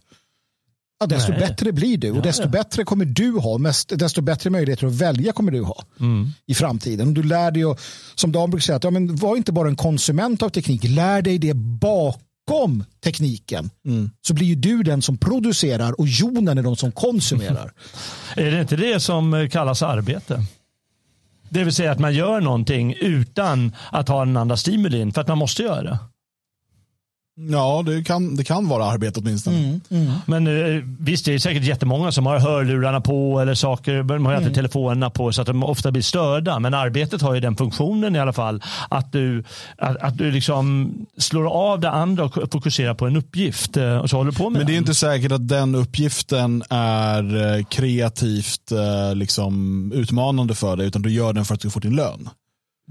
ja, 1.01 1.07
desto 1.07 1.33
Nej. 1.33 1.41
bättre 1.41 1.73
blir 1.73 1.99
du 1.99 2.11
och 2.11 2.23
desto 2.23 2.43
ja, 2.43 2.49
bättre 2.49 2.85
kommer 2.85 3.05
du 3.05 3.33
ha. 3.39 3.59
Mest, 3.59 3.93
desto 3.99 4.21
bättre 4.21 4.51
möjligheter 4.51 4.87
att 4.87 4.93
välja 4.93 5.33
kommer 5.33 5.53
du 5.53 5.63
ha 5.63 5.85
mm. 6.01 6.31
i 6.47 6.55
framtiden. 6.55 7.15
Du 7.15 7.23
lär 7.23 7.51
dig, 7.51 7.65
att, 7.65 7.81
som 8.15 8.33
Dan 8.33 8.51
brukar 8.51 8.63
säga, 8.63 8.77
att, 8.77 8.85
ja, 8.85 8.91
men 8.91 9.17
var 9.17 9.37
inte 9.37 9.53
bara 9.53 9.69
en 9.69 9.77
konsument 9.77 10.43
av 10.43 10.49
teknik, 10.49 10.85
lär 10.85 11.23
dig 11.23 11.39
det 11.39 11.55
bakom 11.55 12.85
tekniken. 13.05 13.71
Mm. 13.87 14.11
Så 14.21 14.35
blir 14.35 14.47
ju 14.47 14.55
du 14.55 14.83
den 14.83 15.03
som 15.03 15.19
producerar 15.19 16.01
och 16.01 16.09
jonen 16.09 16.59
är 16.59 16.63
de 16.63 16.77
som 16.77 16.93
konsumerar. 16.93 17.73
är 18.37 18.51
det 18.51 18.61
inte 18.61 18.77
det 18.77 19.01
som 19.01 19.49
kallas 19.53 19.83
arbete? 19.83 20.45
Det 21.49 21.65
vill 21.65 21.75
säga 21.75 21.93
att 21.93 21.99
man 21.99 22.15
gör 22.15 22.41
någonting 22.41 22.95
utan 23.01 23.73
att 23.93 24.09
ha 24.09 24.25
den 24.25 24.37
andra 24.37 24.57
stimulin 24.57 25.13
för 25.13 25.21
att 25.21 25.29
man 25.29 25.39
måste 25.39 25.63
göra 25.63 25.83
det. 25.83 25.99
Ja, 27.49 27.83
det 27.87 28.05
kan, 28.05 28.37
det 28.37 28.45
kan 28.45 28.69
vara 28.69 28.85
arbete 28.85 29.21
åtminstone. 29.21 29.59
Mm, 29.59 29.81
mm. 29.91 30.13
Men 30.27 30.47
eh, 30.47 30.83
visst, 30.99 31.25
det 31.25 31.35
är 31.35 31.39
säkert 31.39 31.65
jättemånga 31.65 32.13
som 32.13 32.27
har 32.27 32.39
hörlurarna 32.39 33.01
på 33.01 33.41
eller 33.41 33.55
saker. 33.55 34.03
De 34.03 34.27
har 34.27 34.33
mm. 34.33 34.37
alltid 34.37 34.55
telefonerna 34.55 35.11
på 35.11 35.33
så 35.33 35.41
att 35.41 35.47
de 35.47 35.65
ofta 35.65 35.91
blir 35.93 36.03
störda. 36.03 36.59
Men 36.59 36.75
arbetet 36.75 37.23
har 37.23 37.35
ju 37.35 37.41
den 37.41 37.57
funktionen 37.57 38.17
i 38.17 38.19
alla 38.19 38.33
fall 38.33 38.63
att 38.89 39.13
du, 39.13 39.45
att, 39.79 39.97
att 39.97 40.19
du 40.19 40.31
liksom 40.31 40.95
slår 41.19 41.47
av 41.47 41.81
det 41.81 41.91
andra 41.91 42.25
och 42.25 42.53
fokuserar 42.53 42.95
på 42.95 43.07
en 43.07 43.17
uppgift. 43.17 43.77
Eh, 43.77 43.97
och 43.97 44.11
så 44.11 44.17
håller 44.17 44.33
på 44.33 44.51
med 44.51 44.59
Men 44.59 44.67
det 44.67 44.73
är 44.73 44.75
den. 44.75 44.83
inte 44.83 44.95
säkert 44.95 45.33
att 45.33 45.49
den 45.49 45.75
uppgiften 45.75 46.63
är 46.71 47.57
eh, 47.57 47.65
kreativt 47.65 48.73
liksom, 49.15 49.93
utmanande 49.95 50.55
för 50.55 50.77
dig 50.77 50.87
utan 50.87 51.03
du 51.03 51.11
gör 51.11 51.33
den 51.33 51.45
för 51.45 51.55
att 51.55 51.61
du 51.61 51.71
får 51.71 51.81
din 51.81 51.97
lön. 51.97 52.29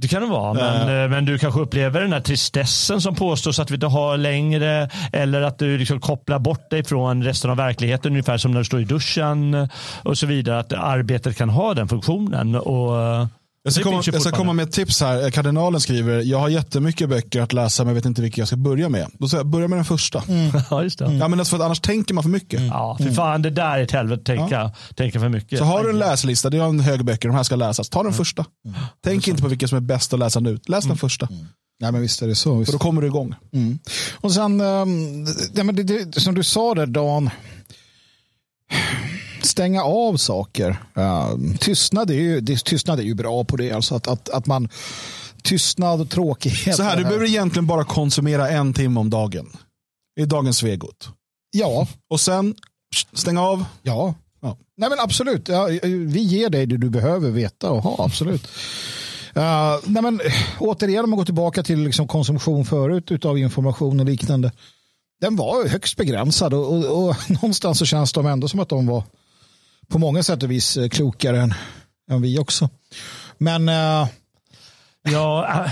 Det 0.02 0.08
kan 0.08 0.22
det 0.22 0.28
vara, 0.28 0.54
men, 0.54 0.90
uh. 0.90 1.10
men 1.10 1.26
du 1.26 1.38
kanske 1.38 1.60
upplever 1.60 2.02
den 2.02 2.14
här 2.14 2.20
tristessen 2.20 3.02
som 3.02 3.16
påstås 3.16 3.60
att 3.60 3.72
vi 3.72 3.76
inte 3.76 3.88
har 3.88 4.18
längre. 4.18 4.90
Eller 5.14 5.42
att 5.42 5.60
du 5.60 5.78
liksom 5.78 6.00
kopplar 6.00 6.40
bort 6.40 6.70
dig 6.70 6.84
från 6.84 7.24
resten 7.24 7.52
av 7.52 7.58
verkligheten, 7.58 8.12
ungefär 8.12 8.38
som 8.38 8.52
när 8.52 8.60
du 8.60 8.66
står 8.66 8.82
i 8.82 8.84
duschen 8.84 9.68
och 10.04 10.18
så 10.18 10.26
vidare. 10.26 10.60
Att 10.60 10.74
arbetet 10.74 11.38
kan 11.38 11.50
ha 11.50 11.74
den 11.74 11.88
funktionen. 11.88 12.56
Och 12.56 12.96
Jag 13.64 13.74
ska, 13.74 13.80
Det 13.80 13.84
komma, 13.84 14.04
jag 14.06 14.22
ska 14.22 14.32
komma 14.32 14.54
med 14.54 14.64
ett 14.64 14.72
tips 14.72 15.02
här. 15.02 15.32
Kardinalen 15.32 15.82
skriver, 15.82 16.22
jag 16.22 16.40
har 16.40 16.50
jättemycket 16.50 17.10
böcker 17.10 17.42
att 17.42 17.54
läsa 17.54 17.86
men 17.86 17.96
vet 17.96 18.06
inte 18.06 18.22
vilka 18.22 18.42
jag 18.42 18.48
ska 18.48 18.58
börja 18.58 18.90
med. 18.90 19.08
Då 19.14 19.30
säger 19.30 19.40
jag, 19.40 19.48
börja 19.48 19.68
med 19.68 19.78
den 19.78 19.86
första. 19.86 20.24
Ja, 20.70 20.84
just 20.84 21.00
det. 21.00 21.06
Ja, 21.14 21.28
men 21.28 21.40
alltså 21.40 21.50
för 21.56 21.64
att 21.64 21.66
annars 21.66 21.80
tänker 21.80 22.14
man 22.14 22.24
för 22.24 22.30
mycket. 22.30 22.62
Ja, 22.62 22.98
för 23.02 23.12
fan 23.12 23.42
det 23.42 23.50
där 23.50 23.78
är 23.78 23.84
ett 23.84 23.92
helvete 23.92 24.24
tänka, 24.24 24.72
tänka 24.96 25.20
för 25.20 25.30
mycket. 25.30 25.60
Så 25.60 25.66
har 25.66 25.84
du 25.84 25.90
en 25.90 26.00
läslista, 26.00 26.50
det 26.50 26.58
är 26.58 26.64
en 26.64 26.80
hög 26.80 27.06
böcker, 27.06 27.28
de 27.30 27.36
här 27.36 27.44
ska 27.44 27.56
läsas. 27.56 27.90
Ta 27.90 28.04
den 28.04 28.14
första. 28.14 28.46
Mm. 28.66 28.80
Tänk 29.04 29.28
inte 29.28 29.42
på 29.42 29.48
vilka 29.48 29.68
som 29.68 29.76
är 29.76 29.82
bäst 29.82 30.14
att 30.14 30.20
läsa 30.20 30.40
nu. 30.40 30.60
Läs 30.68 30.86
den 30.86 30.98
första. 30.98 31.28
Nej, 31.82 31.92
men 31.92 32.02
visst 32.02 32.22
är 32.22 32.28
det 32.28 32.36
så. 32.36 32.58
Visst. 32.58 32.72
För 32.72 32.80
då 32.80 32.84
kommer 32.84 33.02
du 33.02 33.08
igång. 33.08 33.36
Och 34.16 34.32
sen, 34.32 34.62
um, 34.62 35.26
det, 35.54 35.64
men 35.64 35.76
det, 35.76 35.84
det, 35.84 36.22
som 36.22 36.36
du 36.36 36.44
sa 36.44 36.76
där 36.76 36.86
Dan, 36.86 37.30
stänga 39.46 39.84
av 39.84 40.18
saker. 40.18 40.70
Uh, 40.98 41.56
tystnad, 41.60 42.10
är 42.10 42.14
ju, 42.14 42.42
det, 42.42 42.66
tystnad 42.66 43.00
är 43.00 43.04
ju 43.04 43.14
bra 43.14 43.44
på 43.44 43.58
det. 43.58 43.72
Alltså 43.72 43.96
att, 43.96 44.08
att, 44.08 44.30
att 44.30 44.46
man 44.46 44.70
tystnad 45.44 46.02
och 46.02 46.10
tråkighet. 46.10 46.76
Så 46.76 46.84
här, 46.84 46.98
du 46.98 47.04
behöver 47.04 47.26
egentligen 47.26 47.68
bara 47.68 47.84
konsumera 47.84 48.50
en 48.50 48.74
timme 48.74 49.00
om 49.00 49.10
dagen. 49.10 49.58
I 50.20 50.26
dagens 50.26 50.58
Svegot. 50.58 51.10
Ja, 51.52 51.88
Och 52.10 52.20
sen 52.20 52.56
stäng 53.14 53.38
av. 53.38 53.66
ja. 53.82 54.14
Ja. 54.42 54.58
Nej 54.78 54.90
men 54.90 55.00
absolut, 55.00 55.48
ja, 55.48 55.68
vi 55.84 56.20
ger 56.20 56.50
dig 56.50 56.66
det 56.66 56.78
du 56.78 56.90
behöver 56.90 57.30
veta 57.32 57.70
och 57.70 57.84
ha, 57.84 58.06
absolut. 58.06 58.48
Uh, 59.38 59.78
nej 59.86 60.04
men, 60.04 60.20
återigen 60.60 61.04
om 61.04 61.10
man 61.10 61.18
går 61.18 61.26
tillbaka 61.26 61.64
till 61.64 61.80
liksom 61.80 62.08
konsumtion 62.08 62.66
förut 62.66 63.26
av 63.26 63.38
information 63.38 64.00
och 64.00 64.06
liknande. 64.06 64.52
Den 65.22 65.36
var 65.36 65.68
högst 65.68 65.98
begränsad 65.98 66.54
och, 66.54 66.74
och, 66.74 67.08
och 67.08 67.16
någonstans 67.30 67.80
så 67.80 67.86
känns 67.86 68.14
de 68.14 68.26
ändå 68.26 68.48
som 68.48 68.60
att 68.60 68.70
de 68.70 68.88
var 68.88 69.04
på 69.90 69.98
många 69.98 70.24
sätt 70.24 70.44
och 70.44 70.52
vis 70.52 70.78
eh, 70.78 70.90
klokare 70.90 71.42
än, 71.42 71.54
än 72.12 72.22
vi 72.22 72.40
också. 72.40 72.70
Men 73.38 73.70
uh, 73.70 74.08
Ja, 75.04 75.48
äh, 75.66 75.72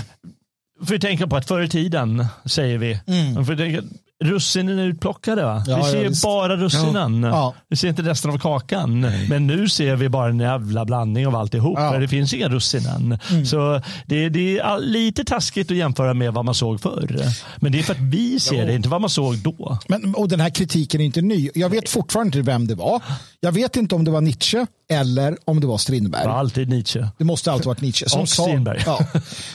får 0.86 0.92
vi 0.92 1.00
tänka 1.00 1.26
på 1.26 1.36
att 1.36 1.48
förr 1.48 1.62
i 1.62 1.68
tiden, 1.68 2.26
säger 2.44 2.78
vi, 2.78 3.00
mm. 3.06 3.44
tänka, 3.56 3.82
russinen 4.24 4.78
är 4.78 4.86
utplockade. 4.86 5.44
Va? 5.44 5.64
Ja, 5.66 5.76
vi 5.76 5.82
ja, 5.82 5.90
ser 5.92 6.08
visst. 6.08 6.22
bara 6.22 6.56
russinen. 6.56 7.22
Ja. 7.22 7.54
Vi 7.68 7.76
ser 7.76 7.88
inte 7.88 8.02
resten 8.02 8.30
av 8.30 8.38
kakan. 8.38 9.00
Men 9.28 9.46
nu 9.46 9.68
ser 9.68 9.96
vi 9.96 10.08
bara 10.08 10.28
en 10.28 10.40
jävla 10.40 10.84
blandning 10.84 11.26
av 11.26 11.36
alltihop. 11.36 11.78
Ja. 11.78 11.98
Det 11.98 12.08
finns 12.08 12.34
inga 12.34 12.48
russin 12.48 12.86
än. 12.86 13.18
Så 13.46 13.82
det, 14.06 14.28
det 14.28 14.58
är 14.58 14.78
lite 14.78 15.24
taskigt 15.24 15.70
att 15.70 15.76
jämföra 15.76 16.14
med 16.14 16.32
vad 16.32 16.44
man 16.44 16.54
såg 16.54 16.80
förr. 16.80 17.24
Men 17.56 17.72
det 17.72 17.78
är 17.78 17.82
för 17.82 17.92
att 17.92 18.00
vi 18.00 18.40
ser 18.40 18.66
det, 18.66 18.74
inte 18.74 18.88
vad 18.88 19.00
man 19.00 19.10
såg 19.10 19.38
då. 19.38 19.78
Men, 19.88 20.14
och 20.14 20.28
den 20.28 20.40
här 20.40 20.50
kritiken 20.50 21.00
är 21.00 21.04
inte 21.04 21.20
ny. 21.22 21.50
Jag 21.54 21.68
vet 21.68 21.88
fortfarande 21.88 22.38
inte 22.38 22.50
vem 22.50 22.66
det 22.66 22.74
var. 22.74 23.02
Jag 23.40 23.52
vet 23.52 23.76
inte 23.76 23.94
om 23.94 24.04
det 24.04 24.10
var 24.10 24.20
Nietzsche 24.20 24.66
eller 24.90 25.36
om 25.44 25.60
det 25.60 25.66
var 25.66 25.78
Strindberg. 25.78 26.22
Det 26.22 26.28
var 26.28 26.34
alltid 26.38 26.68
Nietzsche. 26.68 27.08
Det 27.18 27.24
måste 27.24 27.52
alltid 27.52 27.66
varit 27.66 27.80
Nietzsche. 27.80 28.20
Och 28.20 28.28
Strindberg. 28.28 28.82
Ja. 28.86 29.00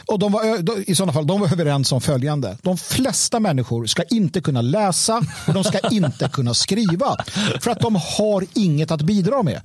Och 0.05 0.19
de 0.19 0.31
var, 0.31 0.89
I 0.89 0.95
sådana 0.95 1.13
fall, 1.13 1.27
de 1.27 1.39
var 1.39 1.51
överens 1.53 1.91
om 1.91 2.01
följande. 2.01 2.57
De 2.61 2.77
flesta 2.77 3.39
människor 3.39 3.85
ska 3.85 4.03
inte 4.03 4.41
kunna 4.41 4.52
läsa 4.61 5.21
och 5.47 5.53
de 5.53 5.63
ska 5.63 5.79
inte 5.91 6.29
kunna 6.29 6.53
skriva. 6.53 7.15
För 7.61 7.71
att 7.71 7.79
de 7.79 7.95
har 7.95 8.45
inget 8.55 8.91
att 8.91 9.01
bidra 9.01 9.43
med 9.43 9.61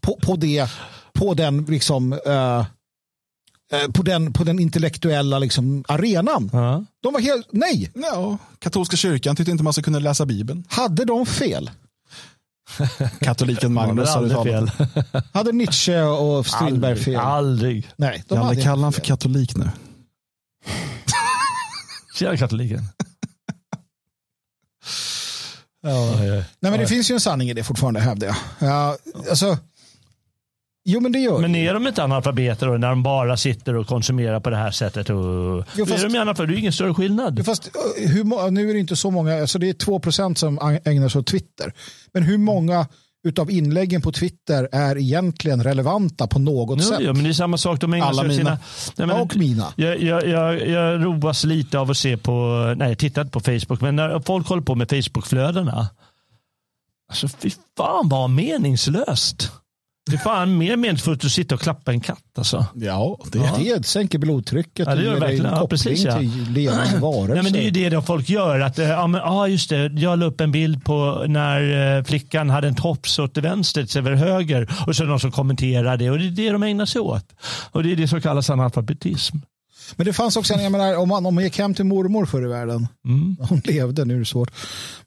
på, 0.00 0.18
på, 0.22 0.36
det, 0.36 0.70
på 1.12 1.34
den 1.34 1.64
liksom... 1.64 2.12
eh, 2.12 2.58
eh, 3.72 3.90
på 3.94 4.02
den, 4.02 4.32
på 4.32 4.44
den 4.44 4.58
intellektuella 4.58 5.38
liksom, 5.38 5.84
arenan. 5.88 6.50
Ja. 6.52 6.84
De 7.02 7.12
var 7.12 7.20
helt, 7.20 7.48
nej, 7.52 7.90
Ja, 7.94 8.38
katolska 8.58 8.96
kyrkan 8.96 9.36
tyckte 9.36 9.52
inte 9.52 9.64
man 9.64 9.72
ska 9.72 9.82
kunna 9.82 9.98
läsa 9.98 10.26
Bibeln. 10.26 10.64
hade 10.68 11.04
de 11.04 11.26
fel? 11.26 11.70
Katoliken 13.20 13.72
Man 13.72 13.86
Magnus 13.88 14.08
uttalat. 14.16 14.42
fel. 14.46 14.70
Hade 15.32 15.52
Nietzsche 15.52 16.02
och 16.02 16.46
Strindberg 16.46 16.90
Aldrig. 16.92 17.04
fel? 17.04 17.16
Aldrig. 17.16 17.88
Nej, 17.96 18.24
de 18.28 18.34
Janne, 18.34 18.46
hade 18.46 18.62
kalla 18.62 18.82
han 18.82 18.92
för 18.92 19.00
katolik 19.00 19.56
nu. 19.56 19.70
Tjena 22.14 22.36
katoliken. 22.36 22.80
Ja. 25.82 26.16
Nej, 26.16 26.44
men 26.60 26.78
det 26.78 26.86
finns 26.86 27.10
ju 27.10 27.12
en 27.12 27.20
sanning 27.20 27.50
i 27.50 27.54
det 27.54 27.64
fortfarande, 27.64 28.00
hävdar 28.00 28.26
jag. 28.26 28.36
Ja, 28.58 28.96
alltså, 29.30 29.58
jo, 30.84 31.00
men 31.00 31.12
det 31.12 31.18
gör 31.18 31.38
Men 31.38 31.54
är 31.54 31.74
de 31.74 31.86
inte 31.86 32.04
analfabeter 32.04 32.66
då, 32.66 32.72
när 32.72 32.88
de 32.88 33.02
bara 33.02 33.36
sitter 33.36 33.76
och 33.76 33.86
konsumerar 33.86 34.40
på 34.40 34.50
det 34.50 34.56
här 34.56 34.70
sättet? 34.70 35.10
Och... 35.10 35.16
Jo, 35.76 35.86
fast- 35.86 36.04
är 36.04 36.08
de 36.08 36.18
analfabeter? 36.18 36.46
Det 36.46 36.56
är 36.56 36.58
ingen 36.58 36.72
större 36.72 36.94
skillnad. 36.94 37.44
Fast 37.46 37.66
eh, 37.66 38.10
hur, 38.10 38.50
nu 38.50 38.70
är 38.70 38.74
det 38.74 38.80
inte 38.80 38.96
så 38.96 39.10
många, 39.10 39.40
alltså 39.40 39.58
det 39.58 39.68
är 39.68 39.74
2% 39.74 40.34
som 40.34 40.80
ägnar 40.84 41.08
sig 41.08 41.18
åt 41.18 41.26
Twitter. 41.26 41.72
Men 42.12 42.22
hur 42.22 42.38
många 42.38 42.86
utav 43.24 43.50
inläggen 43.50 44.02
på 44.02 44.12
Twitter 44.12 44.68
är 44.72 44.98
egentligen 44.98 45.64
relevanta 45.64 46.26
på 46.26 46.38
något 46.38 46.78
Ja, 46.82 46.88
sätt? 46.88 47.00
ja, 47.00 47.12
men 47.12 47.22
det 47.24 47.28
är 47.30 47.32
samma 47.32 47.56
sak. 47.58 47.80
De 47.80 47.92
Alla 48.02 48.22
mina. 48.22 48.34
sina... 48.34 48.58
Nej, 48.96 49.06
men, 49.06 49.20
och 49.20 49.36
mina. 49.36 49.72
jag, 49.76 50.00
jag, 50.02 50.28
jag, 50.28 50.68
jag 50.68 51.04
roas 51.04 51.44
lite 51.44 51.78
av 51.78 51.90
att 51.90 51.96
se 51.96 52.16
på, 52.16 52.58
nej 52.76 52.96
tittat 52.96 53.30
på 53.32 53.40
Facebook, 53.40 53.80
men 53.80 53.96
när 53.96 54.20
folk 54.20 54.48
håller 54.48 54.62
på 54.62 54.74
med 54.74 54.88
Facebook-flödena. 54.90 55.88
Alltså 57.08 57.28
fy 57.28 57.50
fan 57.76 58.08
vad 58.08 58.30
meningslöst. 58.30 59.50
Det 60.10 60.16
är 60.16 60.18
fan 60.18 60.58
mer 60.58 60.76
meningsfullt 60.76 61.24
att 61.24 61.30
sitta 61.30 61.54
och 61.54 61.60
klappa 61.60 61.92
en 61.92 62.00
katt 62.00 62.22
alltså. 62.38 62.66
Ja, 62.74 63.18
det 63.32 63.38
Ja. 63.38 63.74
Det 63.78 63.86
sänker 63.86 64.18
blodtrycket 64.18 64.86
Ja, 64.88 64.94
det 64.94 65.02
gör 65.02 65.10
dig 65.10 65.20
verkligen. 65.20 65.46
en 65.46 65.52
Ja, 65.54 65.66
precis, 65.66 66.04
ja. 66.04 66.18
till 66.18 66.46
levande 66.50 66.98
varelser. 67.00 67.34
Nej, 67.34 67.42
men 67.42 67.52
det 67.52 67.58
är 67.58 67.62
ju 67.64 67.70
det 67.70 67.90
då 67.90 68.02
folk 68.02 68.28
gör. 68.28 68.60
Att, 68.60 68.78
eh, 68.78 68.88
ja, 68.88 69.06
men, 69.06 69.20
ah, 69.20 69.46
just 69.46 69.70
det, 69.70 69.86
jag 69.86 70.18
la 70.18 70.26
upp 70.26 70.40
en 70.40 70.52
bild 70.52 70.84
på 70.84 71.24
när 71.28 71.96
eh, 71.98 72.04
flickan 72.04 72.50
hade 72.50 72.68
en 72.68 72.74
tops 72.74 73.18
åt 73.18 73.36
vänster 73.38 73.98
över 73.98 74.12
höger 74.12 74.74
och 74.86 74.96
så 74.96 75.02
är 75.02 75.06
det 75.06 75.10
någon 75.10 75.20
som 75.20 75.32
kommenterar 75.32 75.96
det 75.96 76.10
och 76.10 76.18
det 76.18 76.26
är 76.26 76.30
det 76.30 76.50
de 76.50 76.62
ägnar 76.62 76.86
sig 76.86 77.00
åt. 77.00 77.26
Och 77.70 77.82
det 77.82 77.92
är 77.92 77.96
det 77.96 78.08
som 78.08 78.20
kallas 78.20 78.50
analfabetism. 78.50 79.36
Men 79.96 80.06
det 80.06 80.12
fanns 80.12 80.36
också, 80.36 80.54
en- 80.54 80.62
jag 80.62 80.72
menar, 80.72 80.96
om 80.96 81.08
man, 81.08 81.26
om 81.26 81.34
man 81.34 81.44
gick 81.44 81.58
hem 81.58 81.74
till 81.74 81.84
mormor 81.84 82.26
förr 82.26 82.44
i 82.44 82.48
världen, 82.48 82.88
Mm. 83.04 83.36
hon 83.48 83.60
levde, 83.64 84.04
nu 84.04 84.14
är 84.14 84.18
det 84.18 84.24
svårt, 84.24 84.50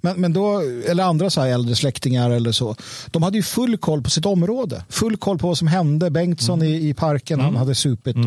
men, 0.01 0.21
men 0.21 0.33
då, 0.33 0.59
eller 0.87 1.03
andra 1.03 1.29
så 1.29 1.41
här 1.41 1.47
äldre 1.49 1.75
släktingar 1.75 2.29
eller 2.29 2.51
så, 2.51 2.75
de 3.11 3.23
hade 3.23 3.37
ju 3.37 3.43
full 3.43 3.77
koll 3.77 4.01
på 4.01 4.09
sitt 4.09 4.25
område, 4.25 4.83
full 4.89 5.17
koll 5.17 5.37
på 5.37 5.47
vad 5.47 5.57
som 5.57 5.67
hände, 5.67 6.09
Bengtsson 6.09 6.61
Mm. 6.61 6.73
i, 6.73 6.89
i 6.89 6.93
parken, 6.93 7.39
han 7.39 7.55
hade 7.55 7.75
supit 7.75 8.15
och 8.15 8.23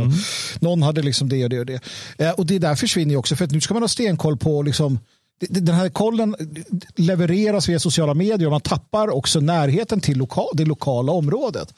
någon 0.61 0.83
hade 0.83 1.03
liksom 1.03 1.29
det 1.29 1.45
och 1.45 1.51
det 1.51 1.61
och 1.61 1.67
det. 1.67 1.81
Eh, 2.19 2.31
och 2.31 2.47
det 2.47 2.59
där 2.59 2.75
försvinner 2.75 3.11
ju 3.11 3.17
också, 3.19 3.37
för 3.37 3.45
att 3.45 3.51
nu 3.51 3.61
ska 3.61 3.75
man 3.75 3.83
ha 3.83 3.89
stenkoll 3.89 4.37
på 4.37 4.63
liksom, 4.63 4.99
den 5.49 5.75
här 5.75 5.89
kollen 5.89 6.37
levereras 6.97 7.69
via 7.69 7.79
sociala 7.79 8.15
medier 8.15 8.47
och 8.47 8.53
man 8.53 8.61
tappar 8.61 9.09
också 9.11 9.41
närheten 9.41 10.01
till 10.01 10.19
loka, 10.19 10.41
det 10.53 10.65
lokala 10.65 11.13
området. 11.13 11.75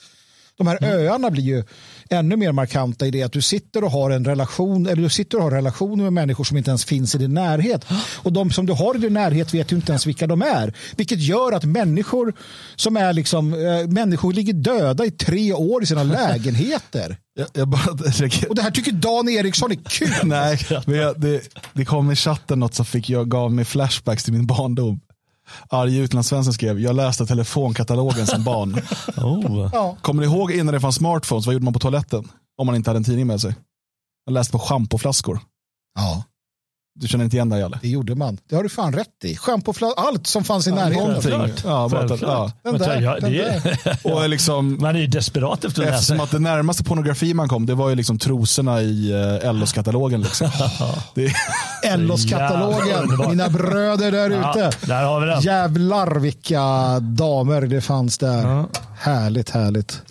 De 0.61 0.67
här 0.67 0.85
öarna 0.85 1.31
blir 1.31 1.43
ju 1.43 1.65
ännu 2.11 2.37
mer 2.37 2.53
markanta 2.53 3.07
i 3.07 3.11
det 3.11 3.23
att 3.23 3.33
du 3.33 3.43
sitter 3.43 3.85
och 3.85 3.91
har 3.91 4.11
en 4.11 4.25
relation 4.25 4.87
eller 4.87 5.03
du 5.03 5.09
sitter 5.09 5.39
och 5.39 5.45
har 5.45 5.51
relationer 5.51 6.05
med 6.05 6.13
människor 6.13 6.45
som 6.45 6.57
inte 6.57 6.71
ens 6.71 6.85
finns 6.85 7.15
i 7.15 7.19
din 7.19 7.35
närhet. 7.35 7.85
Och 8.17 8.33
de 8.33 8.51
som 8.51 8.67
du 8.67 8.73
har 8.73 8.95
i 8.95 8.99
din 8.99 9.13
närhet 9.13 9.55
vet 9.55 9.73
ju 9.73 9.77
inte 9.77 9.93
ens 9.93 10.07
vilka 10.07 10.27
de 10.27 10.43
är. 10.43 10.75
Vilket 10.97 11.21
gör 11.21 11.53
att 11.53 11.65
människor 11.65 12.35
som 12.77 12.97
är 12.97 13.13
liksom, 13.13 13.55
eh, 13.55 13.89
människor 13.89 14.33
ligger 14.33 14.53
döda 14.53 15.05
i 15.05 15.11
tre 15.11 15.53
år 15.53 15.83
i 15.83 15.87
sina 15.87 16.03
lägenheter. 16.19 17.17
Jag, 17.35 17.49
jag 17.53 17.69
bara 17.69 17.93
Och 18.49 18.55
det 18.55 18.63
här 18.63 18.71
tycker 18.71 18.93
Dan 18.93 19.29
Eriksson 19.29 19.71
är 19.71 19.79
kul. 19.89 20.09
Nej, 20.23 20.59
men 20.87 20.97
jag, 20.97 21.21
det, 21.21 21.41
det 21.73 21.85
kom 21.85 22.11
i 22.11 22.17
chatten 22.17 22.61
något 22.61 22.75
som 22.75 22.87
fick 22.87 23.11
jag, 23.11 23.29
gav 23.29 23.53
mig 23.53 23.65
flashbacks 23.65 24.25
till 24.25 24.33
min 24.33 24.47
barndom. 24.47 25.01
Arg 25.69 25.99
utlandssvensson 25.99 26.53
skrev, 26.55 26.81
jag 26.81 26.97
läste 26.97 27.27
telefonkatalogen 27.27 28.27
som 28.27 28.45
barn. 28.45 28.77
Oh. 29.17 29.71
Ja. 29.73 29.97
Kommer 30.03 30.23
ni 30.27 30.33
ihåg 30.33 30.53
innan 30.53 30.75
det 30.75 30.81
fanns 30.81 30.97
smartphones, 30.97 31.47
vad 31.47 31.53
gjorde 31.53 31.65
man 31.65 31.73
på 31.75 31.79
toaletten? 31.79 32.29
Om 32.59 32.67
man 32.67 32.77
inte 32.77 32.91
hade 32.91 32.97
en 32.99 33.05
tidning 33.05 33.27
med 33.27 33.41
sig. 33.41 33.55
Jag 34.25 34.33
läste 34.33 34.53
på 34.53 34.59
schampoflaskor. 34.59 35.41
ja, 35.95 36.25
Du 36.95 37.09
känner 37.09 37.25
inte 37.25 37.37
igen 37.37 37.49
det 37.49 37.59
Jalle? 37.59 37.79
det 37.83 37.89
gjorde 37.89 38.15
man. 38.15 38.39
Det 38.49 38.57
har 38.57 38.63
du 38.63 38.69
fan 38.69 38.93
rätt 38.93 39.25
i. 39.25 39.37
Schampoflask, 39.37 39.95
allt 39.97 40.27
som 40.27 40.45
fanns 40.45 40.67
i 40.67 40.71
närheten. 40.71 41.15
Självklart. 41.23 41.51
Ja, 41.65 41.89
Självklart. 41.91 42.53
Den 42.63 42.73
Men 42.73 42.81
där, 42.83 43.01
ja, 43.01 43.19
den 43.21 43.33
det 43.33 43.43
är- 43.43 43.99
Och 44.15 44.29
liksom, 44.29 44.77
Man 44.81 44.97
är 44.97 45.01
ju 45.01 45.07
desperat 45.07 45.65
efter 45.65 45.83
att 45.83 45.89
eftersom 45.89 46.17
läsa. 46.17 46.25
att 46.25 46.31
det 46.31 46.39
närmaste 46.39 46.85
pornografi 46.85 47.35
man 47.35 47.49
kom, 47.49 47.67
det 47.67 47.75
var 47.75 47.89
ju 47.89 47.95
liksom 47.95 48.19
trosorna 48.19 48.83
i 48.83 49.13
uh, 49.45 49.53
LOs-katalogen. 49.55 50.21
Liksom. 50.23 50.51
det, 51.15 51.33
Ellos-katalogen. 51.85 52.99
underbart. 53.03 53.31
Mina 53.31 53.49
bröder 53.49 54.13
där 54.13 54.31
Ja, 54.31 54.51
ute. 54.51 54.71
där 54.87 55.05
har 55.05 55.21
vi 55.21 55.27
den. 55.27 55.41
Jävlar 55.41 56.11
vilka 56.19 56.61
damer 57.01 57.61
det 57.63 57.81
fanns 57.81 58.19
där. 58.19 58.43
Ja. 58.49 58.69
Härligt, 58.99 59.51
härligt. 59.51 60.03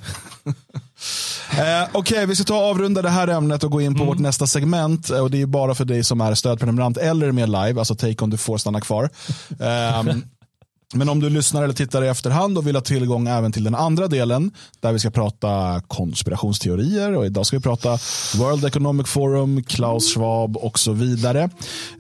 Eh, 1.58 1.88
Okej, 1.92 2.26
vi 2.26 2.36
ska 2.36 2.44
ta 2.44 2.56
och 2.58 2.64
avrunda 2.70 3.02
det 3.02 3.10
här 3.10 3.28
ämnet 3.28 3.64
och 3.64 3.72
gå 3.72 3.82
in 3.82 3.96
på 3.96 4.04
vårt 4.04 4.20
nästa 4.20 4.48
segment. 4.48 5.10
Eh, 5.10 5.20
Och 5.20 5.32
Det 5.32 5.42
är 5.42 5.46
bara 5.46 5.76
för 5.76 5.86
dig 5.86 6.04
som 6.04 6.22
är 6.22 6.36
stödprenumerant 6.36 6.98
eller 6.98 7.32
med 7.32 7.50
live, 7.50 7.80
alltså 7.80 7.96
take 7.96 8.24
on 8.24 8.30
du 8.30 8.38
får 8.38 8.58
stanna 8.58 8.82
kvar. 8.82 9.10
Ehm, 9.60 10.24
men 10.94 11.10
om 11.10 11.20
du 11.20 11.30
lyssnar 11.30 11.64
eller 11.64 11.74
tittar 11.74 12.04
i 12.04 12.08
efterhand 12.08 12.58
och 12.58 12.68
vill 12.68 12.76
ha 12.76 12.82
tillgång 12.82 13.28
även 13.28 13.52
till 13.52 13.64
den 13.64 13.76
andra 13.76 14.08
delen, 14.08 14.52
där 14.80 14.94
vi 14.94 15.00
ska 15.00 15.10
prata 15.10 15.82
konspirationsteorier 15.88 17.16
och 17.18 17.26
idag 17.26 17.46
ska 17.46 17.58
vi 17.58 17.64
prata 17.64 17.90
World 18.38 18.66
Economic 18.66 19.08
Forum, 19.08 19.64
Klaus 19.64 20.14
Schwab 20.14 20.58
och 20.58 20.80
så 20.80 20.92
vidare. 20.94 21.50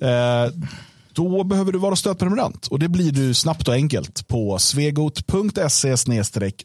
Eh, 0.01 0.51
då 1.13 1.43
behöver 1.43 1.71
du 1.71 1.79
vara 1.79 1.95
stödprenumerant 1.95 2.67
och 2.67 2.79
det 2.79 2.89
blir 2.89 3.11
du 3.11 3.33
snabbt 3.33 3.67
och 3.67 3.73
enkelt 3.73 4.27
på 4.27 4.59
svegot.se 4.59 5.97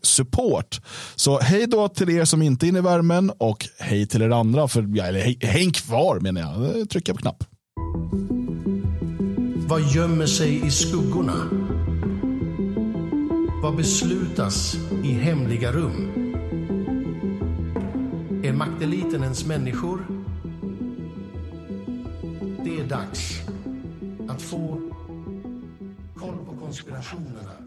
support. 0.03 0.81
Så 1.15 1.39
hej 1.39 1.67
då 1.67 1.89
till 1.89 2.11
er 2.11 2.25
som 2.25 2.43
inte 2.43 2.67
är 2.67 2.69
inne 2.69 2.79
i 2.79 2.83
värmen 2.83 3.33
och 3.39 3.67
hej 3.79 4.07
till 4.07 4.23
er 4.23 4.31
andra. 4.31 4.69
För, 4.69 4.81
eller 5.01 5.47
häng 5.47 5.73
kvar 5.73 6.21
menar 6.21 6.41
jag. 6.41 6.79
Eh, 6.79 6.85
trycka 6.85 7.15
på 7.15 7.19
knapp. 7.19 7.45
Vad 9.69 9.83
gömmer 9.83 10.27
sig 10.27 10.67
i 10.67 10.71
skuggorna? 10.71 11.35
Vad 13.63 13.77
beslutas 13.77 14.77
i 15.05 15.13
hemliga 15.13 15.73
rum? 15.73 16.11
Är 18.45 18.53
makteliten 18.53 19.23
ens 19.23 19.47
människor? 19.47 20.07
Det 22.65 22.81
är 22.81 22.89
dags 22.89 23.44
att 24.35 24.43
få 24.43 24.81
koll 26.17 26.39
på 26.47 26.57
konspirationerna. 26.61 27.64